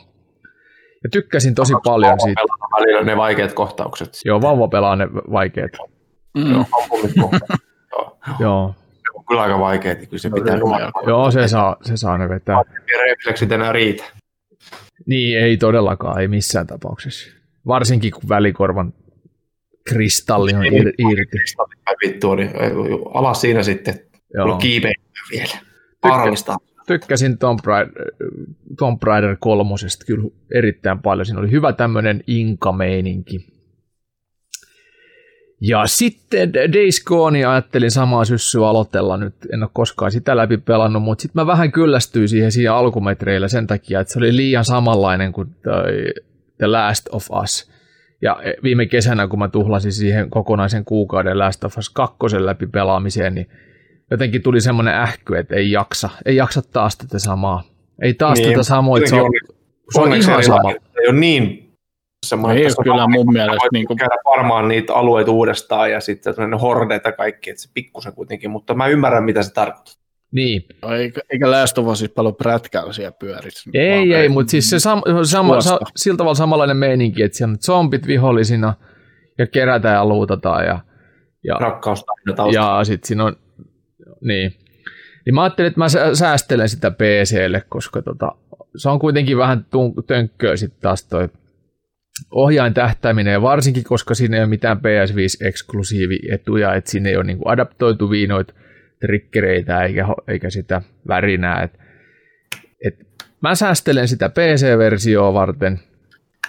[1.05, 2.41] Ja tykkäsin tosi Onko paljon siitä.
[2.81, 4.11] välillä ne vaikeat kohtaukset.
[4.25, 5.71] Joo, vauva pelaa ne vaikeat.
[6.39, 6.53] Mm.
[6.53, 6.65] Joo,
[8.41, 8.75] Joo.
[9.31, 10.59] Kyllä aika vaikeat, niin kyllä se pitää
[11.07, 12.57] Joo, se saa, se saa ne vetää.
[12.93, 14.05] Ja refleksit enää riitä.
[15.07, 17.31] Niin, ei todellakaan, ei missään tapauksessa.
[17.67, 18.93] Varsinkin kun välikorvan
[19.85, 21.39] kristalli on ir- irti.
[22.07, 22.51] Vittu, niin
[23.15, 24.01] alas siinä sitten.
[24.35, 24.57] Joo.
[24.57, 24.93] Kiipeä
[25.31, 25.55] vielä.
[26.03, 26.57] Vaarallista
[26.87, 27.93] tykkäsin Tomb Raider,
[28.79, 31.27] Tomb Raider kolmosesta kyllä erittäin paljon.
[31.27, 33.60] Siinä oli hyvä tämmöinen inka-meininki.
[35.61, 39.35] Ja sitten Days Gone ajattelin samaa syssyä aloitella nyt.
[39.53, 43.67] En ole koskaan sitä läpi pelannut, mutta sitten mä vähän kyllästyin siihen siinä alkumetreillä sen
[43.67, 45.49] takia, että se oli liian samanlainen kuin
[46.59, 47.71] The Last of Us.
[48.23, 53.35] Ja viime kesänä, kun mä tuhlasin siihen kokonaisen kuukauden Last of Us 2 läpi pelaamiseen,
[53.35, 53.51] niin
[54.11, 57.63] jotenkin tuli semmoinen ähky, että ei jaksa, ei jaksa taas tätä samaa.
[58.03, 59.31] Ei taas niin, tätä samaa, että se on,
[59.95, 60.71] se on ihan sama.
[60.71, 61.70] Ei ole niin
[62.27, 63.69] semmoinen, ei kyllä mun mielestä.
[63.73, 63.97] Niin kuin...
[63.97, 68.75] käydä varmaan niitä alueita uudestaan ja sitten hordeita ja kaikki, että se pikkusen kuitenkin, mutta
[68.75, 69.95] mä ymmärrän, mitä se tarkoittaa.
[70.33, 70.65] Niin.
[70.99, 73.71] Eikä, eikä Last of Us siis paljon prätkällä siellä pyörissä.
[73.75, 77.59] Ei, ei, mutta siis se sam, sama, sa, sillä tavalla samanlainen meininki, että siellä on
[77.59, 78.75] zombit vihollisina
[79.39, 80.81] ja kerätään ja luutataan ja,
[81.45, 82.05] ja, Rakkaus
[82.53, 83.37] ja sitten siinä on
[84.21, 84.55] niin.
[85.27, 88.33] Niin mä ajattelin, että mä säästelen sitä PClle, koska tota,
[88.77, 89.67] se on kuitenkin vähän
[90.07, 91.29] tönkköä sitten taas toi
[92.31, 98.29] ohjain tähtäminen, varsinkin koska siinä ei ole mitään PS5-eksklusiivietuja, että siinä ei ole niinku adaptoituvia
[98.29, 98.55] noita
[99.01, 101.63] trikkereitä eikä, eikä sitä värinää.
[101.63, 101.79] Et,
[102.87, 103.07] et
[103.41, 105.81] mä säästelen sitä PC-versioa varten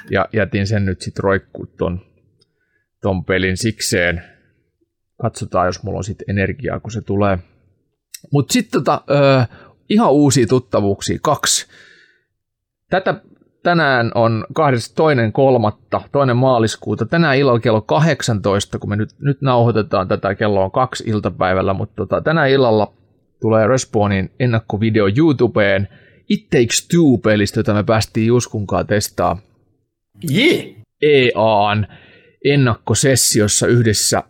[0.09, 2.05] ja jätin sen nyt sitten roikkuu ton,
[3.01, 4.23] ton pelin sikseen.
[5.21, 7.37] Katsotaan, jos mulla on sitten energiaa, kun se tulee.
[8.31, 9.01] Mutta sitten tota,
[9.89, 11.67] ihan uusia tuttavuuksia, kaksi.
[12.89, 13.21] Tätä
[13.63, 14.45] tänään on
[14.95, 17.05] toinen kolmatta, toinen maaliskuuta.
[17.05, 21.95] Tänään illalla kello 18, kun me nyt, nyt nauhoitetaan tätä, kello on kaksi iltapäivällä, mutta
[21.95, 22.93] tota, tänään illalla
[23.41, 25.87] tulee Respawnin ennakkovideo YouTubeen
[26.29, 29.37] It Takes Two-pelistä, jota me päästiin Juskunkaan testaa.
[30.31, 30.65] Yeah.
[31.01, 31.87] EAN
[32.45, 34.23] ennakkosessiossa yhdessä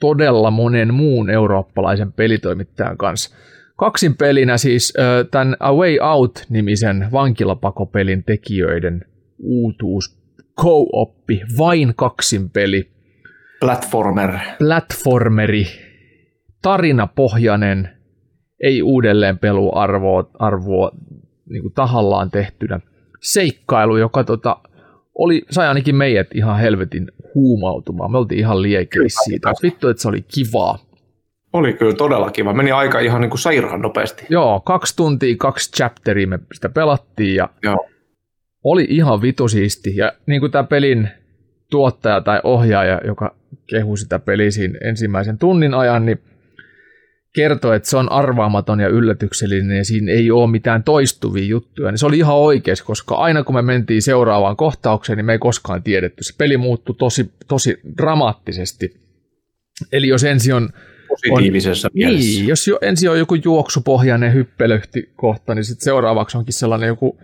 [0.00, 3.36] todella monen muun eurooppalaisen pelitoimittajan kanssa.
[3.76, 4.94] Kaksin pelinä siis
[5.30, 9.04] tämän A Way Out-nimisen vankilapakopelin tekijöiden
[9.38, 10.18] uutuus
[10.60, 12.90] co-oppi, vain kaksin peli.
[13.60, 14.30] Platformer.
[14.58, 15.66] Platformeri,
[16.62, 17.88] tarinapohjainen,
[18.62, 20.90] ei uudelleen peluarvoa arvoa,
[21.50, 22.80] niin kuin tahallaan tehtynä
[23.22, 24.56] seikkailu, joka tota,
[25.18, 28.12] oli, sai ainakin meidät ihan helvetin huumautumaan.
[28.12, 29.52] Me oltiin ihan liekeissä siitä.
[29.62, 30.78] Vittu, että se oli kivaa.
[31.54, 32.52] Oli kyllä todella kiva.
[32.52, 34.26] Meni aika ihan niin kuin sairaan nopeasti.
[34.28, 37.88] Joo, kaksi tuntia, kaksi chapteria me sitä pelattiin ja Joo.
[38.64, 39.96] oli ihan vitu siisti.
[39.96, 41.08] Ja niin kuin tämä pelin
[41.70, 43.36] tuottaja tai ohjaaja, joka
[43.66, 46.20] kehui sitä peliä siinä ensimmäisen tunnin ajan, niin
[47.34, 51.98] kertoi, että se on arvaamaton ja yllätyksellinen ja siinä ei ole mitään toistuvia juttuja, niin
[51.98, 55.82] se oli ihan oikeas, koska aina kun me mentiin seuraavaan kohtaukseen, niin me ei koskaan
[55.82, 56.24] tiedetty.
[56.24, 58.94] Se peli muuttui tosi, tosi dramaattisesti.
[59.92, 60.68] Eli jos ensin on
[61.28, 62.40] positiivisessa on, mielessä.
[62.40, 67.18] Niin, jos jo, ensin on joku juoksupohjainen hyppelöhti kohta, niin sitten seuraavaksi onkin sellainen joku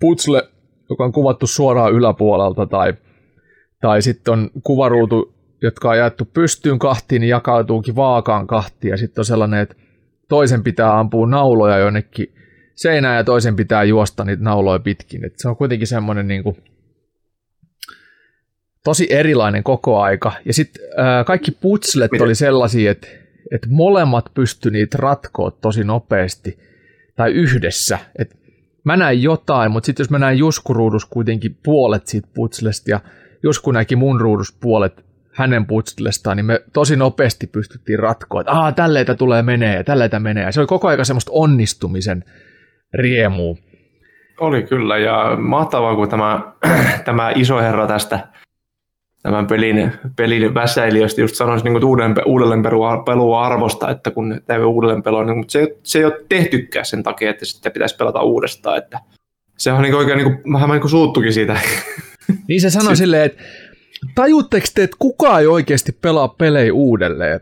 [0.00, 0.48] putsle,
[0.90, 2.94] joka on kuvattu suoraan yläpuolelta, tai,
[3.80, 9.20] tai sitten on kuvaruutu, jotka on jaettu pystyyn kahtiin, niin jakautuukin vaakaan kahtiin, ja sitten
[9.20, 9.74] on sellainen, että
[10.28, 12.34] toisen pitää ampua nauloja jonnekin
[12.74, 15.24] seinään, ja toisen pitää juosta niitä nauloja pitkin.
[15.24, 16.56] Et se on kuitenkin semmoinen niin kuin,
[18.84, 20.32] tosi erilainen koko aika.
[20.44, 22.24] Ja sitten äh, kaikki putslet Miten?
[22.24, 23.08] oli sellaisia, että,
[23.50, 26.58] että molemmat pysty niitä ratkoa tosi nopeasti
[27.16, 27.98] tai yhdessä.
[28.18, 28.36] Et
[28.84, 33.00] mä näin jotain, mutta sitten jos mä näin Juskuruudus kuitenkin puolet siitä putslesta ja
[33.42, 35.04] Jusku näki mun ruudus puolet
[35.34, 40.20] hänen putslestaan, niin me tosi nopeasti pystyttiin ratkoa, että aah, tälleitä tulee menee ja tälleitä
[40.20, 40.44] menee.
[40.44, 42.24] Ja se oli koko ajan semmoista onnistumisen
[42.94, 43.56] riemua.
[44.40, 46.52] Oli kyllä, ja mahtavaa, kun tämä,
[47.04, 48.28] tämä iso herra tästä
[49.22, 52.62] tämän pelin, pelin väsäilijöistä just sanoisin niin uuden, uudelleen
[53.06, 57.02] pelua arvosta, että kun tämä uudelleen pelua, niin, mutta se, se ei ole tehtykään sen
[57.02, 59.00] takia, että sitten pitäisi pelata uudestaan, että
[59.58, 61.60] se on niin oikein niin kuin, vähän niin kuin suuttukin siitä.
[62.48, 63.42] Niin se sanoi silleen, että
[64.14, 67.40] tajuutteko te, että kukaan ei oikeasti pelaa pelejä uudelleen?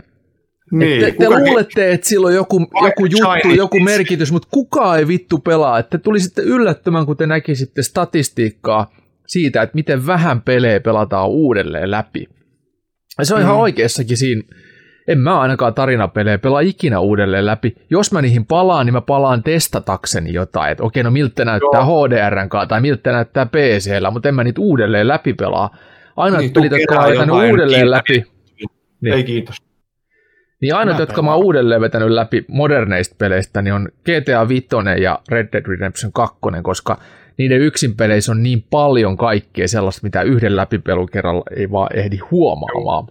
[0.73, 5.09] Niin, te, te luulette, että sillä on joku, joku juttu, joku merkitys, mutta kukaan ei
[5.09, 5.79] vittu pelaa.
[5.79, 8.91] Että te tulisitte yllättämään, kun te näkisitte statistiikkaa
[9.27, 12.29] siitä, että miten vähän pelejä pelataan uudelleen läpi.
[13.19, 13.45] Ja se on mm.
[13.45, 14.43] ihan oikeassakin siinä.
[15.09, 17.75] En mä ainakaan tarinapelejä pelaa ikinä uudelleen läpi.
[17.91, 20.73] Jos mä niihin palaan, niin mä palaan testatakseni jotain.
[20.73, 24.61] Että okei, no miltä näyttää HDRn kanssa tai miltä näyttää PCllä, mutta en mä niitä
[24.61, 25.77] uudelleen läpi pelaa.
[26.17, 28.25] Aina niin, pelit, jotka mä oon uudelleen läpi.
[29.01, 29.15] Niin.
[29.15, 29.57] Ei kiitos.
[30.61, 34.69] Niin aina, jotka mä oon uudelleen vetänyt läpi moderneista peleistä, niin on GTA 5
[35.03, 36.99] ja Red Dead Redemption 2, koska
[37.39, 42.17] niiden yksin peleissä on niin paljon kaikkea sellaista, mitä yhden läpipelun kerralla ei vaan ehdi
[42.17, 43.09] huomaamaan.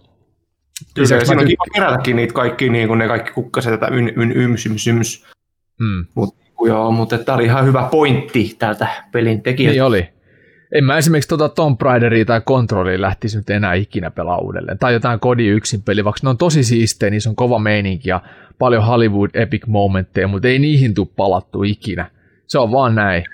[0.94, 4.32] Kyllä, siinä on kiva kerätäkin niitä kaikki, niin kuin ne kaikki kukkaset, tätä yn, yn,
[4.32, 5.26] yms, yms, yms.
[5.80, 6.06] Mm.
[6.14, 9.72] Mut, joo, mutta tämä oli ihan hyvä pointti täältä pelin tekijältä.
[9.72, 10.08] Niin oli.
[10.72, 14.78] En mä esimerkiksi tuota Tomb Raideria tai Controlia lähtisi nyt enää ikinä pelaa uudelleen.
[14.78, 18.20] Tai jotain kodi yksin peli, vaikka ne on tosi siistejä, niissä on kova meininki ja
[18.58, 22.10] paljon Hollywood epic momentteja, mutta ei niihin tule palattu ikinä.
[22.46, 23.24] Se on vaan näin.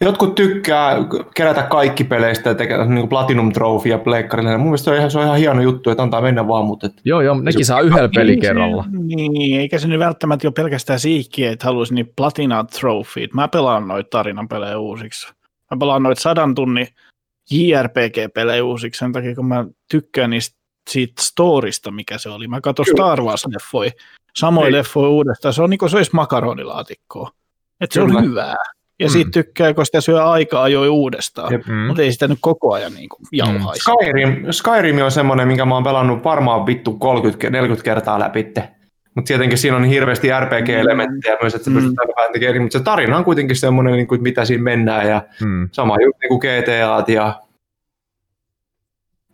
[0.00, 0.96] Jotkut tykkää
[1.34, 4.56] kerätä kaikki peleistä ja tehdä niin Platinum Trophy ja pleikkarille.
[4.56, 6.64] Mun mielestä se on, ihan, se on ihan hieno juttu, että antaa mennä vaan.
[6.64, 6.92] Mutta et...
[7.04, 8.84] Joo, joo, nekin saa yhdellä pelikerralla.
[8.90, 13.28] Niin, eikä se nyt välttämättä ole pelkästään siikkiä, että haluaisi niin Platinum Trophy.
[13.34, 15.32] Mä pelaan noita tarinan pelejä uusiksi.
[15.70, 16.88] Mä pelaan noita sadan tunnin
[17.50, 20.58] JRPG-pelejä uusiksi sen takia, kun mä tykkään niistä
[20.90, 22.48] siitä storista, mikä se oli.
[22.48, 23.90] Mä katson Star Wars-leffoja,
[24.36, 25.54] samoin leffoja uudestaan.
[25.54, 27.30] Se on niin kuin se olisi makaronilaatikkoa.
[27.80, 28.56] Että se on hyvää.
[29.00, 29.10] Ja mm.
[29.10, 31.74] siitä tykkää, kun sitä syö aika ajoi uudestaan, mm.
[31.74, 33.82] mutta ei sitä nyt koko ajan niin kuin jauhaisi.
[33.82, 36.98] Skyrim, Skyrim on semmoinen, minkä mä oon pelannut varmaan vittu
[37.78, 38.52] 30-40 kertaa läpi.
[39.14, 41.76] Mutta tietenkin siinä on hirveästi RPG-elementtejä myös, että se mm.
[41.76, 45.22] pystytään vähän tekemään, mutta se tarina on kuitenkin semmoinen, niin kuin, mitä siinä mennään, ja
[45.44, 45.68] mm.
[45.72, 47.40] sama juttu niin kuin GTA ja,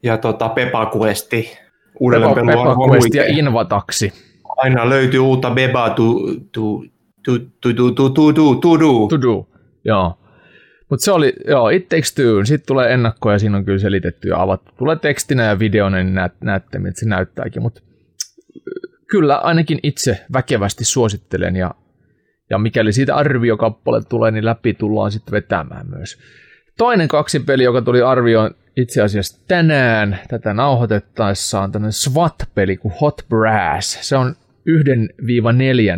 [0.02, 1.58] ja tota Pepa Questi.
[2.00, 4.12] Uudelleen Pepa, Pepa Quest ja Invataksi.
[4.56, 6.04] Aina löytyy uutta Beba to,
[6.52, 6.82] to,
[7.22, 9.06] to, to, to, to, to, to, to, do.
[9.08, 9.53] To do.
[9.84, 10.18] Joo.
[10.90, 14.28] Mutta se oli, joo, It Takes Two, sitten tulee ennakko ja siinä on kyllä selitetty
[14.28, 14.72] ja avattu.
[14.78, 17.80] Tulee tekstinä ja videona, niin näet, näette, miltä se näyttääkin, mutta
[19.10, 21.70] kyllä ainakin itse väkevästi suosittelen ja,
[22.50, 26.18] ja mikäli siitä arviokappale tulee, niin läpi tullaan sitten vetämään myös.
[26.78, 32.94] Toinen kaksi peli, joka tuli arvioon itse asiassa tänään tätä nauhoitettaessa on tämmöinen SWAT-peli kuin
[33.00, 33.98] Hot Brass.
[34.08, 34.34] Se on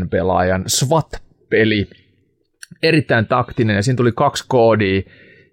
[0.04, 1.88] 1-4 pelaajan SWAT-peli.
[2.88, 5.02] Erittäin taktinen ja siinä tuli kaksi koodia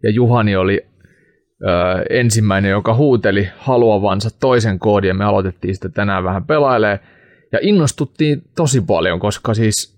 [0.03, 0.85] ja Juhani oli
[1.61, 1.68] ö,
[2.10, 6.99] ensimmäinen, joka huuteli haluavansa toisen koodin ja me aloitettiin sitä tänään vähän pelailee
[7.51, 9.93] ja innostuttiin tosi paljon, koska siis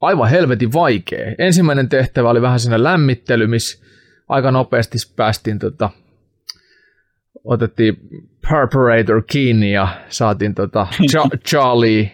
[0.00, 1.34] aivan helvetin vaikea.
[1.38, 3.84] Ensimmäinen tehtävä oli vähän siinä lämmittely, missä
[4.28, 5.90] aika nopeasti päästiin tota,
[7.44, 7.96] otettiin
[8.48, 10.86] Purpurator kiinni ja saatiin tota
[11.48, 12.10] Charlie,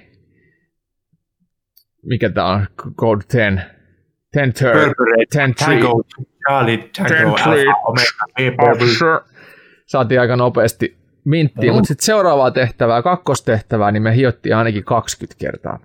[2.02, 3.73] mikä tää on, Code 10,
[4.34, 6.02] 10 10 Tango,
[6.48, 7.36] Charlie, Tango,
[8.58, 9.20] Alpha,
[9.86, 15.78] Saatiin aika nopeasti minttiin, mutta sitten seuraavaa tehtävää, kakkostehtävää, niin me hiottiin ainakin 20 kertaa.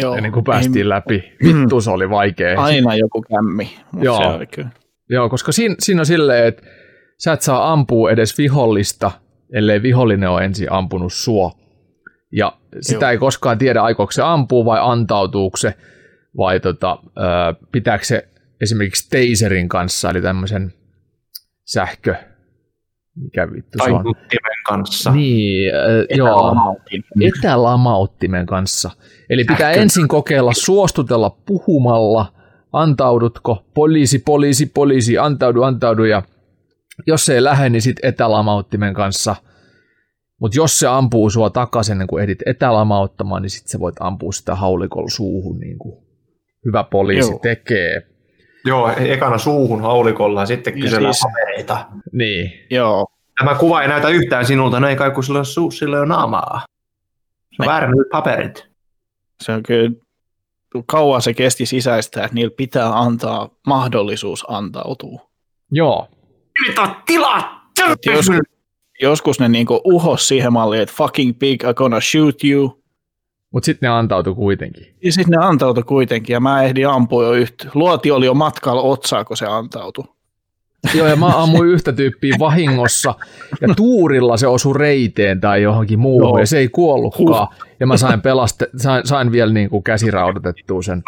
[0.00, 1.32] Joo, ennen kuin päästiin ei, läpi.
[1.44, 2.60] Vittu se oli vaikea.
[2.62, 3.76] Aina joku kämmi.
[4.00, 4.18] Joo.
[4.18, 4.68] Se oli kyllä.
[5.10, 6.62] Joo, koska siinä, siinä on silleen, että
[7.18, 9.10] sä et saa ampua edes vihollista,
[9.52, 11.52] ellei vihollinen ole ensin ampunut sua.
[12.32, 13.10] Ja sitä Joo.
[13.10, 15.74] ei koskaan tiedä, aikooko se ampuu vai antautuuko se,
[16.36, 16.98] vai tota,
[17.72, 18.28] pitääkö se
[18.60, 20.72] esimerkiksi taserin kanssa, eli tämmöisen
[21.64, 22.14] sähkö,
[23.14, 24.04] mikä vittu se on?
[24.66, 25.10] kanssa.
[25.10, 26.54] Niin, äh, joo,
[27.20, 28.90] etälamauttimen kanssa.
[29.30, 29.82] Eli pitää Sähkö.
[29.82, 32.32] ensin kokeilla suostutella puhumalla,
[32.72, 36.22] antaudutko, poliisi, poliisi, poliisi, antaudu, antaudu, ja
[37.06, 39.36] jos se ei lähde, niin sitten etälamauttimen kanssa.
[40.40, 44.32] Mutta jos se ampuu sua takaisin, ennen kuin ehdit etälamauttamaan, niin sitten sä voit ampua
[44.32, 46.05] sitä haulikolla suuhun, niin kuin
[46.66, 47.38] hyvä poliisi Joo.
[47.38, 48.02] tekee.
[48.64, 51.86] Joo, ekana suuhun haulikolla ja sitten kysellään siis, papereita.
[52.12, 52.52] Niin.
[52.70, 53.06] Joo.
[53.38, 56.08] Tämä kuva ei näytä yhtään sinulta, no ei kai kun sillä on, suu, sillä on
[56.08, 56.64] naamaa.
[57.56, 58.68] Se on väärin paperit.
[59.40, 59.90] Se on kyllä
[60.86, 65.30] kauan se kesti sisäistä, että niillä pitää antaa mahdollisuus antautua.
[65.70, 66.08] Joo.
[66.66, 67.70] Nyt on tilaa!
[68.06, 68.26] Jos,
[69.02, 72.82] joskus ne niinku uhos siihen malliin, että fucking pig, I'm gonna shoot you.
[73.52, 74.86] Mutta sitten ne antautui kuitenkin.
[75.04, 77.68] Ja sitten ne antautui kuitenkin, ja mä ehdin ampua jo yhtä.
[77.74, 80.04] Luoti oli jo matkalla otsaa, kun se antautui.
[80.94, 83.14] Joo, ja mä ammuin yhtä tyyppiä vahingossa,
[83.60, 86.38] ja tuurilla se osui reiteen tai johonkin muuhun, Joo.
[86.38, 87.48] ja se ei kuollutkaan.
[87.80, 91.02] Ja mä sain, pelaste, sain, sain vielä niin kuin käsiraudotettua sen.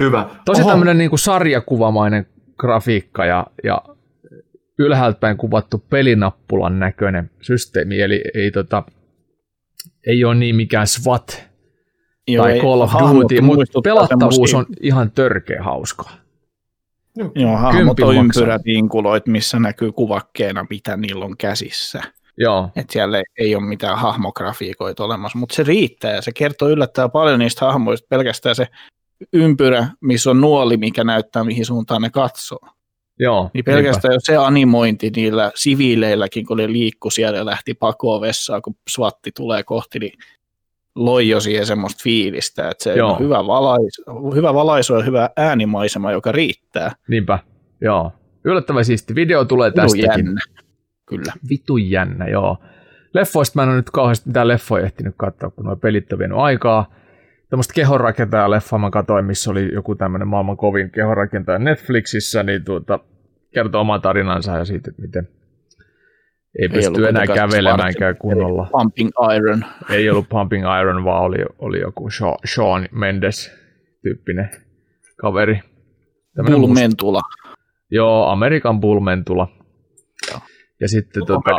[0.00, 0.28] Hyvä.
[0.44, 2.26] Tosi tämmöinen niin kuin sarjakuvamainen
[2.58, 3.82] grafiikka ja, ja
[4.78, 8.82] ylhäältä päin kuvattu pelinappulan näköinen systeemi, eli ei, tota,
[10.06, 11.48] ei ole niin mikään SWAT
[12.28, 16.12] Joo, tai Call of Duty, mutta pelattavuus on ihan törkeä hauskaa.
[17.34, 18.30] Joo, hahmot on
[19.26, 22.02] missä näkyy kuvakkeena, mitä niillä on käsissä.
[22.38, 22.70] Joo.
[22.76, 27.38] Et siellä ei ole mitään hahmografiikoita olemassa, mutta se riittää ja se kertoo yllättävän paljon
[27.38, 28.06] niistä hahmoista.
[28.10, 28.66] Pelkästään se
[29.32, 32.68] ympyrä, missä on nuoli, mikä näyttää mihin suuntaan ne katsoo.
[33.18, 38.20] Joo, niin pelkästään jo se animointi niillä siviileilläkin, kun ne liikkui siellä ja lähti pakoon
[38.20, 40.12] vessaan, kun swatti tulee kohti, niin
[40.94, 44.02] loi jo siihen semmoista fiilistä, että se on hyvä valaisu,
[44.34, 46.92] hyvä valaisu ja hyvä äänimaisema, joka riittää.
[47.08, 47.38] Niinpä,
[47.80, 48.12] joo.
[48.44, 49.14] Yllättävän siisti.
[49.14, 50.04] Video tulee Vitu tästäkin.
[50.06, 50.40] jännä.
[51.06, 51.32] Kyllä.
[51.48, 52.56] Vitu jännä, joo.
[53.14, 56.38] Leffoista mä en ole nyt kauheasti mitään leffoja ehtinyt katsoa, kun nuo pelit on vienyt
[56.38, 56.94] aikaa.
[57.50, 62.98] Tämmöistä kehonrakentaja leffa mä katsoin, missä oli joku tämmöinen maailman kovin kehonrakentaja Netflixissä, niin tuota,
[63.54, 65.28] kertoo oman tarinansa ja siitä, että miten
[66.58, 68.68] ei, ei pysty enää kävelemäänkään kunnolla.
[68.72, 69.64] Pumping Iron.
[69.90, 72.08] Ei ollut Pumping Iron, vaan oli, oli joku
[72.44, 73.52] Sean Mendes
[74.02, 74.50] tyyppinen
[75.16, 75.60] kaveri.
[76.34, 77.20] Tämmönen Bull Mentula.
[77.90, 79.48] Joo, Amerikan Bull Mentula.
[80.30, 80.40] Joo.
[80.80, 81.50] Ja sitten no, tota,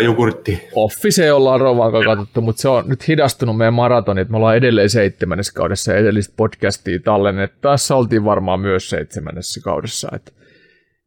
[0.00, 0.68] jogurtti.
[0.74, 4.28] Office ollaan Rovan katsottu, mutta se on nyt hidastunut meidän maratonit.
[4.28, 7.58] Me ollaan edelleen seitsemännessä kaudessa ja edellistä podcastia tallennettu.
[7.60, 10.32] Tässä oltiin varmaan myös seitsemännessä kaudessa, että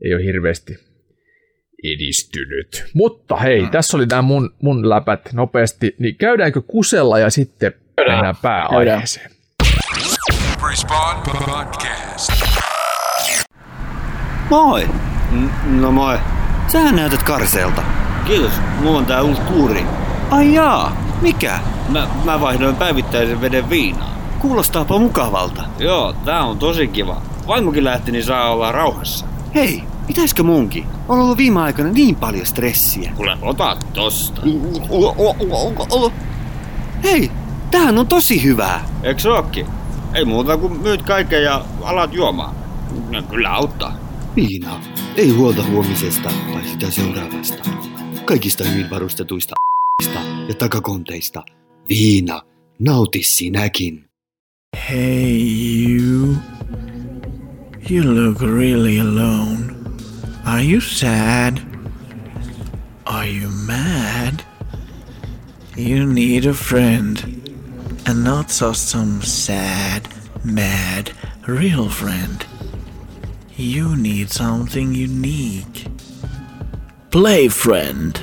[0.06, 0.78] ei ole hirveästi
[1.84, 2.86] edistynyt.
[2.94, 3.70] Mutta hei, mm.
[3.70, 8.18] tässä oli nämä mun, mun läpät nopeasti, niin käydäänkö kusella ja sitten Käydään.
[8.18, 9.32] mennään pääaiheeseen.
[14.50, 14.90] Moi!
[15.32, 16.18] N- no moi.
[16.68, 17.84] Sähän näytät karseelta.
[18.26, 18.52] Kiitos,
[18.82, 19.86] mulla on tää uusi kuuri.
[20.32, 21.60] Ai jaa, mikä?
[21.90, 24.16] Mä, mä vaihdoin päivittäisen veden viinaa.
[24.40, 25.64] Kuulostaapa mukavalta.
[25.80, 27.22] Joo, tää on tosi kiva.
[27.48, 29.26] Vaimokin lähti, niin saa olla rauhassa.
[29.56, 30.88] Hei, Pitäisikö munkin?
[31.08, 33.12] On ollut viime aikoina niin paljon stressiä.
[33.16, 34.42] Kuule, ota tosta.
[37.04, 37.32] Hei,
[37.72, 38.86] tämähän on tosi hyvää.
[39.04, 39.68] Eikö ookin?
[40.14, 42.56] Ei muuta kuin myyt kaiken ja alat juomaan.
[43.10, 43.94] Ne kyllä auttaa.
[44.36, 44.82] Viina.
[45.18, 47.70] Ei huolta huomisesta tai sitä seuraavasta.
[48.26, 49.56] Kaikista hyvin varustetuista
[50.48, 51.44] ja takakonteista.
[51.90, 52.42] Viina.
[52.80, 54.06] Nauti sinäkin.
[54.90, 55.42] Hey
[55.90, 56.36] you.
[57.90, 59.76] You look really alone.
[60.46, 61.58] Are you sad?
[63.06, 64.40] Are you mad?
[65.78, 67.36] You need a friend.
[68.08, 70.08] and not just some sad,
[70.44, 71.12] mad,
[71.48, 72.46] real friend.
[73.58, 75.86] You need something unique.
[77.10, 78.14] Play Friend.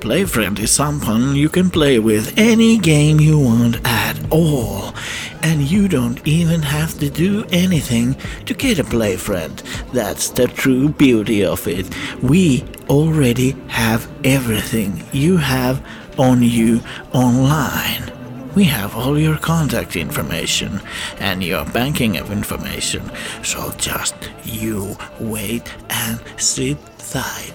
[0.00, 4.94] Play Friend is someone you can play with any game you want at all.
[5.42, 8.16] And you don't even have to do anything
[8.46, 9.58] to get a Play Friend.
[9.92, 11.94] That's the true beauty of it.
[12.22, 15.86] We already have everything you have
[16.18, 16.80] on you
[17.12, 18.15] online.
[18.56, 20.80] We have all your contact information
[21.20, 23.02] and your banking information.
[23.42, 24.16] So just
[24.62, 26.78] you wait and sit
[27.12, 27.54] tight.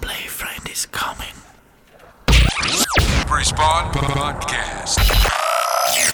[0.00, 1.34] Play friend is coming.
[3.38, 5.00] Respawn Podcast.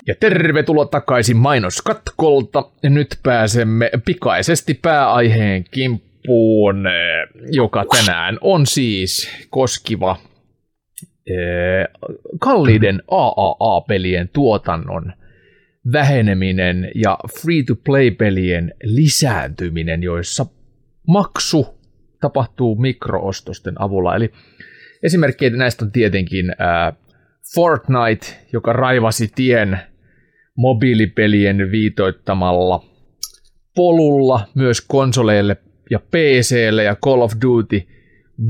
[0.07, 2.65] Ja tervetuloa takaisin mainoskatkolta.
[2.83, 6.85] Nyt pääsemme pikaisesti pääaiheen kimppuun,
[7.53, 10.36] joka tänään on siis koskiva Eh,
[12.41, 15.13] kalliiden AAA-pelien tuotannon
[15.93, 20.47] väheneminen ja free-to-play-pelien lisääntyminen, joissa
[21.09, 21.67] maksu
[22.21, 24.17] tapahtuu mikroostosten avulla.
[24.17, 24.33] Eli
[25.03, 26.47] esimerkkejä näistä on tietenkin
[27.55, 29.79] Fortnite, joka raivasi tien
[30.57, 32.85] mobiilipelien viitoittamalla
[33.75, 35.57] polulla myös konsoleille
[35.91, 37.83] ja PClle ja Call of Duty–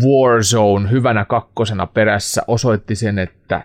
[0.04, 3.64] Warzone hyvänä kakkosena perässä osoitti sen, että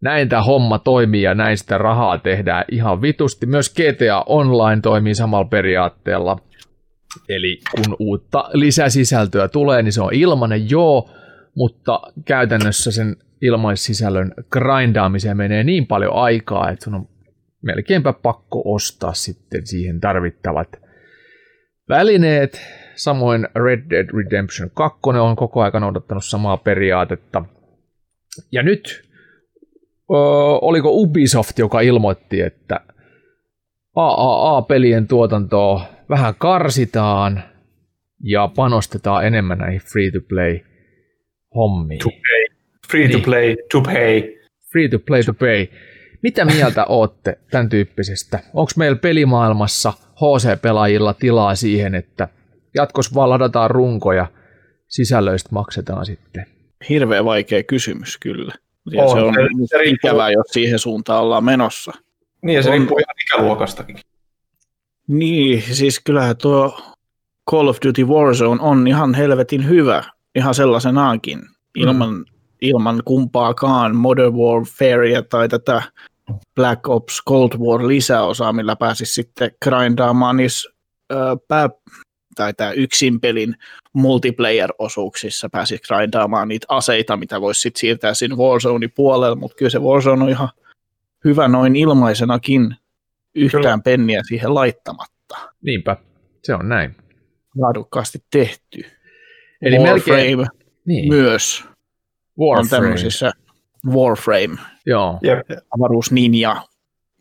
[0.00, 3.46] näin tämä homma toimii ja näin sitä rahaa tehdään ihan vitusti.
[3.46, 6.38] Myös GTA Online toimii samalla periaatteella.
[7.28, 11.10] Eli kun uutta lisäsisältöä tulee, niin se on ilmanen, joo,
[11.54, 17.08] mutta käytännössä sen ilmaissisällön grindaamiseen menee niin paljon aikaa, että sun on
[17.62, 20.68] melkeinpä pakko ostaa sitten siihen tarvittavat
[21.88, 22.60] välineet,
[23.02, 27.44] Samoin Red Dead Redemption 2 on koko ajan noudattanut samaa periaatetta.
[28.52, 29.02] Ja nyt
[30.10, 30.14] ö,
[30.60, 32.80] oliko Ubisoft, joka ilmoitti, että
[33.96, 37.42] AAA-pelien tuotantoa vähän karsitaan
[38.24, 40.60] ja panostetaan enemmän näihin free-to-play
[41.54, 41.98] hommiin.
[41.98, 42.56] To pay.
[42.90, 43.24] Free to niin.
[43.24, 44.22] play, to pay.
[44.72, 45.66] Free to play, to pay.
[46.22, 48.38] Mitä mieltä ootte tämän tyyppisestä?
[48.54, 52.28] Onko meillä pelimaailmassa HC-pelaajilla tilaa siihen, että
[52.74, 54.26] jatkossa vaan ladataan runkoja,
[54.88, 56.46] sisällöistä maksetaan sitten.
[56.88, 58.54] Hirveän vaikea kysymys kyllä.
[58.90, 61.92] Ja on, se on se, se ikävää, jos siihen suuntaan ollaan menossa.
[62.42, 63.96] Niin, ja se on, riippuu ihan ikäluokastakin.
[65.08, 66.80] Niin, siis kyllähän tuo
[67.50, 71.40] Call of Duty Warzone on ihan helvetin hyvä, ihan sellaisenaankin,
[71.74, 72.24] ilman, mm.
[72.60, 75.82] ilman kumpaakaan Modern Warfarea tai tätä
[76.54, 80.70] Black Ops Cold War lisäosaa, millä pääsisi sitten grindaamaan niissä
[81.48, 81.70] pää,
[82.34, 83.54] tai tämä yksin pelin
[83.92, 89.78] multiplayer-osuuksissa pääsisi grindaamaan niitä aseita, mitä voisi sitten siirtää sinne Warzone puolelle, mutta kyllä se
[89.78, 90.48] Warzone on ihan
[91.24, 92.76] hyvä noin ilmaisenakin
[93.34, 93.78] yhtään kyllä.
[93.84, 95.36] penniä siihen laittamatta.
[95.62, 95.96] Niinpä,
[96.44, 96.96] se on näin.
[97.58, 98.84] Laadukkaasti tehty.
[99.62, 100.46] Eli Warframe melkein,
[100.84, 101.08] niin.
[101.08, 101.64] myös
[102.38, 102.60] Warframe.
[102.60, 103.32] on tämmöisissä
[103.86, 104.56] Warframe.
[104.86, 105.18] Joo.
[105.24, 105.64] Yep.
[105.78, 106.64] Avaruus Ninja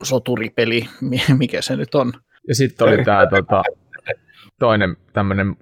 [0.03, 0.89] soturipeli,
[1.37, 2.13] mikä se nyt on.
[2.47, 3.63] Ja sitten oli tämä tota,
[4.59, 5.55] toinen tämmöinen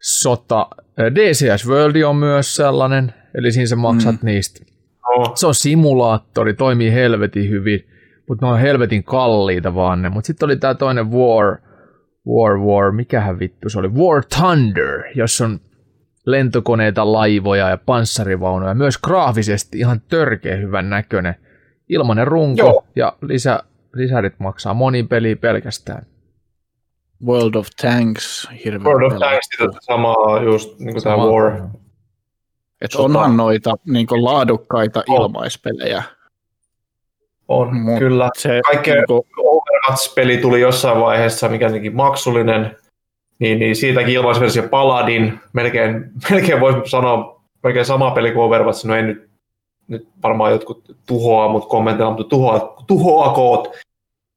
[0.00, 0.66] sota.
[1.14, 4.26] DCS World on myös sellainen, eli siinä sä maksat mm.
[4.26, 4.64] niistä.
[5.16, 5.32] Oh.
[5.34, 7.88] Se on simulaattori, toimii helvetin hyvin,
[8.28, 10.08] mutta ne on helvetin kalliita vaan ne.
[10.08, 11.56] Mutta sitten oli tämä toinen War,
[12.28, 15.60] War, War, mikähän vittu se oli, War Thunder, jossa on
[16.26, 21.34] lentokoneita, laivoja ja panssarivaunuja, myös graafisesti ihan törkeä hyvän näköinen.
[21.88, 22.86] Ilmanen runko Joo.
[22.96, 23.62] ja lisä,
[23.94, 26.06] lisärit maksaa monin peli pelkästään.
[27.26, 31.52] World of Tanks hirveän World of Tanks, sitä samaa just niin kuin tämä War.
[32.80, 35.22] Et onhan noita niin kuin laadukkaita on.
[35.22, 36.02] ilmaispelejä.
[37.48, 38.30] On, Mut kyllä.
[38.38, 39.22] Se, Kaikkea niin kuin...
[39.38, 42.76] Overwatch-peli tuli jossain vaiheessa, mikä onkin maksullinen,
[43.38, 48.96] niin, niin siitäkin ilmaisversio Paladin, melkein, melkein voisi sanoa, melkein sama peli kuin Overwatch, no
[48.96, 49.30] ei nyt,
[49.88, 53.76] nyt varmaan jotkut tuhoaa, mutta kommentoida, mutta tuhoa, tuhoakoot,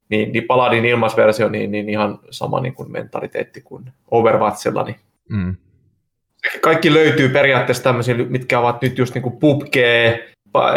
[0.10, 4.84] niin, niin Paladin ilmaisversio, niin, niin ihan sama niin kuin mentaliteetti kuin Overwatchilla.
[4.84, 4.96] Niin.
[5.30, 5.56] Mm.
[6.62, 9.76] Kaikki löytyy periaatteessa tämmöisiä, mitkä ovat nyt just niin kuin PUBG,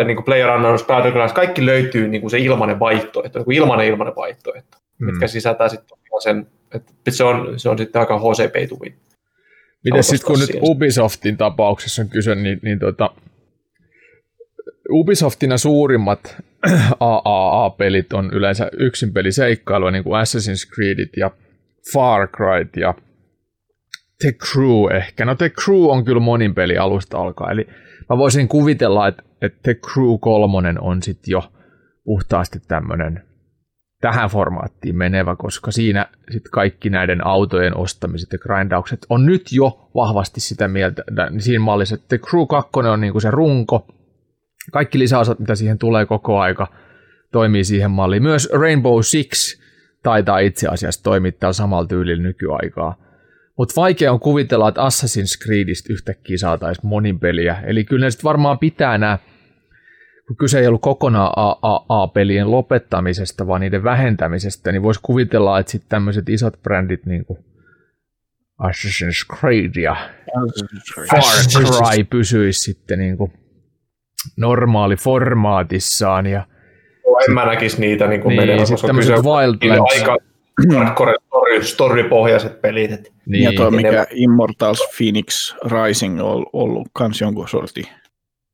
[0.04, 4.16] niin kuin PlayerUnknown's Battlegrounds, kaikki löytyy niin kuin se ilmainen vaihtoehto, niin kuin ilmainen ilmainen
[4.16, 5.06] vaihtoehto, mm.
[5.06, 8.94] mitkä sisältää sitten sen, että se on, se on sitten aika HCP-tuvin.
[9.84, 13.10] Miten sitten kun nyt Ubisoftin tapauksessa on kyse, niin, niin tota,
[14.90, 16.36] Ubisoftina suurimmat
[17.00, 21.30] AAA-pelit on yleensä yksin peliseikkailua, niin kuin Assassin's Creedit ja
[21.92, 22.94] Far Cry ja
[24.20, 25.24] The Crew ehkä.
[25.24, 27.68] No The Crew on kyllä monin peli alusta alkaa, eli
[28.10, 31.52] mä voisin kuvitella, että, että The Crew 3 on sitten jo
[32.04, 33.22] puhtaasti tämmöinen
[34.00, 39.90] tähän formaattiin menevä, koska siinä sit kaikki näiden autojen ostamiset ja grindaukset on nyt jo
[39.94, 43.86] vahvasti sitä mieltä, niin siinä mallissa, että Crew 2 on niin kuin se runko,
[44.70, 46.66] kaikki lisäosat, mitä siihen tulee koko aika,
[47.32, 48.22] toimii siihen malliin.
[48.22, 49.60] Myös Rainbow Six
[50.02, 52.96] taitaa itse asiassa toimittaa samalla tyylillä nykyaikaa.
[53.58, 57.60] Mutta vaikea on kuvitella, että Assassin's Creedistä yhtäkkiä saataisiin monin peliä.
[57.66, 59.18] Eli kyllä ne sitten varmaan pitää nämä,
[60.26, 65.88] kun kyse ei ollut kokonaan AAA-pelien lopettamisesta, vaan niiden vähentämisestä, niin voisi kuvitella, että sitten
[65.88, 67.38] tämmöiset isot brändit, niin kuin
[68.62, 69.96] Assassin's Creed ja
[71.10, 73.32] Far Cry pysyisi sitten niin kuin
[74.36, 76.46] normaali formaatissaan ja
[77.28, 79.94] en mä näkisi niitä niin kuin Niin, menevän, sit koska tämmöiset Wildlands.
[80.00, 80.16] aika
[80.74, 82.92] hardcore story, story-pohjaiset pelit.
[82.92, 83.12] Et.
[83.26, 85.54] niin, ja ne- mikä Immortals Phoenix
[85.86, 87.86] Rising on ollut kans jonkun sortin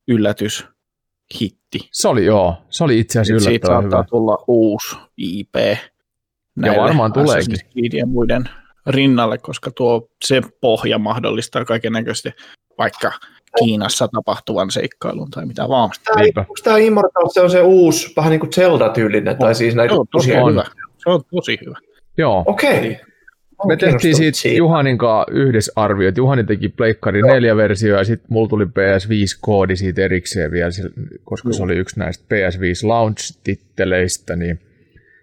[0.09, 1.89] yllätyshitti.
[1.93, 4.09] se oli joo, se oli itse asiassa siitä yllättävän saattaa hyvä.
[4.11, 5.55] tulla uusi IP
[6.57, 7.57] näille varmaan tuleekin.
[7.73, 8.45] Creedien muiden
[8.87, 12.31] rinnalle, koska tuo se pohja mahdollistaa kaiken näköisesti
[12.79, 13.13] vaikka
[13.65, 15.91] Kiinassa tapahtuvan seikkailun tai mitä vaan.
[16.39, 20.01] Onko tämä Immortals, se on se uusi, vähän niin kuin Zelda-tyylinen, tai siis näitä Se
[20.01, 20.65] on tosi uusia- hyvä.
[20.97, 21.79] Se on tosi hyvä.
[22.19, 22.81] Joo, Okei.
[22.91, 23.01] me
[23.59, 26.17] Olen tehtiin kiinnostunut siitä Juhanin kanssa yhdessä arviot.
[26.17, 30.71] Juhani teki Pleikkari 4 versio ja sitten mulla tuli PS5-koodi siitä erikseen vielä,
[31.25, 34.61] koska se oli yksi näistä PS5 launch-titteleistä, niin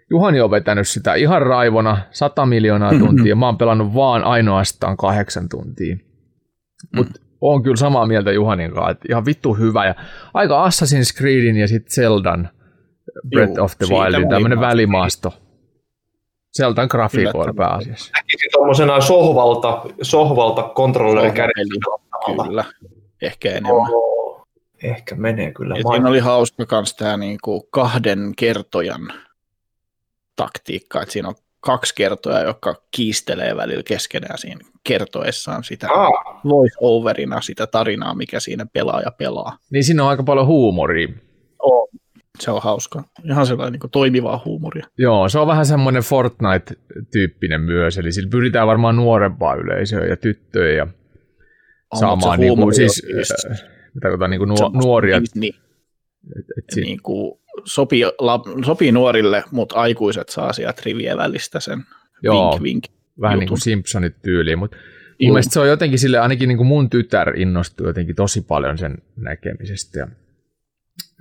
[0.09, 3.35] Juhani on vetänyt sitä ihan raivona 100 miljoonaa tuntia.
[3.35, 5.97] Mä oon pelannut vaan ainoastaan kahdeksan tuntia.
[6.95, 9.85] Mutta oon kyllä samaa mieltä Juhanin kanssa, että ihan vittu hyvä.
[9.85, 9.95] Ja
[10.33, 12.49] aika Assassin's Creedin ja sitten Zeldan
[13.29, 15.33] Breath Juu, of the Wildin, tämmöinen välimaasto.
[16.57, 18.11] Zeldan grafiikoilla pääasiassa.
[18.15, 22.43] Näkisin tuommoisena sohvalta, sohvalta kontrolleri kädessä.
[22.45, 22.65] Kyllä,
[23.21, 23.71] ehkä enemmän.
[23.71, 24.13] Oo,
[24.83, 25.75] Ehkä menee kyllä.
[25.75, 29.13] Ja siinä oli hauska myös tämä niinku kahden kertojan
[30.35, 36.11] taktiikka, että siinä on kaksi kertoja, jotka kiistelee välillä keskenään siinä kertoessaan sitä Ah,
[36.49, 39.57] voice overina sitä tarinaa, mikä siinä pelaaja pelaa.
[39.71, 41.07] Niin siinä on aika paljon huumoria.
[42.39, 43.03] Se on hauska.
[43.25, 44.85] Ihan sellainen niin toimivaa huumoria.
[44.97, 50.73] Joo, se on vähän semmoinen Fortnite-tyyppinen myös, eli sillä pyritään varmaan nuorempaa yleisöä ja tyttöjä
[50.77, 50.87] ja
[51.93, 53.57] On, saamaan niinku, huumori siis, just äh,
[54.01, 55.21] tarkoitan niinku nuo, nuoria.
[55.21, 61.17] Disney, Et, et si- niin kuin sopii, la, sopii nuorille, mutta aikuiset saa sieltä rivien
[61.17, 61.83] välistä sen
[62.23, 62.51] Joo.
[62.51, 62.83] vink vink.
[63.21, 63.39] vähän jutun.
[63.39, 65.33] niin kuin Simpsonit tyyliin, mutta mun Juu.
[65.33, 68.97] mielestä se on jotenkin sille, ainakin niin kuin mun tytär innostui jotenkin tosi paljon sen
[69.15, 69.99] näkemisestä.
[69.99, 70.07] Ja,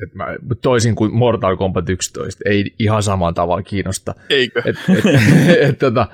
[0.03, 0.27] et mä,
[0.63, 4.15] toisin kuin Mortal Kombat 11, ei ihan samalla tavalla kiinnosta.
[4.31, 4.63] Eikö?
[4.65, 5.05] Et, et,
[5.69, 6.07] et, tota,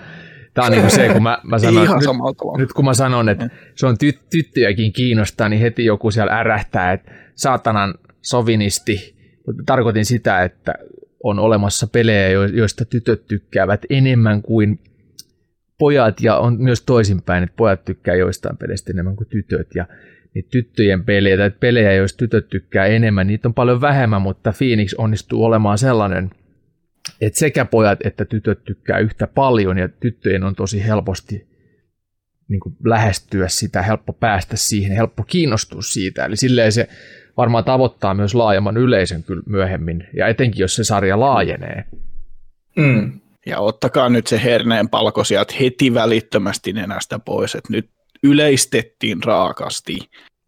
[0.54, 3.50] Tämä on niin se, kun mä, mä sanon, ihan nyt, nyt kun mä sanon, että
[3.74, 9.17] se on ty- tyttöjäkin kiinnostaa, niin heti joku siellä ärähtää, että saatanan sovinisti.
[9.66, 10.74] Tarkoitin sitä, että
[11.22, 14.80] on olemassa pelejä, jo- joista tytöt tykkäävät enemmän kuin
[15.78, 19.86] pojat, ja on myös toisinpäin, että pojat tykkää joistain peleistä enemmän kuin tytöt, ja
[20.34, 24.94] niitä tyttöjen pelejä tai pelejä, joista tytöt tykkää enemmän, niitä on paljon vähemmän, mutta Phoenix
[24.98, 26.30] onnistuu olemaan sellainen,
[27.20, 31.48] että sekä pojat että tytöt tykkää yhtä paljon, ja tyttöjen on tosi helposti
[32.48, 36.24] niin kuin lähestyä sitä, helppo päästä siihen, helppo kiinnostua siitä.
[36.24, 36.88] Eli silleen se
[37.38, 41.84] varmaan tavoittaa myös laajemman yleisön kyllä myöhemmin, ja etenkin jos se sarja laajenee.
[42.76, 43.20] Mm.
[43.46, 47.90] Ja ottakaa nyt se herneen palko sieltä heti välittömästi nenästä pois, että nyt
[48.22, 49.98] yleistettiin raakasti.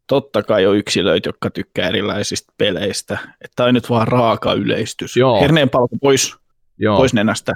[0.07, 3.19] Totta kai on yksilöitä, jotka tykkää erilaisista peleistä.
[3.25, 5.17] Että tämä on nyt vaan raaka yleistys.
[5.17, 5.41] Joo.
[5.41, 6.37] Herneen palko pois,
[6.79, 7.53] Joo, pois nenästä.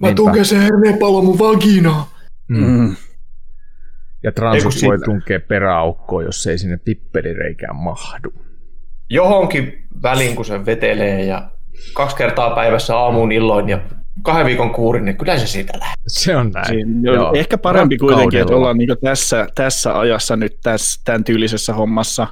[0.00, 0.16] Mä Niinpä.
[0.16, 2.04] tunkeen se herneenpallon mun vaginaan.
[2.48, 2.66] mm.
[2.66, 2.96] Mm.
[4.22, 8.32] Ja kun voi tunkea peräaukkoon, jos ei sinne pippelireikään mahdu.
[9.10, 11.50] Johonkin väliin, kun se vetelee ja
[11.94, 13.78] kaksi kertaa päivässä aamuun illoin ja
[14.22, 15.94] kahden viikon kuurin, niin kyllä se siitä lähtee.
[16.06, 16.66] Se on näin.
[16.66, 17.28] Siinä Joo.
[17.28, 18.58] on ehkä parempi kuitenkin, että Rakkaudella.
[18.58, 22.26] ollaan niin tässä, tässä ajassa nyt tässä, tämän tyylisessä hommassa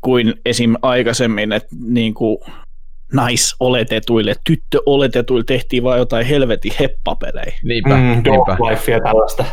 [0.00, 0.74] kuin esim.
[0.82, 2.38] aikaisemmin, että niin kuin
[3.12, 7.52] naisoletetuille, tyttöoletetuille tehtiin vaan jotain helvetin heppapelejä.
[7.64, 9.44] Niinpä, Mm, niinpä, Dog Life ja tällaista.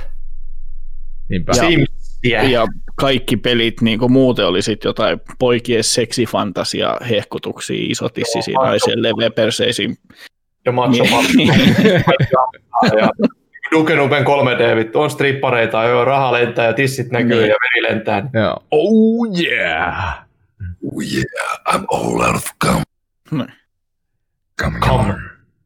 [1.29, 1.51] niinpä.
[1.55, 1.63] Ja-
[2.21, 2.43] Simsiä.
[2.43, 2.65] Ja
[2.95, 9.97] kaikki pelit niin kuin muuten oli sitten jotain poikien seksifantasia, hehkutuksia, isotissisiin Joo, naisen leveäperseisiin.
[10.65, 11.03] ja Macho
[11.35, 11.53] Niin.
[12.99, 13.09] Ja
[13.71, 17.49] Duke Nukem 3D, vittu, on strippareita, joo, raha lentää ja tissit näkyy Niin.
[17.49, 18.29] ja veri lentää.
[18.33, 18.63] Joo.
[18.71, 20.19] Oh yeah!
[20.85, 22.81] Oh yeah, I'm all out of gum.
[23.31, 23.45] No.
[24.61, 25.13] Come, Come.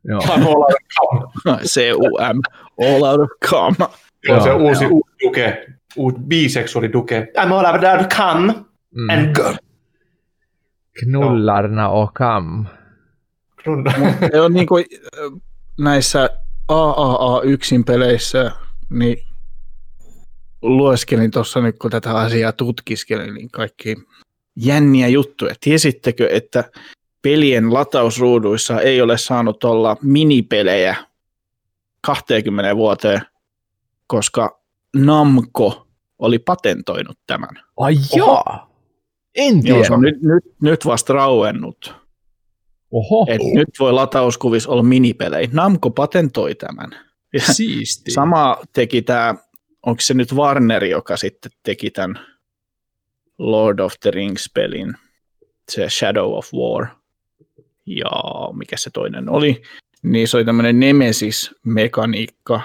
[0.08, 0.20] Joo.
[0.22, 1.58] Come all out of come.
[1.66, 2.40] C-U-M,
[2.82, 3.76] all out of cum.
[4.28, 7.32] Se on se uusi, uusi Duke, uusi biseksuaali Duke.
[7.38, 8.54] I'm all out of come
[8.96, 9.10] Mm.
[9.10, 9.56] and God.
[11.00, 12.66] Knullarna och kam.
[14.32, 14.86] Se on niin kuin
[15.80, 16.30] näissä
[16.68, 18.52] AAA-yksin peleissä,
[18.90, 19.18] niin
[20.62, 23.96] lueskelin tuossa nyt, kun tätä asiaa tutkiskelin, niin kaikki
[24.56, 25.56] jänniä juttuja.
[25.60, 26.64] Tiesittekö, että
[27.22, 30.96] pelien latausruuduissa ei ole saanut olla minipelejä
[32.02, 33.22] 20 vuoteen,
[34.08, 34.63] koska
[34.96, 35.88] Namco
[36.20, 37.50] oli patentoinut tämän.
[37.78, 38.44] Ai joo!
[39.36, 39.78] En tiedä.
[39.78, 41.96] Joo, se on nyt, nyt, nyt vasta rauennut.
[42.92, 45.50] Oho, Et nyt voi latauskuvissa olla minipelejä.
[45.52, 46.90] Namco patentoi tämän.
[47.34, 48.12] Ja siisti.
[48.12, 49.36] sama teki tämä,
[49.86, 52.20] onko se nyt Warner, joka sitten teki tämän
[53.38, 54.94] Lord of the Rings-pelin,
[55.72, 56.88] se Shadow of War,
[57.86, 58.12] ja
[58.58, 59.62] mikä se toinen oli,
[60.04, 62.62] niin se oli tämmöinen Nemesis-mekaniikka,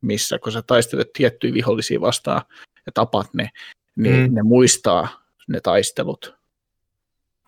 [0.00, 2.42] missä kun sä taistelet tiettyjä vihollisia vastaan
[2.86, 3.50] ja tapat ne,
[3.96, 4.34] niin mm.
[4.34, 5.08] ne muistaa
[5.48, 6.34] ne taistelut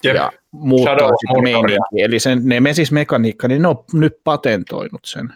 [0.05, 0.17] Jep.
[0.17, 1.79] ja muuttaa Shadow sitä meininkiä.
[2.05, 5.35] Eli sen Nemesis-mekaniikka, niin ne on nyt patentoinut sen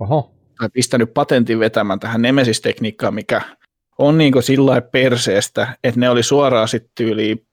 [0.00, 0.34] Oho.
[0.58, 3.40] tai pistänyt patentin vetämään tähän Nemesis-tekniikkaan, mikä
[3.98, 7.46] on niin sillä perseestä, että ne oli suoraan sitten tyyliin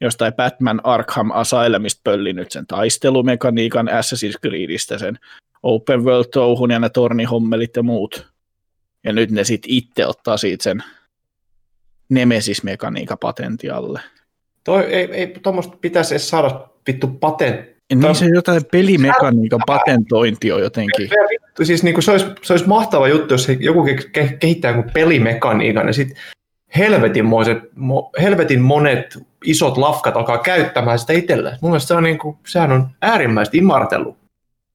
[0.00, 5.18] jostain Batman Arkham Asylumista pöllinyt sen taistelumekaniikan Assassin's Creedistä, sen
[5.62, 8.26] open world touhun ja ne tornihommelit ja muut.
[9.04, 10.82] Ja nyt ne sitten itse ottaa siitä sen
[12.08, 14.00] Nemesis-mekaniikan patentialle.
[14.64, 17.80] Toi, ei, ei tuommoista pitäisi edes saada vittu patentti.
[17.94, 21.10] Niin se jotain pelimekaniikan patentointi on jotenkin.
[21.62, 25.86] Siis niin kuin se, olisi, se olisi mahtava juttu, jos joku ke- ke- kehittää pelimekaniikan
[25.86, 26.16] ja sitten
[26.76, 31.58] helvetinmoiset, mo, helvetin monet isot lafkat alkaa käyttämään sitä itselleen.
[31.60, 34.16] Mun mielestä se on niin kuin, sehän on äärimmäistä imartelu.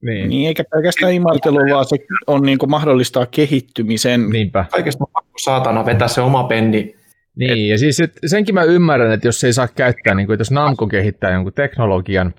[0.01, 0.29] Niin.
[0.29, 1.95] Niin, eikä pelkästään imartelu, vaan se
[2.27, 4.29] on niin kuin mahdollistaa kehittymisen.
[4.29, 4.65] Niinpä.
[4.71, 6.95] Kaikesta on pakko saatana vetää se oma penni.
[7.35, 10.41] Niin, ja siis et, senkin mä ymmärrän, että jos ei saa käyttää, niin kuin, että
[10.41, 12.33] jos Namco kehittää jonkun teknologian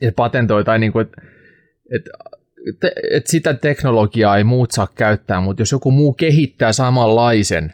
[0.00, 1.22] ja patentoi, tai niin kuin, että
[1.96, 2.10] että
[2.80, 7.72] te, että sitä teknologiaa ei muut saa käyttää, mutta jos joku muu kehittää samanlaisen,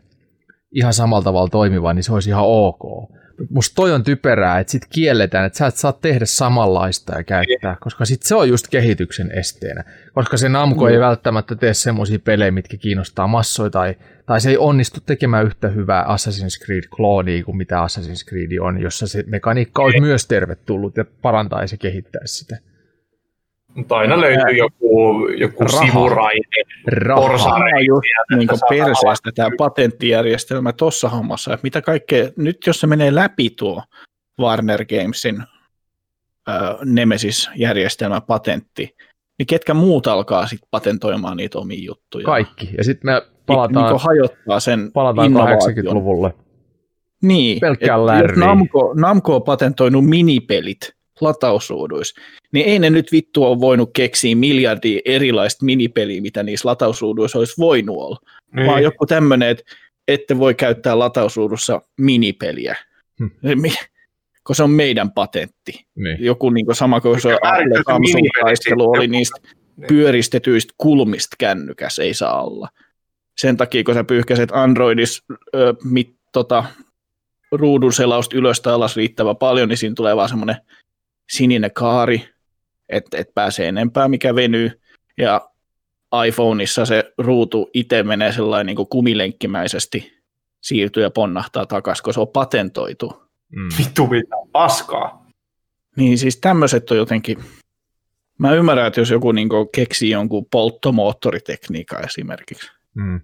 [0.72, 3.10] ihan samalla tavalla toimivan, niin se olisi ihan ok.
[3.50, 7.76] Musta toi on typerää, että sit kielletään, että sä et saa tehdä samanlaista ja käyttää,
[7.80, 9.84] koska sit se on just kehityksen esteenä.
[10.14, 13.96] Koska se Namco ei välttämättä tee semmoisia pelejä, mitkä kiinnostaa massoja, tai,
[14.26, 19.06] tai se ei onnistu tekemään yhtä hyvää Assassin's Creed-kloonia kuin mitä Assassin's Creed on, jossa
[19.06, 22.58] se mekaniikka olisi myös tervetullut ja parantaisi ja kehittäisi sitä.
[23.74, 25.86] Mutta aina löytyy joku, joku Raha.
[25.86, 27.54] sivuraide, Rahaa.
[27.54, 28.06] on just
[28.36, 33.82] niin perseestä tämä patenttijärjestelmä tuossa hommassa, että mitä kaikkea, nyt jos se menee läpi tuo
[34.40, 35.40] Warner Gamesin
[36.48, 38.96] äh, Nemesis-järjestelmä patentti,
[39.38, 42.24] niin ketkä muut alkaa sitten patentoimaan niitä omia juttuja?
[42.24, 42.70] Kaikki.
[42.78, 45.74] Ja sitten me Niin, palataan, niin hajottaa sen palataan innovaation.
[45.76, 46.34] 80-luvulle.
[47.22, 48.28] Niin, pelkkää et lärriä.
[48.28, 52.20] jos Namco, Namco on patentoinut minipelit latausruuduissa,
[52.52, 57.54] niin ei ne nyt vittu ole voinut keksiä miljardia erilaista minipeliä, mitä niissä latausruuduissa olisi
[57.58, 58.18] voinut olla.
[58.56, 58.66] Niin.
[58.66, 59.64] vaan joku tämmöinen, että
[60.08, 62.76] ette voi käyttää latausruudussa minipeliä,
[63.18, 63.30] Hmm.
[64.46, 65.86] Kun se on meidän patentti.
[65.94, 66.16] Niin.
[66.24, 68.98] Joku niin kuin sama kuin se Apple määrittää se Samsung minipeli taistelu sitten?
[69.00, 69.40] oli niistä
[69.76, 69.88] Niin.
[69.88, 72.68] pyöristetyistä kulmista kännykäs, ei saa olla.
[73.38, 75.24] Sen takia, kun sä pyyhkäiset Androidissa
[75.54, 76.64] ö, mit, tota,
[77.52, 80.56] ruudun selausta ylös tai alas riittävän paljon, niin siinä tulee vaan semmoinen
[81.30, 82.28] sininen kaari,
[82.88, 84.80] että et pääsee enempää, mikä venyy.
[85.18, 85.50] Ja
[86.26, 90.12] iPhoneissa se ruutu itse menee sellainen niin kuin kumilenkkimäisesti
[90.60, 93.22] siirtyy ja ponnahtaa takaisin, kun se on patentoitu.
[93.56, 93.68] Mm.
[93.78, 95.26] Vittu mitä paskaa.
[95.96, 97.38] Niin siis tämmöiset on jotenkin,
[98.38, 103.20] mä ymmärrän, että jos joku niin keksii jonkun polttomoottoritekniikan esimerkiksi, Mm.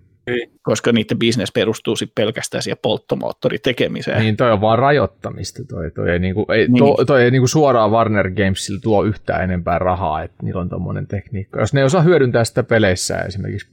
[0.62, 4.20] Koska niiden bisnes perustuu sit pelkästään siihen polttomoottoritekemiseen.
[4.20, 5.62] Niin toi on vaan rajoittamista.
[5.64, 6.78] Toi, toi ei, niinku, ei, Niin.
[6.78, 11.06] to, toi ei niinku suoraan Warner Gamesille tuo yhtään enempää rahaa, että niillä on tommonen
[11.06, 11.60] tekniikka.
[11.60, 13.70] Jos ne ei osaa hyödyntää sitä peleissä esimerkiksi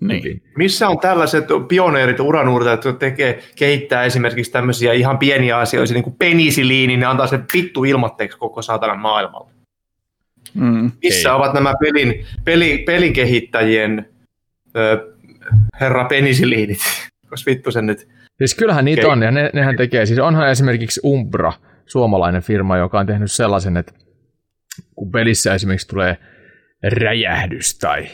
[0.00, 0.24] Niin.
[0.24, 0.42] hyvin.
[0.56, 6.16] Missä on tällaiset pioneerit, uranuurtajat, jotka tekee, kehittää esimerkiksi tämmöisiä ihan pieniä asioita, niin kuin
[6.18, 9.50] penisiliini, ne antaa sen vittu ilmatteeksi koko saatanan maailmalle.
[10.54, 10.90] Mm.
[11.02, 14.08] Missä ovat nämä pelin, peli, pelikehittäjien
[14.76, 15.12] ö,
[15.80, 16.78] herra penisiliinit?
[17.30, 18.08] Koska vittu sen nyt.
[18.38, 19.12] Siis kyllähän niitä Okei.
[19.12, 20.06] on, ja ne, nehän tekee.
[20.06, 21.52] Siis onhan esimerkiksi Umbra,
[21.86, 23.92] suomalainen firma, joka on tehnyt sellaisen, että
[24.94, 26.16] kun pelissä esimerkiksi tulee
[26.82, 28.06] räjähdys tai,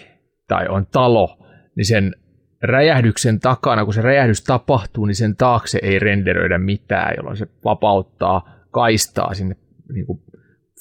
[0.49, 1.47] tai on talo,
[1.77, 2.15] niin sen
[2.63, 8.65] räjähdyksen takana, kun se räjähdys tapahtuu, niin sen taakse ei renderöidä mitään, jolloin se vapauttaa
[8.71, 9.57] kaistaa sinne
[9.95, 10.23] niin kuin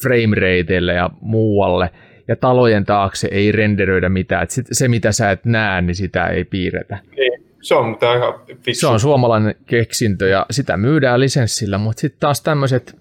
[0.03, 1.89] framerateille ja muualle,
[2.27, 4.43] ja talojen taakse ei renderöidä mitään.
[4.43, 6.97] Et sit, se, mitä sä et näe, niin sitä ei piirretä.
[7.61, 7.97] Se on.
[8.71, 12.99] Se on suomalainen keksintö ja sitä myydään lisenssillä, mutta sitten taas tämmöiset,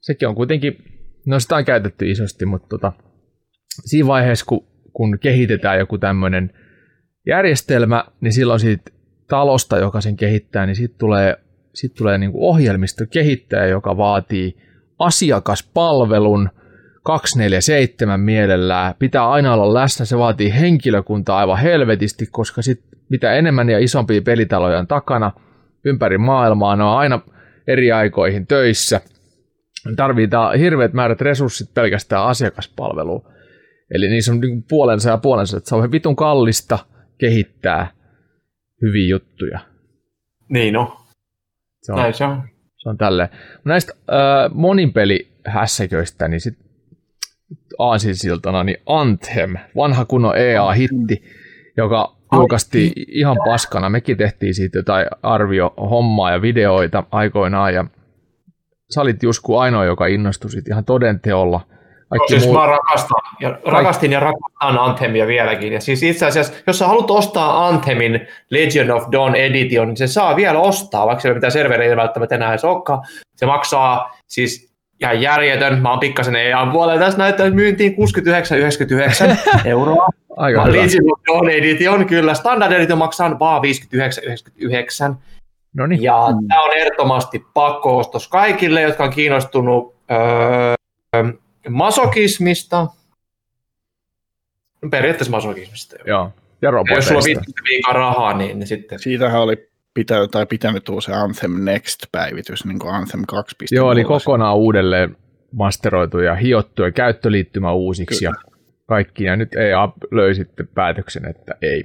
[0.00, 0.76] sekin on kuitenkin
[1.26, 2.92] No sitä on käytetty isosti, mutta tota,
[3.84, 6.50] siinä vaiheessa, kun, kun kehitetään joku tämmöinen
[7.26, 8.90] järjestelmä, niin silloin siitä
[9.28, 11.36] talosta, joka sen kehittää, niin siitä tulee,
[11.74, 14.56] siitä tulee niin ohjelmistokehittäjä, joka vaatii
[14.98, 16.48] asiakaspalvelun
[17.04, 18.94] 247 mielellään.
[18.98, 24.22] Pitää aina olla läsnä, se vaatii henkilökuntaa aivan helvetisti, koska sit mitä enemmän ja isompia
[24.22, 25.32] pelitaloja on takana
[25.84, 27.20] ympäri maailmaa, ne on aina
[27.66, 29.00] eri aikoihin töissä.
[29.96, 33.26] Tarvitaan hirveät määrät resurssit pelkästään asiakaspalveluun.
[33.94, 36.78] Eli niissä on niin puolensa ja puolensa, että se on vitun kallista
[37.18, 37.86] kehittää
[38.82, 39.58] hyviä juttuja.
[40.48, 40.96] Niin no.
[41.82, 42.42] Se on, Näin se on.
[42.76, 43.28] Se on tälleen.
[43.64, 46.63] Näistä äh, monipelihässäköistä, niin sit
[47.78, 51.22] aasinsiltana, niin Anthem, vanha kunnon EA-hitti,
[51.76, 53.90] joka julkaistiin ihan paskana.
[53.90, 57.84] Mekin tehtiin siitä jotain arvio-hommaa ja videoita aikoinaan, ja
[58.94, 61.60] sä olit Jusku ainoa, joka innostui siitä ihan todenteolla.
[62.08, 62.54] Kaikki siis muu...
[62.54, 65.72] mä rakastan, ja rakastin ja rakastan Anthemia vieläkin.
[65.72, 70.06] Ja siis itse asiassa, jos sä haluat ostaa Anthemin Legion of Dawn Edition, niin se
[70.06, 73.02] saa vielä ostaa, vaikka se ei mitään servereitä välttämättä enää edes olekaan.
[73.36, 75.82] Se maksaa siis ihan järjetön.
[75.82, 77.00] Mä oon pikkasen EAN puolella.
[77.00, 80.08] Tässä näyttää myyntiin 69,99 euroa.
[80.36, 80.76] Aika hyvä.
[80.76, 82.34] Legion of Dawn Edition, kyllä.
[82.34, 83.62] Standard Edition maksaa vaan
[85.10, 85.14] 59,99.
[85.74, 86.02] No niin.
[86.02, 86.48] Ja mm.
[86.48, 91.22] tämä on ehdottomasti pakko-ostos kaikille, jotka on kiinnostunut öö,
[91.68, 92.86] masokismista.
[94.90, 95.96] Periaatteessa masokismista.
[96.06, 96.32] Joo.
[96.62, 97.24] Ja Jos sulla on
[97.70, 98.98] viikkoa rahaa, niin, niin sitten...
[98.98, 103.56] Siitähän oli pitänyt, tai pitänyt se Anthem Next-päivitys, niin kuin Anthem 2.
[103.70, 105.16] Joo, eli kokonaan uudelleen
[105.52, 108.36] masteroitu ja hiottu ja käyttöliittymä uusiksi Kyllä.
[108.46, 108.52] ja
[108.86, 109.24] kaikki.
[109.24, 111.84] Ja nyt EA löi sitten päätöksen, että ei.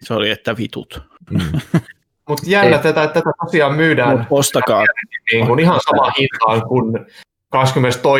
[0.00, 1.02] Se oli, että vitut.
[1.30, 1.40] Mm.
[2.28, 4.84] Mutta jännä, tätä, tätä tosiaan myydään Mut ostakaa.
[5.32, 7.06] Niin kuin ihan sama hintaan kuin
[7.50, 8.10] 22.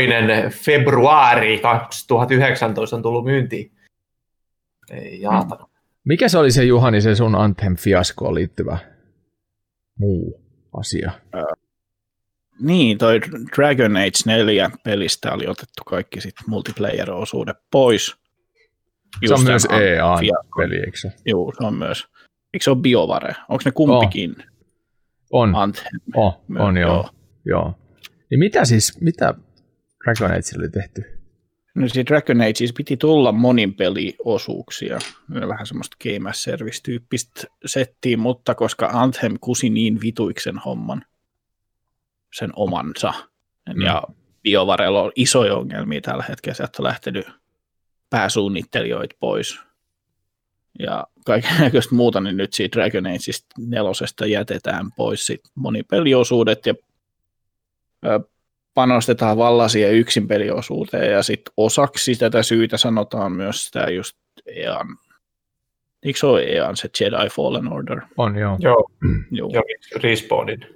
[0.50, 3.72] februari 2019 on tullut myyntiin.
[4.90, 5.71] Ei jaatana.
[6.04, 8.78] Mikä se oli se Juhani, se sun Anthem-fiaskoon liittyvä
[9.98, 10.40] muu
[10.72, 11.12] asia?
[11.34, 11.42] Äh,
[12.60, 13.20] niin, toi
[13.56, 18.16] Dragon Age 4 pelistä oli otettu kaikki sit multiplayer-osuudet pois.
[19.22, 21.12] Just se on myös EA-peli, eikö se?
[21.26, 22.06] Joo, se on myös.
[22.54, 23.36] Eikö se ole BioVare?
[23.48, 24.34] Onko ne kumpikin?
[24.38, 24.46] Oh.
[25.42, 25.54] On.
[25.54, 26.00] Anthem.
[26.14, 26.94] Oh, on joo.
[26.94, 27.10] joo.
[27.44, 27.78] joo.
[28.30, 29.34] Niin mitä siis, mitä
[30.04, 31.11] Dragon Age oli tehty?
[31.74, 34.98] No siis Dragon Ageissa piti tulla monin peliosuuksia,
[35.48, 41.04] vähän semmoista Game as Service-tyyppistä settiä, mutta koska Anthem kusi niin vituiksen homman,
[42.34, 43.12] sen omansa,
[43.74, 43.82] mm.
[43.82, 44.02] ja
[44.42, 47.26] BioVarella on isoja ongelmia tällä hetkellä, sieltä on lähtenyt
[48.10, 49.58] pääsuunnittelijoita pois,
[50.78, 56.74] ja kaikenlaista muuta, niin nyt siitä Dragon Ageista nelosesta jätetään pois sit monipeliosuudet, ja
[58.74, 64.16] panostetaan vallan siihen yksin peliosuuteen ja sitten osaksi tätä syytä sanotaan myös sitä just
[64.46, 64.86] EAN,
[66.02, 68.00] eikö se ole EAN se Jedi Fallen Order?
[68.16, 68.56] On joo.
[68.60, 68.90] Joo,
[69.30, 69.50] joo.
[69.54, 69.62] ja
[70.02, 70.66] Respawnin.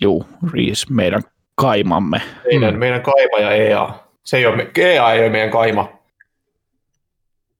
[0.00, 1.22] Joo, Rees, meidän
[1.54, 2.22] kaimamme.
[2.44, 2.80] Meidän, mm.
[2.80, 3.94] meidän kaima ja EA.
[4.24, 5.98] Se ei ole, EA ei ole meidän kaima.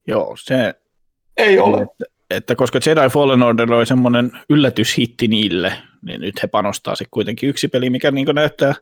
[0.07, 0.73] Joo, se...
[1.37, 1.81] Ei ole.
[1.81, 7.11] Että, että koska Jedi Fallen Order oli semmoinen yllätyshitti niille, niin nyt he panostaa sitten
[7.11, 8.73] kuitenkin yksi peli, mikä niin näyttää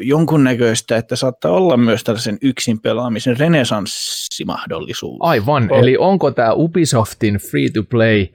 [0.00, 5.16] jonkunnäköistä, että saattaa olla myös tällaisen yksin pelaamisen renesanssimahdollisuus.
[5.20, 5.78] Aivan, oh.
[5.78, 8.26] eli onko tämä Ubisoftin free-to-play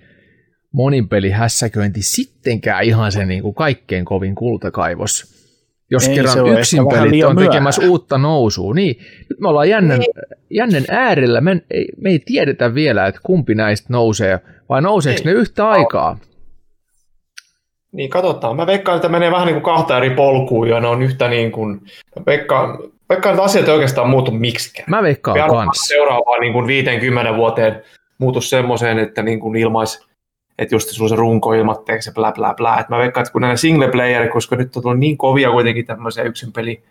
[0.71, 5.41] monipeli hässäköinti sittenkään ihan se niin kuin kaikkein kovin kultakaivos?
[5.91, 7.91] Jos Ei, kerran yksin pelit on tekemässä myöhä.
[7.91, 8.95] uutta nousua, niin
[9.29, 10.11] nyt me ollaan jännän, niin.
[10.49, 14.39] jännen äärellä, me ei, me ei tiedetä vielä, että kumpi näistä nousee,
[14.69, 15.25] vai nouseeko ei.
[15.25, 16.19] ne yhtä aikaa?
[17.91, 18.55] Niin, katsotaan.
[18.55, 21.51] Mä veikkaan, että menee vähän niin kuin kahta eri polkuun ja ne on yhtä niin
[21.51, 21.81] kuin,
[22.15, 24.89] mä veikkaan, veikkaan että asiat ei oikeastaan muutu miksikään.
[24.89, 25.79] Mä veikkaan Pian kans.
[25.79, 27.81] Seuraavaan niin kuin 50 vuoteen
[28.17, 30.07] muutu semmoiseen, että niin kuin ilmais,
[30.57, 32.79] että just sulla se runko ilmatteeksi ja bla bla bla.
[32.79, 35.85] Et mä veikkaan, että kun nämä single player, koska nyt on tullut niin kovia kuitenkin
[35.85, 36.83] tämmöisiä yksin peli,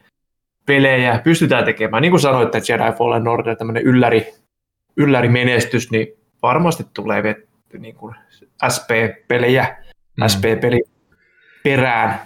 [0.66, 2.00] pelejä pystytään tekemään.
[2.00, 4.34] Niin kuin sanoit, että Jedi Fallen Order, tämmöinen ylläri,
[4.96, 6.08] ylläri menestys, niin
[6.42, 8.14] varmasti tulee vetty niin kuin
[8.68, 9.76] SP-pelejä
[10.20, 10.28] mm.
[10.28, 10.82] SP-peli
[11.64, 12.20] perään.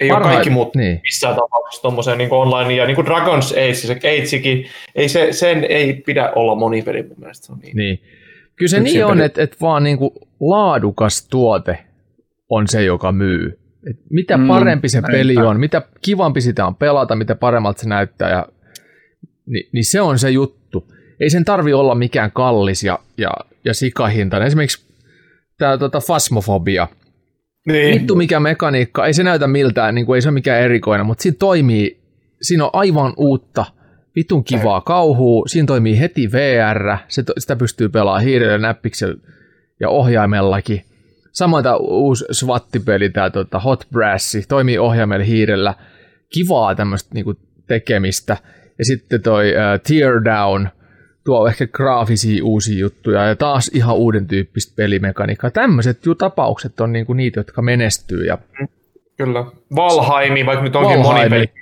[0.00, 1.00] Ei Parhaat, ole kaikki muut niin.
[1.02, 5.64] missään tapauksessa tuommoiseen niin online, ja niin kuin Dragons Age, se Agekin, ei se, sen
[5.64, 7.46] ei pidä olla monipeli mun mielestä.
[7.46, 7.76] Se on niin.
[7.76, 8.02] niin.
[8.56, 10.10] Kyllä se niin on, että, että vaan niin kuin
[10.40, 11.78] laadukas tuote
[12.48, 13.58] on se, joka myy.
[13.90, 17.88] Et mitä mm, parempi se peli on, mitä kivampi sitä on pelata, mitä paremmalta se
[17.88, 18.46] näyttää, ja,
[19.46, 20.92] niin, niin se on se juttu.
[21.20, 23.30] Ei sen tarvi olla mikään kallis ja, ja,
[23.64, 24.46] ja sikahintainen.
[24.46, 24.86] Esimerkiksi
[25.58, 26.88] tämä tota, fasmofobia–
[27.68, 27.94] niin.
[27.94, 31.22] Vittu mikä mekaniikka, ei se näytä miltään, niin kuin ei se ole mikään erikoinen, mutta
[31.22, 32.04] siinä toimii
[32.42, 33.64] siinä on aivan uutta,
[34.16, 39.16] vitun kivaa kauhua, siinä toimii heti VR, se, sitä pystyy pelaamaan hiirellä, näppiksellä
[39.80, 40.84] ja ohjaimellakin.
[41.32, 45.74] Samoin tämä uusi SWAT-peli, tämä tota Hot Brass, toimii ohjaimella hiirellä.
[46.34, 47.34] Kivaa tämmöistä niinku
[47.66, 48.36] tekemistä.
[48.78, 50.68] Ja sitten toi uh, Teardown,
[51.24, 55.50] tuo ehkä graafisia uusia juttuja ja taas ihan uuden tyyppistä pelimekaniikkaa.
[55.50, 58.24] Tämmöiset tapaukset on niinku niitä, jotka menestyy.
[58.24, 58.38] Ja...
[59.16, 59.44] Kyllä.
[59.76, 61.28] Valhaimi, vaikka nyt onkin Valhaimi.
[61.28, 61.52] moni peli,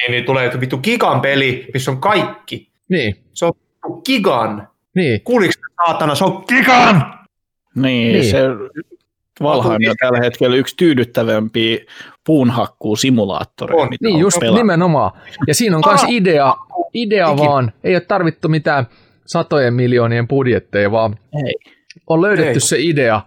[0.00, 2.68] niin, niin tulee vittu Gigan peli, missä on kaikki.
[2.88, 3.16] Niin.
[3.32, 3.52] Se on
[4.04, 4.68] Gigan.
[4.94, 5.20] Niin.
[5.20, 5.52] Kuuliko
[5.86, 7.14] saatana, se on Gigan!
[7.74, 8.24] Niin, niin.
[8.30, 8.38] se
[9.42, 11.78] Valheim on tällä hetkellä yksi tyydyttävämpiä
[12.24, 13.88] puunhakkuu-simulaattoreja.
[14.00, 14.58] Niin, just pelaa.
[14.58, 15.20] nimenomaan.
[15.46, 16.54] Ja siinä on myös idea,
[16.94, 18.86] idea vaan, ei ole tarvittu mitään
[19.32, 21.72] satojen miljoonien budjetteja, vaan ei.
[22.06, 22.60] on löydetty ei.
[22.60, 23.20] se idea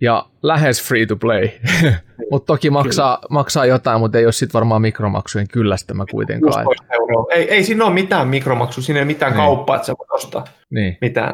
[0.00, 1.48] ja lähes free to play.
[2.30, 6.66] mutta toki maksaa, maksaa jotain, mutta ei ole sitten varmaan mikromaksujen kyllästämä kuitenkaan.
[7.34, 9.36] Ei, ei siinä ole mitään mikromaksu, siinä ei ole mitään niin.
[9.36, 10.98] kauppaa, että sä voit ostaa niin.
[11.00, 11.32] mitään.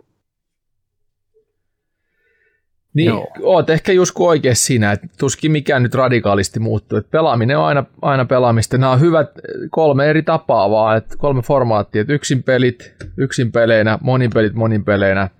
[2.95, 3.27] Niin, Joo.
[3.43, 6.99] oot ehkä just oikein siinä, että tuskin mikään nyt radikaalisti muuttuu.
[6.99, 8.79] Että pelaaminen on aina, aina pelaamista.
[8.79, 9.31] Nämä on hyvät
[9.71, 12.01] kolme eri tapaa vaan, että kolme formaattia.
[12.01, 15.31] Että yksin pelit, yksin peleinä, monin pelit monin peleinä,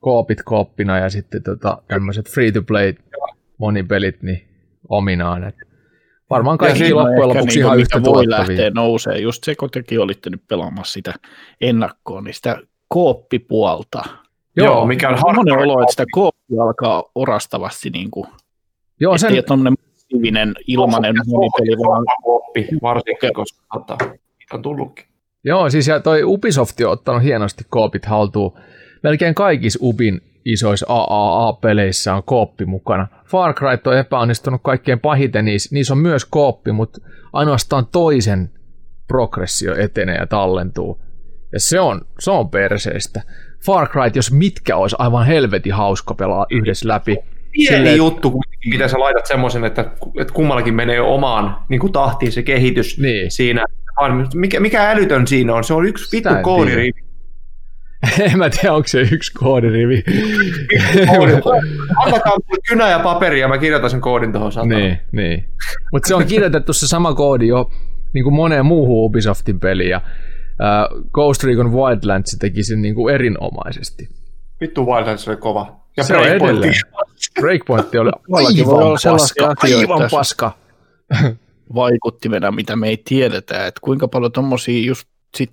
[0.00, 2.94] koopit kooppina ja sitten tota, tämmöiset free-to-play
[3.58, 4.48] monin pelit niin
[4.88, 5.44] ominaan.
[5.44, 5.54] Et
[6.30, 9.18] varmaan kaikki loppujen lopuksi niin ihan yhtä voi lähteä nousee.
[9.18, 11.14] Just se, kun tekin olitte nyt pelaamassa sitä
[11.60, 12.58] ennakkoon, niin sitä
[12.88, 14.04] kooppipuolta
[14.56, 18.26] Joo, Joo mikä on harvoin olo, että sitä koopia alkaa orastavasti niin kuin,
[19.00, 19.38] Joo, sen...
[19.38, 22.04] että on massiivinen ilmanen monipeli, vaan...
[22.22, 23.84] Kooppi, varsinkin, koska
[24.52, 25.06] on tullutkin.
[25.44, 28.58] Joo, siis ja toi Ubisoft on ottanut hienosti koopit haltuun.
[29.02, 33.06] Melkein kaikissa Ubin isoissa AAA-peleissä on kooppi mukana.
[33.26, 36.98] Far Cry on epäonnistunut kaikkein pahiten, niissä, niissä on myös kooppi, mutta
[37.32, 38.50] ainoastaan toisen
[39.08, 41.02] progressio etenee ja tallentuu.
[41.52, 43.22] Ja se on, se on perseestä.
[43.66, 47.16] Far Cry, jos mitkä olisi aivan helvetin hauska pelaa yhdessä läpi.
[47.52, 49.80] Pieni Silleen, juttu kuitenkin, mitä sä laitat semmoisen, että,
[50.20, 53.30] että kummallakin menee omaan niin kuin tahtiin se kehitys niin.
[53.30, 53.64] siinä.
[54.34, 55.64] Mikä, mikä älytön siinä on?
[55.64, 56.90] Se on yksi vittu koodirivi.
[58.32, 60.04] en mä tiedä, onko se yksi koodirivi.
[62.04, 62.36] Antakaa
[62.68, 64.68] kynä ja paperi ja mä kirjoitan sen koodin tuohon sataan.
[64.68, 65.44] Niin, niin.
[65.92, 67.70] Mutta se on kirjoitettu se sama koodi jo
[68.12, 69.90] niin kuin moneen muuhun Ubisoftin peliin.
[69.90, 70.00] Ja
[70.60, 74.08] uh, Ghost Recon Wildlands teki sen niin kuin erinomaisesti.
[74.60, 75.80] Vittu Wildlands oli kova.
[75.96, 76.80] Ja se Breakpoint.
[77.40, 78.10] Breakpoint oli
[78.46, 79.54] aivan paska.
[79.62, 80.52] Aivan paska.
[81.74, 85.50] vaikuttimena, mitä me ei tiedetä, että kuinka paljon tuommoisia just sit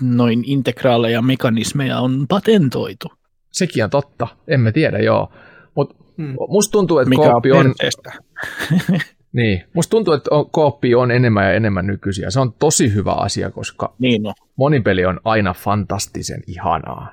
[0.00, 3.12] noin integraaleja mekanismeja on patentoitu.
[3.52, 5.32] Sekin on totta, emme tiedä, joo.
[5.74, 6.34] Mutta hmm.
[6.48, 7.74] musta tuntuu, että Mikä kooppi on...
[9.32, 12.30] Niin, musta tuntuu, että kooppi on enemmän ja enemmän nykyisiä.
[12.30, 14.32] Se on tosi hyvä asia, koska niin no.
[14.56, 17.12] monipeli on aina fantastisen ihanaa.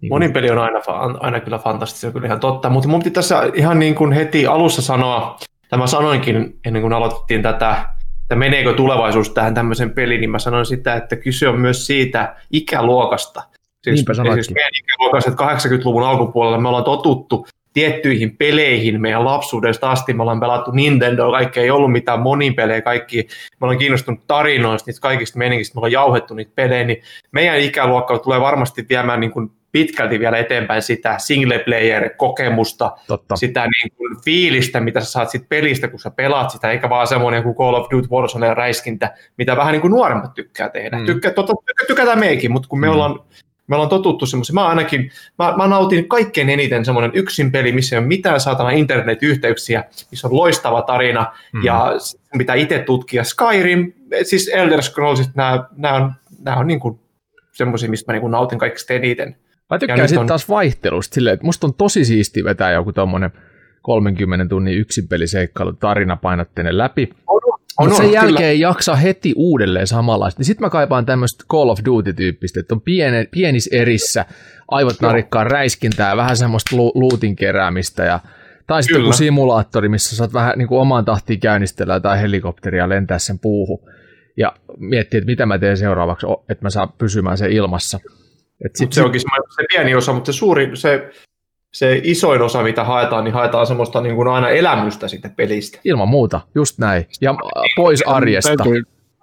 [0.00, 0.78] Niin monipeli on aina,
[1.20, 2.70] aina kyllä fantastisen, kyllä ihan totta.
[2.70, 7.42] Mutta mun piti tässä ihan niin kuin heti alussa sanoa, tämä sanoinkin ennen kuin aloitettiin
[7.42, 7.84] tätä,
[8.22, 12.36] että meneekö tulevaisuus tähän tämmöisen peliin, niin mä sanoin sitä, että kyse on myös siitä
[12.50, 13.42] ikäluokasta.
[13.84, 20.12] Siis, siis meidän ikäluokassa, että 80-luvun alkupuolella me ollaan totuttu tiettyihin peleihin meidän lapsuudesta asti.
[20.12, 23.28] Me ollaan pelattu Nintendo, kaikki ei ollut mitään monipelejä, kaikki,
[23.60, 28.18] me ollaan kiinnostunut tarinoista, niistä kaikista meningistä, me ollaan jauhettu niitä pelejä, niin meidän ikäluokka
[28.18, 33.36] tulee varmasti viemään niin kuin pitkälti vielä eteenpäin sitä single player kokemusta, Totta.
[33.36, 37.06] sitä niin kuin fiilistä, mitä sä saat sit pelistä, kun sä pelaat sitä, eikä vaan
[37.06, 40.98] semmoinen kuin Call of Duty Warzone ja räiskintä, mitä vähän niin kuin nuoremmat tykkää tehdä.
[40.98, 41.06] Mm.
[41.06, 41.52] Tykkää, totta,
[41.86, 42.92] tykätään meikin, mutta kun me mm.
[42.92, 43.20] ollaan
[43.66, 47.96] me ollaan totuttu semmoisen, mä ainakin, mä, mä nautin kaikkein eniten semmoinen yksin peli, missä
[47.96, 51.64] ei ole mitään saatana internetyhteyksiä, missä on loistava tarina mm.
[51.64, 51.92] ja
[52.34, 53.24] mitä itse tutkia.
[53.24, 56.12] Skyrim, siis Elder Scrolls, nämä, nämä on,
[56.44, 57.00] nämä on niin kuin
[57.52, 59.36] semmoisia, mistä mä niin kuin nautin kaikista eniten.
[59.70, 60.26] Mä tykkään sitten on...
[60.26, 63.30] taas vaihtelusta silleen, että musta on tosi siisti vetää joku tommonen
[63.82, 67.08] 30 tunnin yksinpeliseikkailu tarinapainotteinen läpi.
[67.26, 67.41] On,
[67.80, 68.48] mutta sen jälkeen kyllä.
[68.48, 70.40] ei jaksa heti uudelleen samanlaista.
[70.40, 74.24] Niin Sitten mä kaipaan tämmöistä Call of Duty-tyyppistä, että on piene, pienis erissä,
[74.68, 78.20] aivot narikkaa räiskintää, vähän semmoista lu- luutin keräämistä ja
[78.66, 83.18] tai sitten joku simulaattori, missä saat vähän niin kuin omaan tahtiin käynnistellä tai helikopteria lentää
[83.18, 83.78] sen puuhun
[84.36, 88.00] ja miettiä, että mitä mä teen seuraavaksi, että mä saan pysymään sen ilmassa.
[88.64, 91.10] Et sit se onkin se pieni osa, mutta se suuri, se
[91.72, 95.78] se isoin osa, mitä haetaan, niin haetaan semmoista niin kuin aina elämystä sitten pelistä.
[95.84, 97.08] Ilman muuta, just näin.
[97.20, 97.34] Ja
[97.76, 98.64] pois arjesta.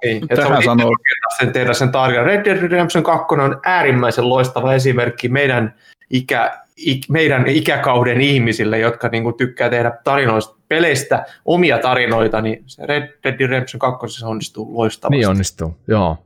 [0.04, 0.92] Niin, että Tähän sanoo.
[1.40, 2.26] Sen tehdä sen tarinan.
[2.26, 5.76] Red Dead Redemption 2 on äärimmäisen loistava esimerkki meidän,
[6.10, 12.64] ikä, ik, meidän ikäkauden ihmisille, jotka niin kuin, tykkää tehdä tarinoista peleistä omia tarinoita, niin
[12.66, 15.18] se Red Dead Redemption 2 onnistuu loistavasti.
[15.18, 16.18] Niin onnistuu, joo.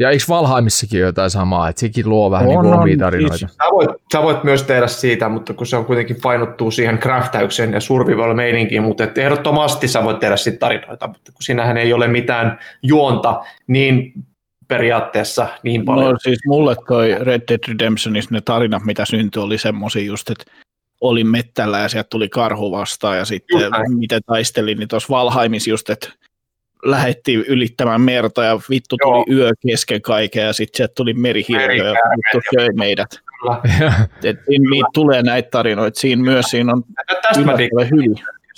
[0.00, 3.36] Ja eikö Valhaimissakin jotain samaa, että sekin luo vähän On, niin kuin omia siis- tarinoita.
[3.48, 7.72] Sä voit, sä voit myös tehdä siitä, mutta kun se on kuitenkin painottuu siihen craftäykseen
[7.72, 11.92] ja survival meininkiin, mutta et ehdottomasti sä voit tehdä siitä tarinoita, mutta kun siinähän ei
[11.92, 14.12] ole mitään juonta, niin
[14.68, 16.12] periaatteessa niin paljon.
[16.12, 20.44] No siis mulle toi Red Dead Redemptionissa ne tarinat, mitä syntyi, oli semmoisia just, että
[21.00, 23.60] olin mettällä ja sieltä tuli karhu vastaan ja sitten
[23.98, 26.08] miten taistelin, niin tuossa Valhaimissa just, että
[26.84, 29.24] lähettiin ylittämään merta ja vittu tuli Joo.
[29.30, 33.20] yö kesken kaiken ja sitten sieltä tuli merihirviö ja vittu söi meidät.
[33.40, 34.08] Kyllä.
[34.24, 36.00] Et niitä tulee näitä tarinoita.
[36.00, 36.82] Siinä myös siinä on
[37.38, 38.14] yllättävän hyvin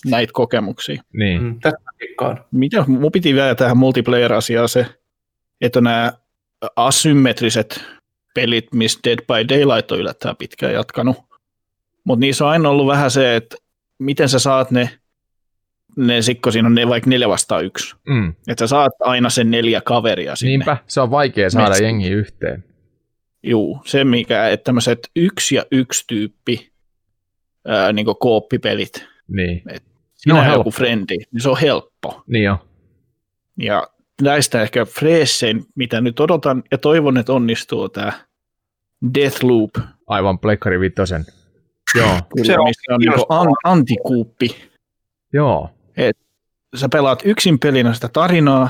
[0.06, 1.02] näitä kokemuksia.
[1.12, 1.42] niin.
[1.42, 1.58] Mm.
[2.52, 4.86] Mitä, mun piti vielä tähän multiplayer-asiaan se,
[5.60, 6.12] että nämä
[6.76, 7.84] asymmetriset
[8.34, 11.16] pelit, missä Dead by Daylight on yllättävän pitkään jatkanut.
[12.04, 13.56] Mutta niissä on aina ollut vähän se, että
[13.98, 14.90] miten sä saat ne,
[15.97, 17.94] ne sikko siinä on ne vaikka neljä vastaan yksi.
[18.09, 18.28] Mm.
[18.48, 20.51] Että sä saat aina sen neljä kaveria sinne.
[20.51, 21.85] Niinpä, se on vaikea saada Metsä.
[21.85, 22.64] jengi yhteen.
[23.43, 26.73] Juu, se mikä, että tämmöiset yksi ja yksi tyyppi
[27.66, 29.62] ää, niin kooppipelit, Niin,
[30.14, 32.23] siinä on on joku frendi, niin se on helppo.
[32.27, 32.59] niin jo.
[33.59, 33.89] Ja
[34.23, 38.12] näistä ehkä freessein, mitä nyt odotan ja toivon, että onnistuu tämä
[39.14, 39.70] Deathloop,
[40.06, 41.24] Aivan plekkari vitosen.
[41.94, 42.93] Joo, kyllä, Se on missä
[43.28, 44.56] on niin antikuuppi.
[45.32, 45.70] joo.
[46.77, 48.69] Sä pelaat yksin pelinä sitä tarinaa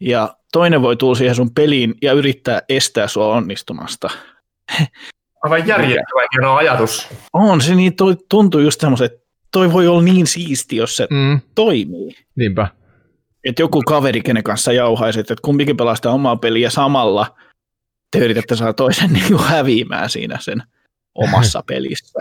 [0.00, 4.08] ja toinen voi tulla siihen sun peliin ja yrittää estää sua onnistumasta.
[5.42, 7.08] Aivan järjettömän hieno ajatus.
[7.32, 11.06] On se niin, toi tuntuu just semmoiset, että toi voi olla niin siisti, jos se
[11.10, 12.16] Mm, toimii.
[12.36, 12.68] niinpä.
[13.44, 17.36] Että joku kaveri, kenen kanssa jauhaisit, että kumpikin pelaa sitä omaa peliä samalla,
[18.10, 20.62] te yritätte saada toisen niin kuin häviämään siinä sen
[21.14, 22.18] omassa pelissä.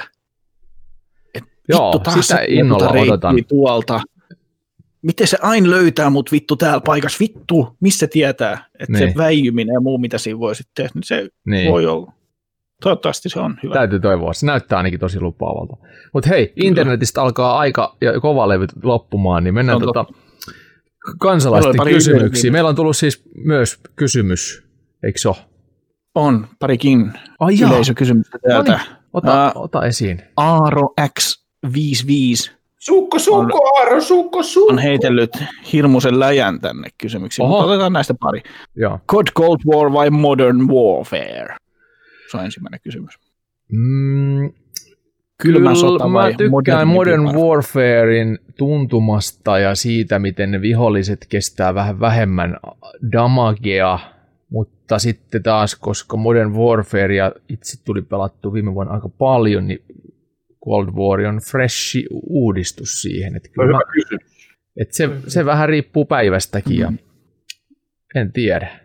[1.34, 3.36] Et Joo, vittu, taas sitä innolla odotan.
[3.48, 4.02] Tuolta.
[5.04, 7.18] Miten se aina löytää mut vittu täällä paikassa?
[7.20, 8.66] Vittu, missä tietää?
[8.80, 9.12] Että Niin.
[9.12, 11.72] se väijyminen ja muu, mitä siinä voi sitten tehdä, niin se Niin.
[11.72, 12.14] voi olla.
[12.84, 13.74] Toivottavasti se on hyvä.
[13.74, 14.34] Täytyy toivoa.
[14.34, 15.78] Se näyttää ainakin tosi lupaavalta.
[16.14, 21.94] Mutta hei, internetistä alkaa aika ja kova levy loppumaan, niin mennään tota Meillä kansalaisten pari
[21.94, 22.54] kysymyksiin.
[22.54, 24.64] Meillä on tullut siis myös kysymys,
[25.04, 25.36] eikö se ole?
[26.16, 27.70] On parikin Ai jaa.
[27.72, 28.72] yleisökysymystä täältä.
[28.72, 30.22] No niin, ota, Ää, ota esiin.
[30.38, 32.52] Aaro X55
[32.82, 34.74] Sukko, sukko, Aaro, sukko, sukko.
[34.74, 35.30] on heitellyt
[35.74, 37.54] hirmuisen läjän tänne kysymyksiin, Oho.
[37.58, 38.42] mutta otetaan näistä pari.
[38.76, 39.00] Joo.
[39.08, 41.56] COD Cold War vai Modern Warfare?
[42.32, 43.14] Se on ensimmäinen kysymys.
[43.72, 44.54] Mm,
[45.42, 47.44] Kylmä Kyllä sota vai mä tykkään Modern warfare?
[47.44, 52.58] Warfarein tuntumasta ja siitä, miten ne viholliset kestää vähän vähemmän
[53.12, 54.00] damagea,
[54.50, 59.82] mutta sitten taas, koska Modern Warfare ja itse tuli pelattu viime vuonna aika paljon, niin
[60.66, 63.36] Cold War on freshi uudistus siihen.
[63.36, 63.80] Että kyllä mä,
[64.82, 66.94] että se, se vähän riippuu päivästäkin ja
[68.16, 68.80] en tiedä.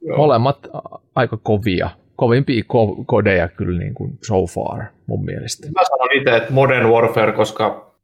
[0.00, 0.16] Joo.
[0.16, 0.66] Molemmat
[1.14, 5.66] aika kovia, kovimpia ko- kodeja kyllä niin kuin so far mun mielestä.
[5.66, 7.94] Mä sanon itse, että Modern Warfare, koska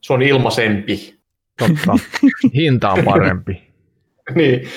[0.00, 1.18] se on ilmaisempi.
[1.58, 1.98] Totta.
[2.56, 3.62] Hinta on parempi.
[4.34, 4.68] niin.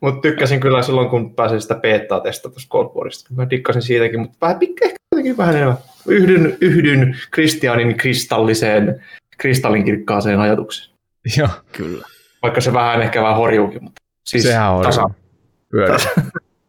[0.00, 3.34] Mutta tykkäsin kyllä silloin, kun pääsin sitä betaa testata tuossa Cold Warista.
[3.34, 5.76] Mä dikkasin siitäkin, mutta vähän, ehkä jotenkin vähän enemmän.
[6.08, 9.04] Yhdyn, yhdyn Kristianin kristalliseen,
[9.38, 10.96] kristallinkirkkaaseen ajatukseen.
[11.36, 12.06] Joo, Kyllä.
[12.42, 15.10] Vaikka se vähän ehkä vähän horjuukin, mutta siis sehän on tasa.
[15.70, 15.98] pyörä.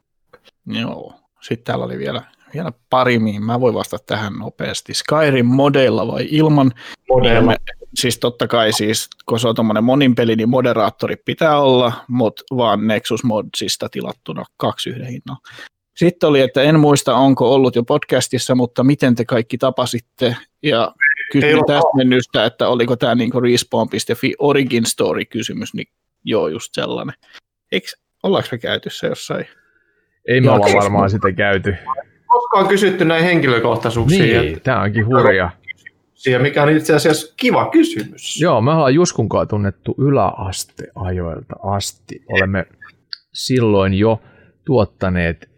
[0.81, 1.13] Joo.
[1.41, 2.21] Sitten täällä oli vielä,
[2.53, 4.93] vielä pari, mihin mä voin vastata tähän nopeasti.
[4.93, 6.71] Skyrim modeilla vai ilman?
[7.09, 7.45] Modern.
[7.45, 7.55] Me,
[7.95, 12.43] siis totta kai siis, kun se on tuommoinen monin peli, niin moderaattori pitää olla, mutta
[12.57, 15.41] vaan Nexus Modsista tilattuna kaksi yhden hinnalla.
[15.97, 20.95] Sitten oli, että en muista, onko ollut jo podcastissa, mutta miten te kaikki tapasitte, ja
[21.31, 25.87] kysyin täsmennystä, että oliko tämä niinku respawn.fi origin story kysymys, niin
[26.23, 27.15] joo, just sellainen.
[27.71, 27.87] Eikö,
[28.23, 29.45] ollaanko me käyty se jossain?
[30.27, 31.75] Ei me olla varmaan sitä käyty.
[32.27, 34.61] Koskaan kysytty näin henkilökohtaisuuksia, Niin, niin.
[34.61, 35.49] tämä onkin hurja.
[36.25, 38.41] ja mikä on itse asiassa kiva kysymys.
[38.41, 42.23] Joo, me ollaan Juskunkaan tunnettu yläasteajoilta asti.
[42.27, 42.65] Olemme
[43.33, 44.21] silloin jo
[44.65, 45.49] tuottaneet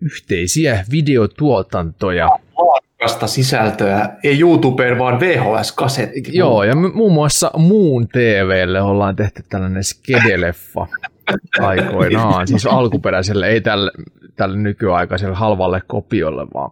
[0.00, 2.28] yhteisiä videotuotantoja.
[2.56, 6.22] Laadukasta sisältöä, ei YouTubeen, vaan VHS-kasetti.
[6.32, 10.86] Joo, ja muun muassa Muun TVlle ollaan tehty tällainen skedeleffa
[11.60, 13.90] aikoinaan, siis alkuperäiselle, ei tälle,
[14.36, 16.70] tälle nykyaikaiselle halvalle kopiolle, vaan,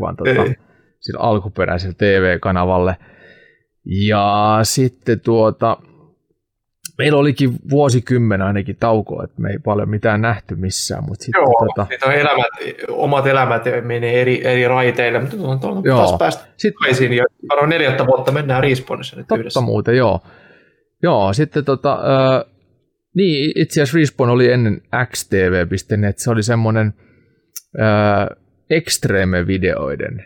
[0.00, 0.42] vaan tota,
[1.00, 2.96] sillä alkuperäiselle TV-kanavalle.
[3.84, 5.76] Ja sitten tuota,
[6.98, 11.04] meillä olikin vuosikymmen ainakin tauko, että me ei paljon mitään nähty missään.
[11.08, 12.46] Mutta sitten, Joo, tota, on elämät,
[12.88, 15.98] omat elämät menee eri, eri raiteille, mutta on, Joo.
[15.98, 19.60] taas päästä Sitten- ja varmaan neljättä vuotta mennään Respawnissa nyt Totta yhdessä.
[19.60, 20.20] muuten, joo.
[21.02, 22.44] Joo, sitten tota, ö,
[23.14, 24.80] niin itse asiassa Respawn oli ennen
[25.12, 26.94] xtv.net, se oli semmoinen
[27.78, 27.80] ö,
[28.70, 30.24] extreme-videoiden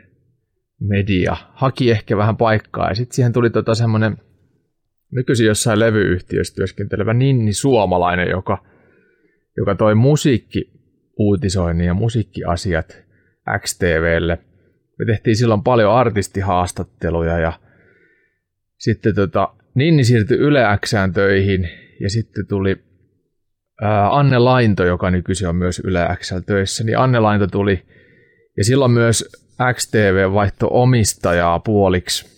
[0.81, 4.17] media, haki ehkä vähän paikkaa, ja sitten siihen tuli tota semmoinen
[5.13, 8.65] nykyisin jossain levyyhtiössä työskentelevä Ninni Suomalainen, joka,
[9.57, 13.05] joka toi musiikkiuutisoinnin ja musiikkiasiat
[13.59, 14.39] XTVlle.
[14.99, 17.53] Me tehtiin silloin paljon artistihaastatteluja ja
[18.79, 21.69] sitten tota, Ninni siirtyi Yle Xään töihin
[22.01, 22.77] ja sitten tuli
[23.83, 27.83] ää, Anne Lainto, joka nykyisin on myös Yle Xllä töissä, niin Anne Lainto tuli
[28.57, 29.29] ja silloin myös
[29.73, 32.33] XTV vaihto omistajaa puoliksi.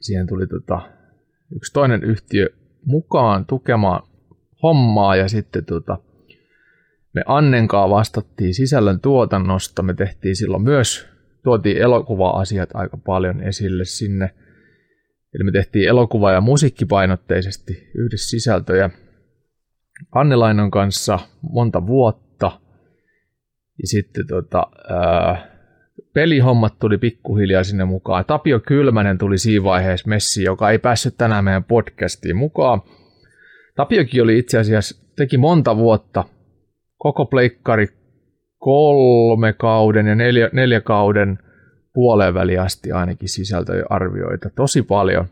[0.00, 0.93] Siihen tuli tota,
[1.56, 2.48] yksi toinen yhtiö
[2.84, 4.02] mukaan tukemaan
[4.62, 5.98] hommaa ja sitten tota,
[7.12, 9.82] me Annenkaa vastattiin sisällön tuotannosta.
[9.82, 11.06] Me tehtiin silloin myös,
[11.42, 14.34] tuotiin elokuva-asiat aika paljon esille sinne.
[15.34, 18.90] Eli me tehtiin elokuva- ja musiikkipainotteisesti yhdessä sisältöjä
[20.12, 22.60] Anne Lainon kanssa monta vuotta.
[23.82, 25.53] Ja sitten tota, ää,
[26.14, 28.24] pelihommat tuli pikkuhiljaa sinne mukaan.
[28.24, 32.82] Tapio Kylmänen tuli siinä vaiheessa messi, joka ei päässyt tänään meidän podcastiin mukaan.
[33.76, 36.24] Tapiokin oli itse asiassa, teki monta vuotta,
[36.98, 37.88] koko pleikkari
[38.58, 41.38] kolme kauden ja neljä, neljä kauden
[41.94, 44.50] puoleen väliin asti ainakin sisältöarvioita.
[44.56, 45.28] Tosi paljon.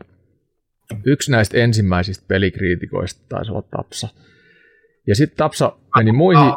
[1.05, 4.07] Yksi näistä ensimmäisistä pelikriitikoista taisi olla Tapsa.
[5.07, 6.53] Ja sitten Tapsa meni muihin,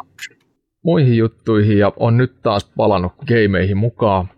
[0.87, 4.29] muihin juttuihin ja on nyt taas palannut gameihin mukaan.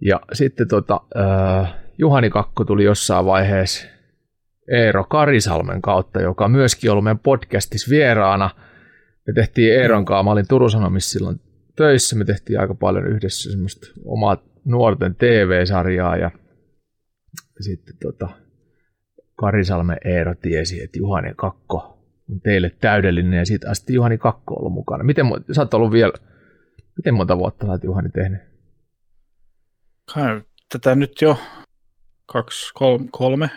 [0.00, 3.86] Ja sitten tota, äh, Juhani Kakko tuli jossain vaiheessa
[4.72, 8.50] Eero Karisalmen kautta, joka myöskin ollut meidän podcastissa vieraana.
[9.26, 11.40] Me tehtiin Eeron kanssa, mä olin Turun Sanomissa silloin
[11.76, 16.30] töissä, me tehtiin aika paljon yhdessä semmoista omaa nuorten TV-sarjaa ja
[17.60, 18.28] sitten tota,
[19.34, 24.60] Karisalmen Eero tiesi, että Juhani Kakko on teille täydellinen ja siitä asti Juhani Kakko on
[24.60, 25.04] ollut mukana.
[25.04, 26.12] Miten sä oot ollut vielä,
[26.96, 28.40] miten monta vuotta sä oot Juhani tehnyt?
[30.14, 30.40] Kai,
[30.72, 31.38] tätä nyt jo
[32.26, 33.50] kaksi, kolme, kolme.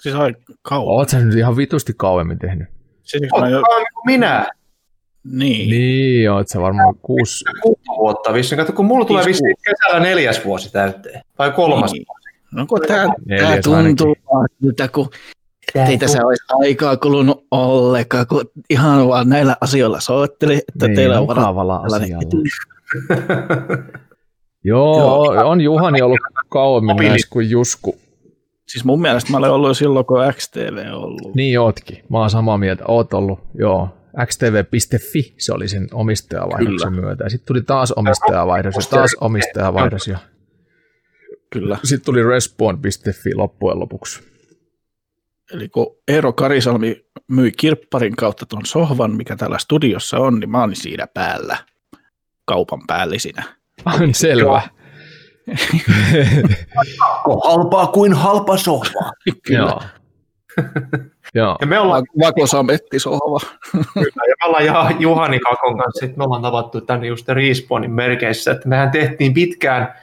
[0.00, 0.96] Siis aika kauan.
[0.96, 2.68] Oot sä nyt ihan vitusti kauemmin tehnyt?
[3.02, 3.62] Siis, mä jo,
[4.06, 4.46] minä?
[5.24, 5.70] niin.
[5.70, 8.58] Niin, oot sä varmaan kuusi, Kuusi vuotta vissiin.
[8.58, 11.20] Kato, kun mulla tulee Viisi vissiin kesällä neljäs vuosi täyteen.
[11.36, 11.92] Tai kolmas.
[11.92, 12.04] Niin.
[12.52, 13.06] No kun tää,
[13.38, 14.16] tää tuntuu
[14.62, 15.10] siltä, kun
[15.74, 21.20] ei tässä olisi aikaa kulunut ollenkaan, kun ihan vaan näillä asioilla soitteli, että niin, teillä
[21.20, 22.48] on varaa mukavalla tällainen asialla.
[24.64, 25.48] Joo, Joo.
[25.48, 26.18] on Juhani ollut
[26.48, 27.98] kauemmin näissä kuin Jusku.
[28.68, 31.34] Siis mun mielestä mä olen ollut jo silloin, kun XTV on ollut.
[31.34, 32.04] Niin ootkin.
[32.08, 32.84] Mä oon samaa mieltä.
[32.88, 33.88] Oot ollut, joo.
[34.26, 37.28] xtv.fi, se oli sen omistajavaihdoksen myötä.
[37.28, 40.18] Sitten tuli taas omistajavaihdos ja taas omistajavaihdos ja
[41.50, 41.78] Kyllä.
[41.84, 44.31] sitten tuli respawn.fi loppujen lopuksi.
[45.52, 46.96] Eli kun Eero Karisalmi
[47.28, 51.56] myi kirpparin kautta tuon sohvan, mikä täällä studiossa on, niin mä olin siinä päällä
[52.44, 53.42] kaupan päällisinä.
[53.86, 54.62] On selvä.
[57.44, 59.10] Halpaa kuin halpa sohva.
[59.46, 59.58] Kyllä.
[59.58, 59.80] Joo.
[61.34, 61.56] Joo.
[61.60, 63.38] Ja me ollaan, Va- Vakosametti sohva.
[63.94, 67.90] kyllä, ja me ollaan ja Juhani Kakon kanssa, sit me ollaan tavattu tänne just Respawnin
[67.90, 69.94] merkeissä, että mehän tehtiin pitkään,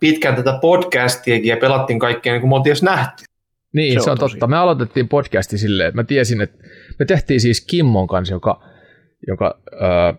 [0.00, 3.24] pitkään tätä podcastiakin ja pelattiin kaikkea niin kuin me oltiin edes nähty.
[3.74, 4.34] Niin, Se se, on on tosi.
[4.34, 4.46] totta.
[4.46, 6.64] Me aloitettiin podcasti silleen, että mä tiesin, että
[6.98, 8.62] me tehtiin siis Kimmon kanssa, joka,
[9.28, 10.18] joka äh,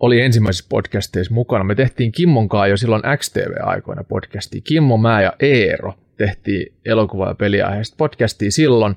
[0.00, 1.64] oli ensimmäisessä podcasteissa mukana.
[1.64, 4.60] Me tehtiin Kimmon kanssa jo silloin XTV-aikoina podcastia.
[4.64, 8.96] Kimmo, mä ja Eero tehtiin elokuva- ja peliaiheista podcastia silloin.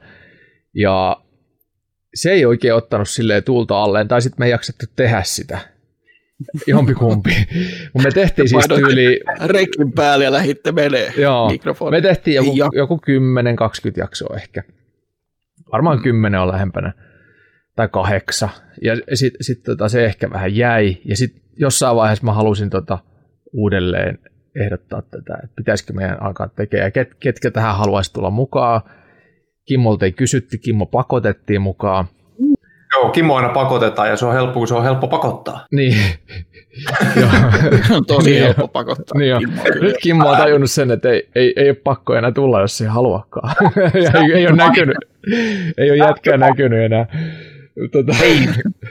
[0.74, 1.22] Ja
[2.16, 5.60] se ei oikein ottanut silleen tulta alleen, tai sitten me ei jaksettu tehdä sitä.
[6.68, 7.30] Jompikumpi.
[7.94, 11.92] Mutta me tehtiin siis tyyli Reikin päälle ja lähitte menee Joo, mikrofoni.
[11.98, 13.00] me tehtiin joku, Ja- joku 10-20
[13.98, 14.64] jaksoa ehkä.
[15.72, 16.94] Varmaan 10 on lähempänä.
[17.76, 18.50] Tai kahdeksan.
[18.84, 20.98] Ja sitten sit, tota, se ehkä vähän jäi.
[21.06, 23.00] Ja sitten jossain vaiheessa mä halusin tota,
[23.54, 24.20] uudelleen
[24.66, 26.88] ehdottaa tätä, että pitäisikö meidän alkaa tekemään.
[26.88, 28.82] Ja ket, ketkä tähän haluaisi tulla mukaan.
[29.66, 32.06] Kimmolta ei kysytty, Kimmo pakotettiin mukaan.
[32.96, 35.66] Joo, Kimmo aina pakotetaan ja se on helppo, kun se on helppo pakottaa.
[35.72, 35.98] Niin.
[37.22, 37.30] Joo.
[37.92, 39.20] on tosi Niin helppo pakottaa.
[39.20, 39.88] Niin kyllä.
[39.88, 42.88] Nyt Kimmo on tajunnut sen, että ei, ei, ei ole pakko enää tulla, jos ei
[42.88, 43.56] haluakaan.
[44.04, 44.98] ja ei, ei ole näkynyt.
[45.78, 47.06] Ei ole jätkää näkynyt enää.
[47.92, 48.14] Tota,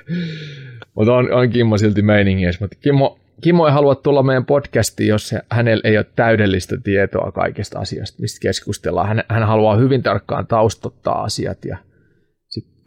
[0.94, 2.64] mutta on, on Kimmo silti meiningissä.
[2.64, 7.78] Mutta Kimmo, Kimmo ei halua tulla meidän podcastiin, jos hänellä ei ole täydellistä tietoa kaikesta
[7.78, 9.09] asiasta, mistä keskustellaan.
[9.09, 11.78] Hän, hän haluaa hyvin tarkkaan taustottaa asiat ja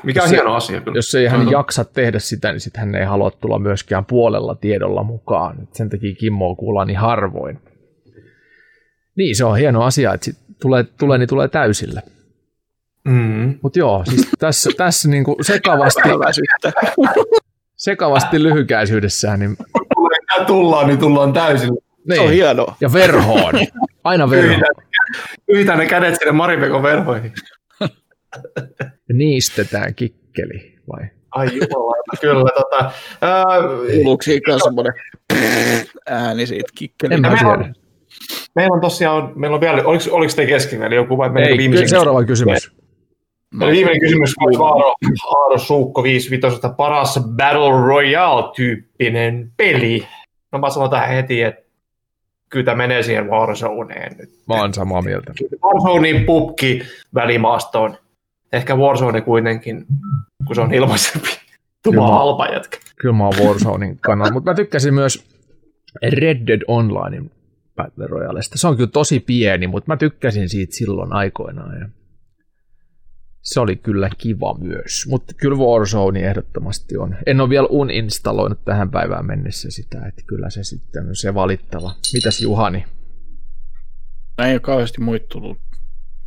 [0.04, 0.82] Mikä on se, hieno asia.
[0.82, 0.98] Kyllä.
[0.98, 1.52] Jos ei hän mm-hmm.
[1.52, 5.56] jaksa tehdä sitä, niin sitten hän ei halua tulla myöskään puolella tiedolla mukaan.
[5.64, 7.60] Et sen takia Kimmoa kuullaan niin harvoin.
[9.16, 12.02] Niin, se on hieno asia, että sit tulee, tulee, niin tulee täysille.
[13.04, 13.60] Mm.
[13.62, 16.02] Mutta joo, siis tässä, tässä niinku sekavasti,
[17.76, 21.70] sekavasti lyhykäisyydessään, niin, Kun tullaan, niin tullaan täysin.
[21.70, 22.16] niin.
[22.16, 22.76] Se on hienoa.
[22.82, 23.54] ja verhoon.
[24.04, 24.62] Aina verhoon.
[25.48, 27.34] Yhitään ne kädet sinne Maripekon verhoihin.
[29.14, 31.06] Niistetään kikkeli, vai?
[31.32, 32.52] Ai jumala, kyllä.
[32.58, 33.44] Tota, ää,
[33.94, 34.94] Kuuluuko siinä semmoinen
[36.10, 37.14] ääni siitä kikkelin?
[37.14, 37.70] En mä meillä tiedä.
[37.70, 37.76] on-
[38.56, 41.90] meillä on tosiaan, meillä on vielä, oliko, oliko te kesken vielä joku vai Ei, viimeisen
[41.90, 42.72] seuraava kysymys.
[43.62, 44.94] Eli viimeinen kysymys on Aaro,
[45.30, 50.08] Aaro Suukko 55, paras Battle Royale-tyyppinen peli.
[50.52, 51.62] No mä sanon tähän heti, että
[52.50, 54.30] kyllä tämä menee siihen Warzoneen nyt.
[54.48, 55.34] Mä oon samaa mieltä.
[55.64, 56.82] Warzonein pubki
[57.16, 57.98] välimaastoon.
[58.54, 59.86] Ehkä Warzone kuitenkin,
[60.48, 61.28] kun se on ilmaisempi.
[61.84, 62.78] Tuma halpa jätkä.
[62.96, 65.26] Kyllä mä oon Warzonein kannalla, mutta mä tykkäsin myös
[66.04, 67.32] Red Dead Onlinein
[67.76, 68.58] Battle Royalesta.
[68.58, 71.80] Se on kyllä tosi pieni, mutta mä tykkäsin siitä silloin aikoinaan.
[71.80, 71.90] Ja
[73.42, 77.16] se oli kyllä kiva myös, mutta kyllä Warzone ehdottomasti on.
[77.26, 81.96] En ole vielä uninstalloinut tähän päivään mennessä sitä, että kyllä se sitten on se valittava.
[82.14, 82.86] Mitäs Juhani?
[84.38, 85.58] Ei ole kauheasti muita tullut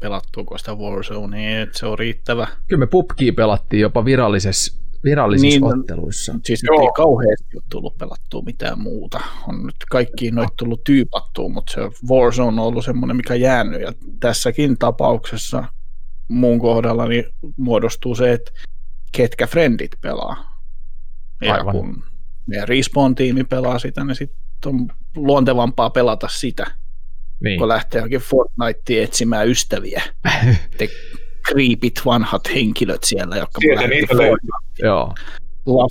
[0.01, 2.47] pelattua kuin sitä Warzonea, että se on riittävä.
[2.69, 6.35] Kyllä me PUBGia pelattiin jopa virallisessa, virallisissa Niin, niin, otteluissa.
[6.45, 6.83] Siis Joo.
[6.83, 9.21] ei kauheasti ole tullut pelattua mitään muuta.
[9.49, 13.81] On nyt kaikkiin noita tullut tyypattua, mutta se Warzone on ollut semmoinen, mikä jäänyt.
[13.81, 15.65] Ja tässäkin tapauksessa
[16.29, 17.25] mun kohdalla niin
[17.57, 18.51] muodostuu se, että
[19.13, 20.61] ketkä frendit pelaa.
[21.43, 21.73] Ja Aivan.
[21.75, 22.05] kun
[22.47, 26.67] meidän Respawn-tiimi pelaa sitä, niin sitten on luontevampaa pelata sitä,
[27.45, 27.59] Niin.
[27.59, 30.03] kun lähtee johonkin Fortniteen etsimään ystäviä.
[30.79, 30.89] Te
[31.43, 34.15] kriipit vanhat henkilöt siellä, jotka Sieltä niitä.
[34.83, 35.15] Joo.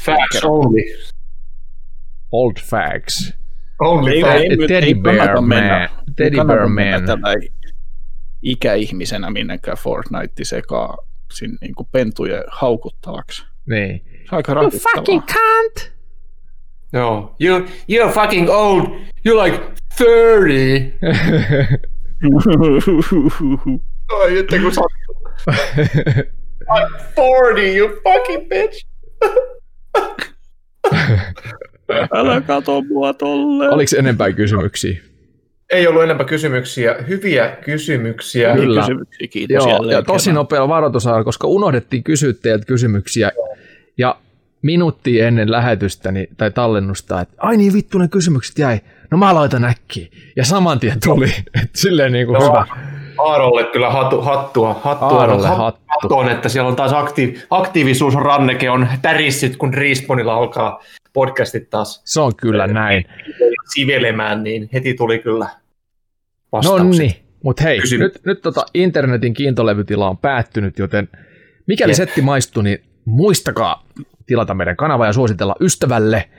[0.05, 0.81] Facts only.
[2.31, 3.33] Old facts.
[3.79, 4.35] Only Ei, facts.
[4.35, 5.89] ei, ei, Teddy ei Bear mennä.
[5.95, 6.05] Man.
[6.15, 7.05] Teddy Bear Man.
[7.05, 7.35] tällä
[8.41, 10.97] ikäihmisenä minnekään Fortnite sekaan
[11.33, 13.43] sinne niin kuin pentujen haukuttavaksi.
[13.69, 14.01] Niin.
[14.05, 15.03] Se on aika rasittavaa.
[15.05, 15.98] cunt!
[16.93, 17.35] Joo.
[17.39, 17.59] You,
[17.91, 18.87] you're fucking old.
[19.27, 19.61] You're like
[19.97, 20.97] 30.
[24.19, 24.99] Ai, että kun sä like
[27.17, 28.85] 40, you fucking bitch.
[32.13, 33.71] Älä kato mua tolleen.
[33.71, 34.99] Oliko enempää kysymyksiä?
[35.69, 36.95] Ei ollut enempää kysymyksiä.
[37.07, 38.53] Hyviä kysymyksiä.
[38.55, 38.81] Kyllä.
[38.81, 43.31] kysymyksiä, kiitos Joo, ja tosi nopea varoitusarvo, koska unohdettiin kysyä teiltä kysymyksiä.
[43.97, 44.15] Ja
[44.61, 48.79] minuuttia ennen lähetystä niin, tai tallennusta, että ai niin vittu ne kysymykset jäi.
[49.11, 50.07] No mä laitan äkkiä.
[50.35, 51.27] Ja saman tien tuli.
[51.63, 52.49] Et silleen niin kuin Joo.
[52.49, 52.65] hyvä.
[53.17, 54.73] Aarolle kyllä hattu, hattua.
[54.83, 55.81] hattua Aarolle hat- hattu.
[55.87, 60.83] hattuun, että siellä on taas aktiiv- aktiivisuusranneke on tärissyt, kun Respawnilla alkaa
[61.13, 63.05] podcastit taas Se on kyllä näin.
[63.73, 65.51] sivelemään, niin heti tuli kyllä No
[66.51, 67.01] vastaukset.
[67.01, 67.13] niin,
[67.43, 71.09] mutta hei, Kysy- nyt, nyt tota internetin kiintolevytila on päättynyt, joten
[71.67, 71.97] mikäli Jep.
[71.97, 73.83] setti maistui, niin muistakaa
[74.29, 76.29] tilata meidän kanava ja suositella ystävälle.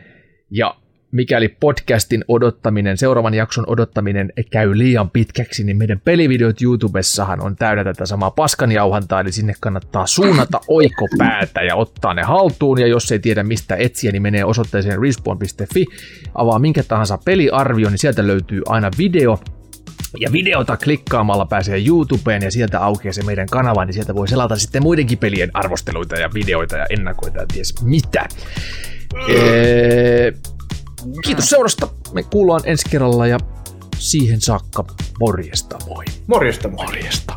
[0.50, 0.74] Ja
[1.12, 7.84] mikäli podcastin odottaminen, seuraavan jakson odottaminen käy liian pitkäksi, niin meidän pelivideot YouTubessahan on täynnä
[7.84, 13.18] tätä samaa paskanjauhantaa, eli sinne kannattaa suunnata oikopäätä ja ottaa ne haltuun, ja jos ei
[13.18, 15.84] tiedä mistä etsiä, niin menee osoitteeseen respawn.fi,
[16.34, 19.38] avaa minkä tahansa peliarvio, niin sieltä löytyy aina video,
[20.18, 24.56] ja videota klikkaamalla pääsee YouTubeen ja sieltä aukeaa se meidän kanava, niin sieltä voi selata
[24.56, 28.28] sitten muidenkin pelien arvosteluita ja videoita ja ennakoita ja ties mitä.
[29.28, 30.32] Ee,
[31.24, 31.88] kiitos seurasta.
[32.12, 33.38] Me kuullaan ensi kerralla ja
[33.98, 34.84] siihen saakka
[35.20, 36.04] morjesta moi.
[36.26, 36.68] Morjesta.
[36.68, 37.34] Morjesta.